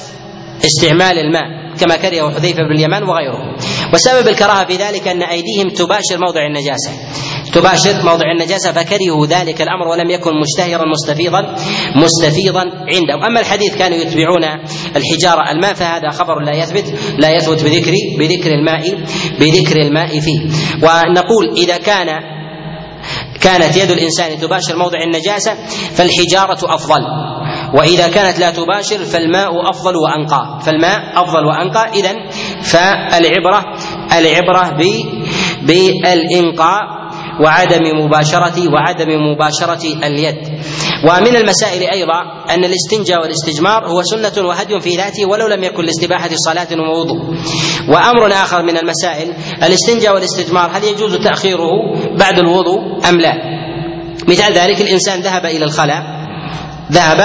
استعمال 0.65 1.19
الماء. 1.19 1.60
كما 1.81 1.95
كرهه 1.95 2.31
حذيفة 2.35 2.63
بن 2.63 2.71
اليمان 2.71 3.03
وغيره. 3.03 3.55
وسبب 3.93 4.27
الكراهة 4.27 4.65
في 4.65 4.75
ذلك 4.75 5.07
أن 5.07 5.23
أيديهم 5.23 5.69
تباشر 5.69 6.17
موضع 6.17 6.45
النجاسة. 6.47 6.91
تباشر 7.53 8.05
موضع 8.05 8.31
النجاسة 8.31 8.71
فكرهوا 8.71 9.25
ذلك 9.27 9.61
الأمر 9.61 9.87
ولم 9.87 10.09
يكن 10.09 10.31
مشتهرا 10.41 10.85
مستفيضا 10.85 11.55
مستفيضا 11.95 12.61
عندهم 12.61 13.23
أما 13.23 13.39
الحديث 13.39 13.77
كانوا 13.77 13.97
يتبعون 13.97 14.43
الحجارة 14.95 15.51
الماء 15.51 15.73
فهذا 15.73 16.09
خبر 16.09 16.39
لا 16.39 16.55
يثبت 16.55 16.93
لا 17.17 17.29
يثبت 17.29 17.63
بذكر 17.63 17.93
بذكر 18.19 18.51
الماء 18.51 18.97
بذكر 19.39 19.75
الماء 19.75 20.19
فيه. 20.19 20.39
ونقول 20.83 21.57
إذا 21.57 21.77
كان 21.77 22.07
كانت 23.41 23.77
يد 23.77 23.91
الإنسان 23.91 24.39
تباشر 24.39 24.75
موضع 24.75 25.03
النجاسة 25.03 25.55
فالحجارة 25.93 26.75
أفضل. 26.75 27.01
وإذا 27.77 28.07
كانت 28.07 28.39
لا 28.39 28.51
تباشر 28.51 29.05
فالماء 29.05 29.69
أفضل 29.69 29.95
وأنقى. 29.95 30.59
فالماء 30.61 31.23
أفضل 31.23 31.45
وأنقى. 31.45 31.89
إذا 31.93 32.13
فالعبرة 32.61 33.65
العبرة 34.17 34.77
بالإنقاء 35.61 36.81
وعدم 37.43 38.05
مباشرة 38.05 38.73
وعدم 38.73 39.07
مباشرة 39.31 39.83
اليد. 40.03 40.37
ومن 41.09 41.35
المسائل 41.35 41.81
أيضا 41.83 42.21
أن 42.49 42.65
الاستنجاء 42.65 43.21
والاستجمار 43.21 43.87
هو 43.87 44.01
سنة 44.01 44.47
وهدي 44.47 44.79
في 44.79 44.95
ذاته 44.97 45.25
ولو 45.25 45.47
لم 45.47 45.63
يكن 45.63 45.83
لاستباحة 45.83 46.29
صلاة 46.45 46.67
ووضوء. 46.71 47.19
وأمر 47.89 48.31
آخر 48.33 48.63
من 48.63 48.77
المسائل 48.77 49.33
الاستنجاء 49.63 50.13
والاستجمار 50.13 50.69
هل 50.73 50.83
يجوز 50.83 51.15
تأخيره 51.15 51.69
بعد 52.19 52.39
الوضوء 52.39 52.79
أم 53.09 53.21
لا؟ 53.21 53.33
مثال 54.27 54.53
ذلك 54.53 54.81
الإنسان 54.81 55.21
ذهب 55.21 55.45
إلى 55.45 55.65
الخلاء 55.65 56.03
ذهب 56.91 57.19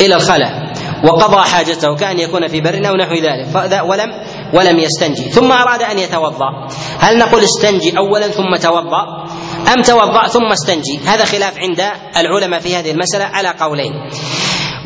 إلى 0.00 0.14
الخلاء 0.14 0.68
وقضى 1.04 1.48
حاجته 1.48 1.96
كأن 1.96 2.18
يكون 2.18 2.48
في 2.48 2.60
بر 2.60 2.88
أو 2.88 2.96
نحو 2.96 3.14
ذلك 3.14 3.46
ولم 3.84 4.08
ولم 4.54 4.78
يستنجي 4.78 5.22
ثم 5.22 5.52
أراد 5.52 5.82
أن 5.82 5.98
يتوضأ. 5.98 6.66
هل 6.98 7.18
نقول 7.18 7.44
استنجي 7.44 7.98
أولا 7.98 8.28
ثم 8.28 8.56
توضأ؟ 8.56 9.24
أم 9.72 9.82
توضأ 9.82 10.26
ثم 10.26 10.52
استنجي؟ 10.52 11.00
هذا 11.06 11.24
خلاف 11.24 11.58
عند 11.58 11.82
العلماء 12.16 12.60
في 12.60 12.76
هذه 12.76 12.90
المسألة 12.90 13.24
على 13.24 13.54
قولين. 13.60 13.92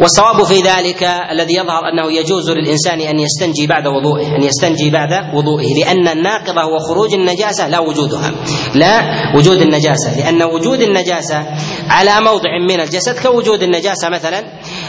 والصواب 0.01 0.43
في 0.43 0.61
ذلك 0.61 1.03
الذي 1.03 1.55
يظهر 1.55 1.81
أنه 1.93 2.13
يجوز 2.13 2.51
للإنسان 2.51 3.01
أن 3.01 3.19
يستنجي 3.19 3.67
بعد 3.67 3.87
وضوئه 3.87 4.27
أن 4.27 4.43
يستنجي 4.43 4.91
بعد 4.91 5.35
وضوئه 5.35 5.85
لأن 5.85 6.09
الناقضه 6.09 6.63
هو 6.63 6.79
خروج 6.79 7.15
النجاسة 7.15 7.69
لا 7.69 7.79
وجودها. 7.79 8.33
لا 8.75 9.03
وجود 9.37 9.61
النجاسة 9.61 10.17
لأن 10.17 10.43
وجود 10.43 10.81
النجاسة 10.81 11.47
على 11.89 12.21
موضع 12.21 12.51
من 12.69 12.81
الجسد 12.81 13.19
كوجود 13.23 13.63
النجاسة 13.63 14.09
مثلا 14.09 14.45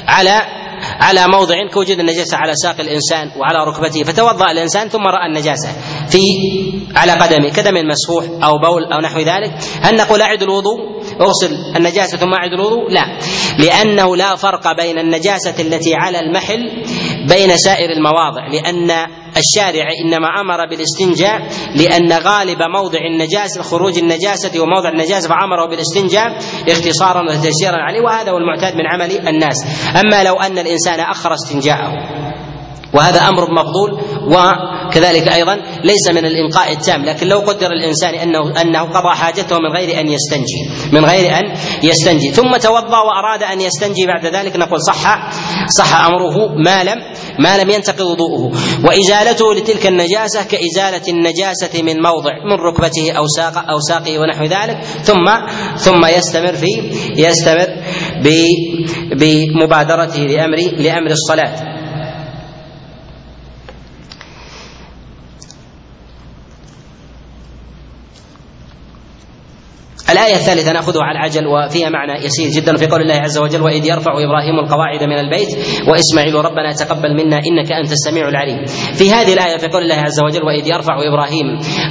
على 0.08 0.42
على 1.00 1.28
موضع 1.28 1.56
كوجود 1.74 2.00
النجاسة 2.00 2.38
على 2.38 2.56
ساق 2.56 2.76
الإنسان 2.80 3.32
وعلى 3.38 3.66
ركبته 3.68 4.04
فتوضأ 4.04 4.52
الإنسان 4.52 4.90
ثم 4.90 5.08
رأى 5.08 5.26
النجاسة 5.28 5.70
في 6.10 6.20
على 6.96 7.12
قدمه 7.12 7.50
كدم 7.50 7.74
مسفوح 7.88 8.26
أو 8.44 8.58
بول 8.58 8.94
أو 8.94 9.00
نحو 9.02 9.20
ذلك. 9.20 9.52
هل 9.82 9.96
نقول 9.96 10.22
أعد 10.22 10.44
الوضوء؟ 10.44 10.80
اغسل 11.22 11.76
النجاسة 11.76 12.18
ثم 12.18 12.34
أعد 12.34 12.54
الوضوء؟ 12.54 12.92
لا 12.92 13.18
لأنه 13.58 14.16
لا 14.16 14.36
فرق 14.36 14.78
بين 14.78 15.00
النجاسة 15.00 15.56
التي 15.60 15.96
على 15.96 16.20
المحل 16.20 16.84
بين 17.30 17.58
سائر 17.58 17.90
المواضع 17.98 18.48
لأن 18.48 18.92
الشارع 19.38 19.86
إنما 20.06 20.28
أمر 20.42 20.66
بالاستنجاء 20.70 21.40
لأن 21.76 22.12
غالب 22.14 22.58
موضع 22.62 23.00
النجاسة 23.14 23.62
خروج 23.62 23.98
النجاسة 23.98 24.62
وموضع 24.62 24.90
النجاسة 24.90 25.30
فأمره 25.30 25.66
بالاستنجاء 25.70 26.38
اختصارا 26.70 27.22
وتيسيرا 27.22 27.78
عليه 27.78 28.02
وهذا 28.02 28.32
هو 28.32 28.38
المعتاد 28.38 28.74
من 28.76 28.88
عمل 28.94 29.28
الناس. 29.28 29.56
أما 30.06 30.24
لو 30.24 30.36
أن 30.36 30.58
الإنسان 30.58 31.00
أخر 31.00 31.34
استنجاءه 31.34 31.92
وهذا 32.94 33.20
أمر 33.20 33.52
مفضول 33.52 34.02
وكذلك 34.94 35.28
أيضا 35.28 35.56
ليس 35.84 36.08
من 36.12 36.26
الانقاء 36.26 36.72
التام 36.72 37.06
لكن 37.06 37.28
لو 37.28 37.40
قدر 37.40 37.72
الإنسان 37.72 38.14
انه 38.14 38.62
أنه 38.62 38.82
قضى 38.82 39.16
حاجته 39.16 39.58
من 39.60 39.78
غير 39.78 40.00
أن 40.00 40.08
يستنجي 40.08 40.90
من 40.92 41.06
غير 41.06 41.38
أن 41.38 41.44
يستنجي. 41.84 42.32
ثم 42.32 42.58
توضأ 42.58 42.98
وأراد 43.00 43.44
أن 43.44 43.62
يستنجي 43.62 44.06
بعد 44.06 44.26
ذلك 44.26 44.56
نقول 44.56 44.82
صح 44.82 45.30
صح 45.78 46.06
أمره 46.06 46.56
ما 46.66 46.84
لم 46.84 46.98
ما 47.40 47.58
لم 47.58 47.70
ينتقض 47.70 48.02
وضوءه. 48.02 48.52
وإزالته 48.86 49.54
لتلك 49.54 49.88
النجاسة 49.88 50.44
كإزالة 50.44 51.02
النجاسة 51.08 51.82
من 51.84 52.02
موضع 52.02 52.32
من 52.46 52.66
ركبته 52.68 53.12
أو 53.12 53.28
ساق 53.28 53.58
أو 53.70 53.80
ساقه 53.80 54.20
ونحو 54.20 54.44
ذلك. 54.44 54.78
ثم 55.04 55.26
ثم 55.78 56.06
يستمر 56.06 56.54
في 56.54 56.92
يستمر 57.18 57.68
بمبادرته 59.16 60.20
لامر 60.20 60.58
لأمر 60.78 61.12
الصلاة. 61.12 61.73
الآية 70.10 70.36
الثالثة 70.36 70.72
نأخذها 70.72 71.04
على 71.04 71.18
العجل 71.18 71.48
وفيها 71.48 71.90
معنى 71.90 72.26
يسير 72.26 72.50
جدا 72.50 72.78
في 72.78 72.88
قول 72.88 73.02
الله 73.02 73.16
عز 73.16 73.38
وجل 73.38 73.62
وإذ 73.62 73.86
يرفع 73.86 74.12
إبراهيم 74.12 74.60
القواعد 74.60 75.04
من 75.04 75.20
البيت 75.20 75.58
وإسماعيل 75.88 76.36
ربنا 76.36 76.72
تقبل 76.72 77.14
منا 77.14 77.38
إنك 77.38 77.72
أنت 77.72 77.92
السميع 77.92 78.30
العليم. 78.30 78.66
في 78.94 79.12
هذه 79.12 79.34
الآية 79.34 79.58
في 79.58 79.68
قول 79.68 79.82
الله 79.82 79.96
عز 79.96 80.20
وجل 80.20 80.44
وإذ 80.44 80.68
يرفع 80.68 80.94
إبراهيم 81.08 81.46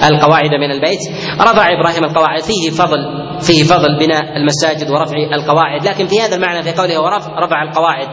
القواعد 0.05 0.51
من 0.61 0.71
البيت 0.71 1.01
رفع 1.41 1.67
إبراهيم 1.69 2.05
القواعد 2.05 2.43
فيه 2.43 2.71
فضل 2.71 2.99
فيه 3.41 3.63
فضل 3.63 3.99
بناء 3.99 4.37
المساجد 4.37 4.91
ورفع 4.91 5.17
القواعد. 5.35 5.87
لكن 5.87 6.07
في 6.07 6.21
هذا 6.21 6.37
المعنى 6.37 6.63
في 6.63 6.73
قوله 6.73 7.01
ورفع 7.01 7.39
رفع 7.39 7.63
القواعد 7.63 8.09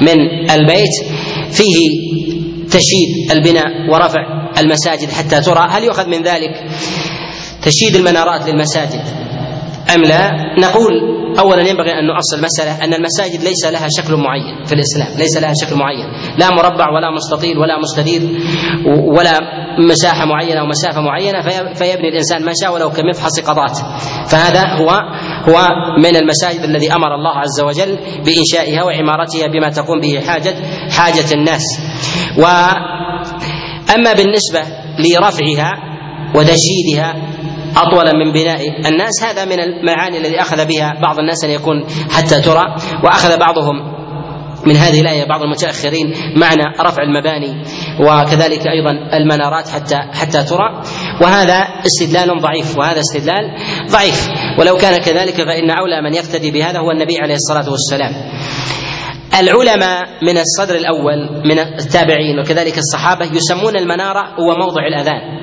من 0.00 0.50
البيت 0.50 0.94
فيه 1.50 1.76
تشييد 2.70 3.30
البناء 3.30 3.90
ورفع 3.92 4.20
المساجد 4.58 5.10
حتى 5.10 5.40
ترى. 5.40 5.66
هل 5.70 5.84
يؤخذ 5.84 6.06
من 6.06 6.22
ذلك 6.22 6.50
تشييد 7.62 7.96
المنارات 7.96 8.48
للمساجد؟ 8.48 9.25
أم 9.94 10.02
لا؟ 10.02 10.30
نقول 10.58 10.92
أولا 11.38 11.68
ينبغي 11.68 11.90
أن 11.92 12.06
نؤصل 12.06 12.42
مسألة 12.44 12.84
أن 12.84 12.94
المساجد 12.94 13.42
ليس 13.44 13.66
لها 13.66 13.88
شكل 13.98 14.14
معين 14.16 14.64
في 14.64 14.72
الإسلام 14.72 15.18
ليس 15.18 15.36
لها 15.36 15.52
شكل 15.62 15.76
معين. 15.76 16.06
لا 16.38 16.50
مربع 16.50 16.90
ولا 16.90 17.10
مستطيل 17.10 17.58
ولا 17.58 17.78
مستدير 17.78 18.22
ولا 18.86 19.38
مساحة 19.90 20.24
معينة 20.24 20.60
أو 20.60 20.66
مسافة 20.66 21.00
معينة 21.00 21.40
فيبني 21.74 22.08
الإنسان 22.08 22.44
ما 22.44 22.52
شاء 22.62 22.74
ولو 22.74 22.90
كمفحص 22.90 23.40
قضات 23.40 23.78
فهذا 24.30 24.62
هو 24.80 24.90
هو 25.48 25.68
من 25.98 26.16
المساجد 26.16 26.60
الذي 26.60 26.92
أمر 26.92 27.14
الله 27.14 27.34
عز 27.38 27.60
وجل 27.60 27.98
بإنشائها 28.24 28.82
وعمارتها 28.82 29.46
بما 29.46 29.68
تقوم 29.70 30.00
به 30.00 30.20
حاجة 30.20 30.54
حاجة 30.90 31.34
الناس. 31.34 31.62
وأما 32.38 34.12
بالنسبة 34.12 34.60
لرفعها 34.98 35.72
وتشييدها 36.34 37.14
أطول 37.76 38.06
من 38.24 38.32
بناء 38.32 38.88
الناس. 38.88 39.24
هذا 39.24 39.44
من 39.44 39.60
المعاني 39.60 40.18
الذي 40.18 40.40
أخذ 40.40 40.66
بها 40.66 41.00
بعض 41.02 41.18
الناس 41.18 41.44
أن 41.44 41.50
يكون 41.50 41.86
حتى 42.10 42.40
ترى 42.40 42.64
وأخذ 43.04 43.38
بعضهم 43.38 43.96
من 44.66 44.76
هذه 44.76 45.00
الآية 45.00 45.24
بعض 45.24 45.42
المتأخرين 45.42 46.14
معنى 46.36 46.62
رفع 46.80 47.02
المباني 47.02 47.62
وكذلك 48.00 48.66
أيضا 48.66 49.16
المنارات 49.16 49.68
حتى 49.68 49.96
حتى 49.96 50.42
ترى. 50.42 50.82
وهذا 51.22 51.66
استدلال 51.86 52.40
ضعيف 52.40 52.78
وهذا 52.78 53.00
استدلال 53.00 53.56
ضعيف. 53.90 54.28
ولو 54.58 54.76
كان 54.76 54.96
كذلك 55.00 55.34
فإن 55.34 55.70
أولى 55.70 56.02
من 56.02 56.14
يقتدي 56.14 56.50
بهذا 56.50 56.78
هو 56.78 56.90
النبي 56.90 57.18
عليه 57.22 57.34
الصلاة 57.34 57.70
والسلام. 57.70 58.12
العلماء 59.40 60.02
من 60.22 60.38
الصدر 60.38 60.74
الأول 60.74 61.42
من 61.44 61.58
التابعين 61.58 62.38
وكذلك 62.40 62.78
الصحابة 62.78 63.24
يسمون 63.24 63.76
المنارة 63.76 64.20
هو 64.20 64.56
موضع 64.58 64.86
الأذان. 64.86 65.35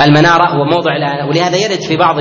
المنارة 0.00 0.48
هو 0.48 0.64
موضع 0.64 0.96
الآن 0.96 1.28
ولهذا 1.28 1.56
يرد 1.56 1.80
في 1.80 1.96
بعض 1.96 2.16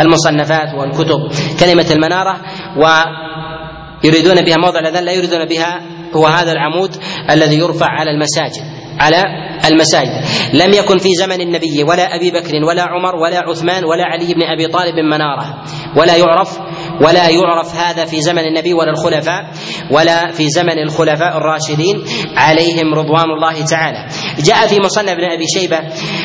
المصنفات 0.00 0.74
والكتب 0.74 1.18
كلمة 1.60 1.86
المنارة 1.90 2.36
ويريدون 2.76 4.44
بها 4.44 4.56
موضع 4.56 4.78
الأذان 4.80 5.04
لا 5.04 5.12
يريدون 5.12 5.44
بها 5.44 5.80
هو 6.16 6.26
هذا 6.26 6.52
العمود 6.52 6.96
الذي 7.30 7.58
يرفع 7.58 7.86
على 7.86 8.10
المساجد 8.10 8.76
على 9.00 9.22
المساجد. 9.68 10.24
لم 10.54 10.72
يكن 10.72 10.98
في 10.98 11.08
زمن 11.14 11.40
النبي 11.40 11.82
ولا 11.82 12.16
أبي 12.16 12.30
بكر 12.30 12.64
ولا 12.68 12.82
عمر 12.82 13.16
ولا 13.16 13.38
عثمان 13.38 13.84
ولا 13.84 14.04
علي 14.04 14.34
بن 14.34 14.42
أبي 14.42 14.66
طالب 14.66 14.94
منارة 14.94 15.62
ولا 15.96 16.16
يعرف 16.16 16.58
ولا 17.00 17.28
يعرف 17.28 17.74
هذا 17.74 18.04
في 18.04 18.20
زمن 18.20 18.44
النبي 18.44 18.74
ولا 18.74 18.90
الخلفاء 18.90 19.50
ولا 19.90 20.32
في 20.32 20.48
زمن 20.48 20.78
الخلفاء 20.78 21.36
الراشدين 21.36 22.04
عليهم 22.36 22.94
رضوان 22.94 23.30
الله 23.36 23.64
تعالى. 23.64 24.06
جاء 24.38 24.66
في 24.66 24.80
مصنف 24.80 25.10
ابن 25.10 25.24
أبي 25.24 25.44
شيبة 25.58 25.78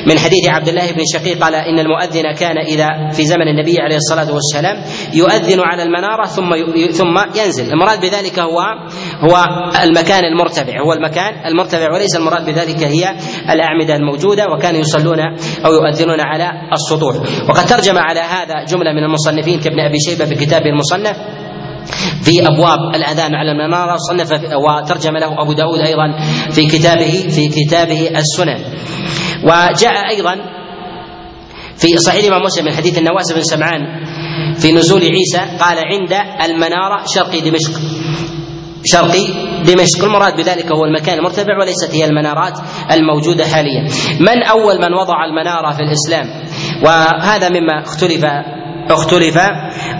من 0.07 0.19
حديث 0.19 0.49
عبد 0.49 0.67
الله 0.67 0.91
بن 0.91 1.03
شقيق 1.13 1.43
قال 1.43 1.55
إن 1.55 1.79
المؤذن 1.79 2.33
كان 2.39 2.57
إذا 2.57 2.87
في 3.11 3.25
زمن 3.25 3.47
النبي 3.47 3.75
عليه 3.79 3.95
الصلاة 3.95 4.33
والسلام 4.33 4.83
يؤذن 5.13 5.59
على 5.59 5.83
المنارة 5.83 6.25
ثم 6.25 6.49
ثم 6.91 7.39
ينزل. 7.39 7.73
المراد 7.73 8.01
بذلك 8.01 8.39
هو 8.39 8.59
هو 9.21 9.43
المكان 9.83 10.25
المرتفع 10.25 10.81
هو 10.85 10.93
المكان 10.93 11.45
المرتفع 11.45 11.93
وليس 11.93 12.15
المراد 12.15 12.45
بذلك 12.45 12.83
هي 12.83 13.15
الأعمدة 13.49 13.95
الموجودة 13.95 14.45
وكانوا 14.47 14.79
يصلون 14.79 15.19
أو 15.65 15.73
يؤذنون 15.73 16.21
على 16.21 16.51
السطوح. 16.73 17.15
وقد 17.49 17.65
ترجم 17.65 17.97
على 17.97 18.19
هذا 18.19 18.65
جملة 18.67 18.91
من 18.91 19.03
المصنفين 19.03 19.59
كابن 19.59 19.79
أبي 19.79 19.97
شيبة 19.99 20.25
في 20.25 20.35
كتابه 20.61 20.69
المصنف 20.69 21.17
في 22.23 22.47
أبواب 22.47 22.95
الأذان 22.95 23.35
على 23.35 23.51
المنارة 23.51 23.95
صنف 24.09 24.31
وترجم 24.31 25.17
له 25.17 25.41
أبو 25.41 25.53
داود 25.53 25.79
أيضا 25.79 26.19
في 26.51 26.65
كتابه 26.65 27.27
في 27.29 27.47
كتابه 27.47 28.09
السنن. 28.17 28.59
وجاء 29.43 30.09
أيضا 30.09 30.35
في 31.77 31.97
صحيح 31.97 32.23
الإمام 32.23 32.41
مسلم 32.41 32.65
من 32.65 32.71
حديث 32.71 32.97
النواس 32.97 33.33
بن 33.33 33.41
سمعان 33.41 33.81
في 34.59 34.71
نزول 34.71 35.01
عيسى 35.01 35.57
قال 35.59 35.77
عند 35.77 36.13
المنارة 36.45 37.05
شرق 37.05 37.39
دمشق. 37.39 37.79
شرقي 38.85 39.27
دمشق. 39.65 40.03
المراد 40.03 40.35
بذلك 40.35 40.71
هو 40.71 40.85
المكان 40.85 41.17
المرتفع 41.17 41.59
وليست 41.61 41.95
هي 41.95 42.05
المنارات 42.05 42.59
الموجودة 42.91 43.45
حاليا. 43.45 43.87
من 44.19 44.43
أول 44.43 44.75
من 44.81 44.93
وضع 44.93 45.25
المنارة 45.25 45.71
في 45.71 45.79
الإسلام؟ 45.79 46.25
وهذا 46.85 47.49
مما 47.49 47.81
اختلف 47.83 48.25
اختلف 48.89 49.37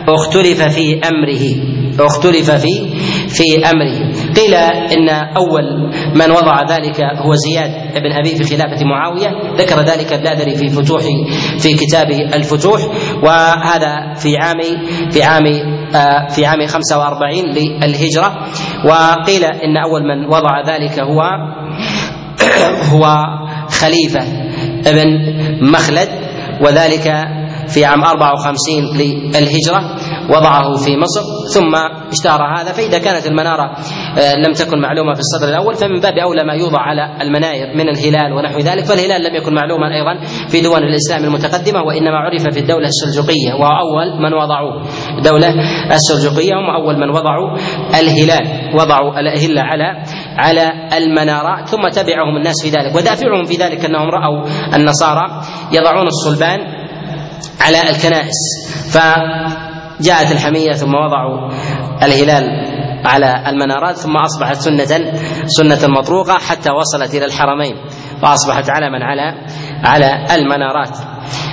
اختلف 0.08 0.62
في 0.62 1.00
أمره 1.00 1.72
اختلف 2.00 2.52
في 2.52 2.90
في 3.28 3.66
أمره. 3.66 4.14
قيل 4.36 4.54
إن 4.94 5.10
أول 5.10 5.92
من 6.16 6.32
وضع 6.32 6.62
ذلك 6.70 7.02
هو 7.26 7.34
زياد 7.36 7.94
بن 8.04 8.12
أبي 8.12 8.36
في 8.36 8.44
خلافة 8.44 8.86
معاوية. 8.86 9.56
ذكر 9.58 9.80
ذلك 9.80 10.14
الدادري 10.14 10.56
في 10.56 10.70
فتوح 10.70 11.02
في 11.60 11.74
كتابه 11.74 12.36
الفتوح 12.36 12.82
وهذا 13.24 14.14
في 14.16 14.38
عام 14.38 14.60
في 15.12 15.24
عام 15.24 15.44
في 16.30 16.46
عام 16.46 16.68
45 16.68 17.34
للهجرة. 17.46 18.48
وقيل 18.86 19.44
إن 19.44 19.78
أول 19.78 20.02
من 20.04 20.26
وضع 20.26 20.62
ذلك 20.68 21.00
هو 21.00 21.22
هو 22.92 23.26
خليفة 23.70 24.22
ابن 24.88 25.08
مخلد 25.62 26.10
وذلك 26.62 27.08
في 27.74 27.86
عام 27.86 28.04
54 28.04 28.76
للهجرة 28.98 29.96
وضعه 30.30 30.76
في 30.76 30.98
مصر 30.98 31.22
ثم 31.54 31.76
اشتهر 32.12 32.40
هذا 32.58 32.72
فإذا 32.72 32.98
كانت 32.98 33.28
المنارة 33.28 33.76
لم 34.48 34.54
تكن 34.54 34.82
معلومة 34.82 35.14
في 35.14 35.20
الصدر 35.20 35.50
الأول 35.50 35.76
فمن 35.76 36.00
باب 36.00 36.14
أولى 36.18 36.44
ما 36.44 36.54
يوضع 36.54 36.80
على 36.80 37.18
المناير 37.22 37.68
من 37.78 37.90
الهلال 37.90 38.34
ونحو 38.34 38.60
ذلك 38.60 38.86
فالهلال 38.86 39.24
لم 39.24 39.36
يكن 39.36 39.54
معلوما 39.54 39.88
أيضا 39.96 40.26
في 40.48 40.62
دول 40.62 40.84
الإسلام 40.84 41.24
المتقدمة 41.24 41.82
وإنما 41.84 42.18
عرف 42.18 42.42
في 42.54 42.60
الدولة 42.60 42.88
السلجوقية 42.88 43.54
وأول 43.54 44.22
من 44.22 44.34
وضعوه 44.34 44.82
الدولة 45.18 45.48
السلجوقية 45.92 46.54
هم 46.54 46.70
أول 46.84 46.96
من 47.00 47.10
وضعوا 47.10 47.58
الهلال 48.00 48.76
وضعوا 48.76 49.20
الأهلة 49.20 49.62
على 49.62 50.04
على 50.38 50.72
المنارات 50.98 51.68
ثم 51.68 51.82
تبعهم 52.02 52.38
الناس 52.38 52.56
في 52.64 52.70
ذلك 52.70 52.96
ودافعهم 52.96 53.44
في 53.46 53.56
ذلك 53.56 53.86
أنهم 53.86 54.10
رأوا 54.10 54.46
النصارى 54.76 55.42
يضعون 55.72 56.08
الصلبان 56.08 56.60
على 57.66 57.82
الكنائس. 57.90 58.40
فجاءت 58.92 60.32
الحمية 60.32 60.72
ثم 60.72 60.94
وضعوا 60.96 61.50
الهلال 62.04 62.44
على 63.06 63.50
المنارات 63.50 63.98
ثم 63.98 64.16
أصبحت 64.16 64.56
سنة 64.56 65.12
سنة 65.46 65.94
مطروقة 66.00 66.34
حتى 66.34 66.70
وصلت 66.72 67.16
إلى 67.16 67.26
الحرمين 67.26 67.76
فأصبحت 68.22 68.70
علما 68.70 69.06
على 69.06 69.46
على 69.84 70.26
المنارات. 70.36 70.98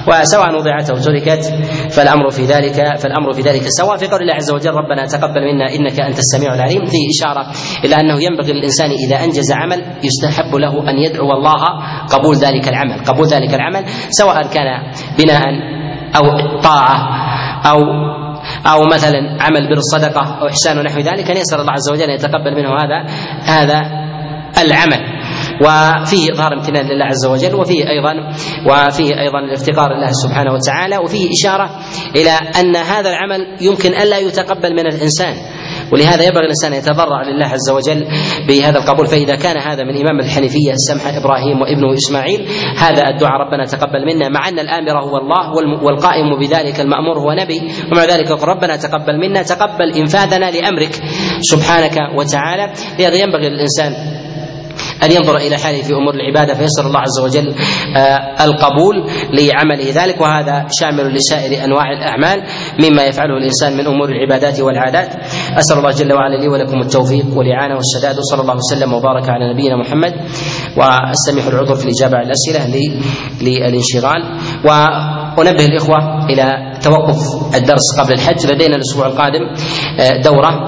وسواء 0.09 0.55
وضعت 0.57 0.91
أو 0.91 0.97
تركت 0.97 1.45
فالأمر 1.91 2.31
في 2.31 2.45
ذلك 2.45 2.99
فالأمر 2.99 3.33
في 3.33 3.41
ذلك 3.41 3.63
سواء. 3.79 3.97
في 3.97 4.07
قول 4.07 4.21
الله 4.21 4.35
عز 4.35 4.51
وجل 4.51 4.71
ربنا 4.71 5.07
تقبل 5.07 5.41
منا 5.41 5.75
إنك 5.75 6.01
أنت 6.01 6.19
السميع 6.19 6.55
العليم. 6.55 6.85
فيه 6.85 7.07
إشارة 7.19 7.47
إلى 7.85 7.95
أنه 7.97 8.23
ينبغي 8.23 8.53
للإنسان 8.53 8.91
إذا 8.91 9.25
أنجز 9.25 9.53
عمل 9.53 9.85
يستحب 10.05 10.55
له 10.55 10.91
أن 10.91 10.99
يدعو 10.99 11.33
الله 11.33 11.63
قبول 12.13 12.37
ذلك 12.37 12.69
العمل، 12.69 13.05
قبول 13.05 13.27
ذلك 13.27 13.55
العمل 13.55 13.85
سواء 14.11 14.43
كان 14.43 14.93
بناء 15.19 15.78
أو 16.17 16.23
طاعة 16.61 16.97
أو 17.67 17.81
أو 18.67 18.87
مثلا 18.93 19.19
عمل 19.41 19.69
بر 19.69 19.77
الصدقه 19.79 20.39
أو 20.41 20.49
إحسان 20.49 20.79
ونحو 20.79 20.99
ذلك 20.99 21.31
أن 21.31 21.37
يسأل 21.37 21.61
الله 21.61 21.73
عز 21.73 21.91
وجل 21.93 22.03
أن 22.03 22.11
يتقبل 22.11 22.55
منه 22.55 22.69
هذا 22.69 23.05
هذا 23.43 23.81
العمل. 24.59 25.19
وفيه 25.63 26.33
إظهار 26.33 26.53
امتنان 26.53 26.87
لله 26.87 27.05
عز 27.05 27.27
وجل 27.27 27.55
وفيه 27.55 27.85
أيضا 27.89 28.15
وفيه 28.67 29.21
أيضا 29.21 29.39
الافتقار 29.39 29.97
لله 29.97 30.11
سبحانه 30.11 30.53
وتعالى 30.53 30.99
وفيه 30.99 31.29
إشارة 31.41 31.71
إلى 32.17 32.31
أن 32.31 32.77
هذا 32.77 33.11
العمل 33.11 33.57
يمكن 33.61 33.89
الا 33.95 34.19
يتقبل 34.19 34.73
من 34.73 34.87
الإنسان. 34.87 35.35
ولهذا 35.93 36.25
ينبغي 36.25 36.45
الإنسان 36.45 36.73
ان 36.73 36.79
يتضرع 36.79 37.23
لله 37.23 37.47
عز 37.47 37.71
وجل 37.71 38.07
بهذا 38.49 38.79
القبول. 38.79 39.07
فإذا 39.07 39.37
كان 39.37 39.57
هذا 39.59 39.85
من 39.85 39.97
إمام 40.01 40.21
الحنيفيه 40.21 40.73
السمحه 40.73 41.19
إبراهيم 41.19 41.61
وابنه 41.61 41.95
إسماعيل 41.95 42.47
هذا 42.77 43.09
الدعاء 43.09 43.41
ربنا 43.47 43.65
تقبل 43.65 44.07
منا 44.07 44.29
مع 44.29 44.49
أن 44.49 44.59
الآمر 44.59 45.01
هو 45.01 45.17
الله 45.17 45.55
والقائم 45.83 46.39
بذلك 46.41 46.81
المأمور 46.81 47.19
هو 47.19 47.33
نبي 47.33 47.61
ومع 47.93 48.05
ذلك 48.05 48.31
ربنا 48.31 48.77
تقبل 48.77 49.19
منا 49.21 49.43
تقبل 49.43 49.93
إنفاذنا 49.97 50.51
لأمرك 50.51 50.93
سبحانك 51.41 51.97
وتعالى. 52.17 52.73
لهذا 52.99 53.15
ينبغي 53.15 53.49
للإنسان 53.49 53.93
أن 55.05 55.11
ينظر 55.13 55.37
إلى 55.37 55.57
حاله 55.57 55.83
في 55.83 55.93
أمور 55.93 56.15
العبادة 56.15 56.55
فيسر 56.55 56.87
الله 56.87 57.01
عز 57.01 57.21
وجل 57.25 57.55
آه، 57.97 58.45
القبول 58.45 58.97
لعمله. 59.33 60.05
ذلك 60.05 60.21
وهذا 60.21 60.67
شامل 60.81 61.15
لسائر 61.15 61.65
أنواع 61.65 61.93
الأعمال 61.93 62.43
مما 62.85 63.03
يفعله 63.05 63.37
الإنسان 63.37 63.77
من 63.77 63.87
أمور 63.87 64.09
العبادات 64.09 64.61
والعادات. 64.61 65.09
أسأل 65.59 65.79
الله 65.79 65.91
جل 65.91 66.13
وعلا 66.13 66.37
لي 66.37 66.49
ولكم 66.49 66.81
التوفيق 66.81 67.27
والإعانة 67.37 67.75
والسداد 67.75 68.19
وصلى 68.19 68.41
الله 68.43 68.55
وسلم 68.55 68.93
وبارك 68.93 69.29
على 69.31 69.53
نبينا 69.55 69.77
محمد. 69.77 70.15
واستمح 70.77 71.47
العذر 71.47 71.75
في 71.75 71.85
الإجابة 71.85 72.17
على 72.17 72.27
الأسئلة 72.27 72.83
للانشغال. 73.41 74.23
وأنبه 74.65 75.65
الإخوة 75.65 76.27
إلى 76.31 76.73
توقف 76.83 77.19
الدرس 77.57 78.01
قبل 78.01 78.13
الحج. 78.13 78.47
لدينا 78.47 78.77
الأسبوع 78.77 79.07
القادم 79.07 79.41
آه، 80.01 80.23
دورة 80.23 80.49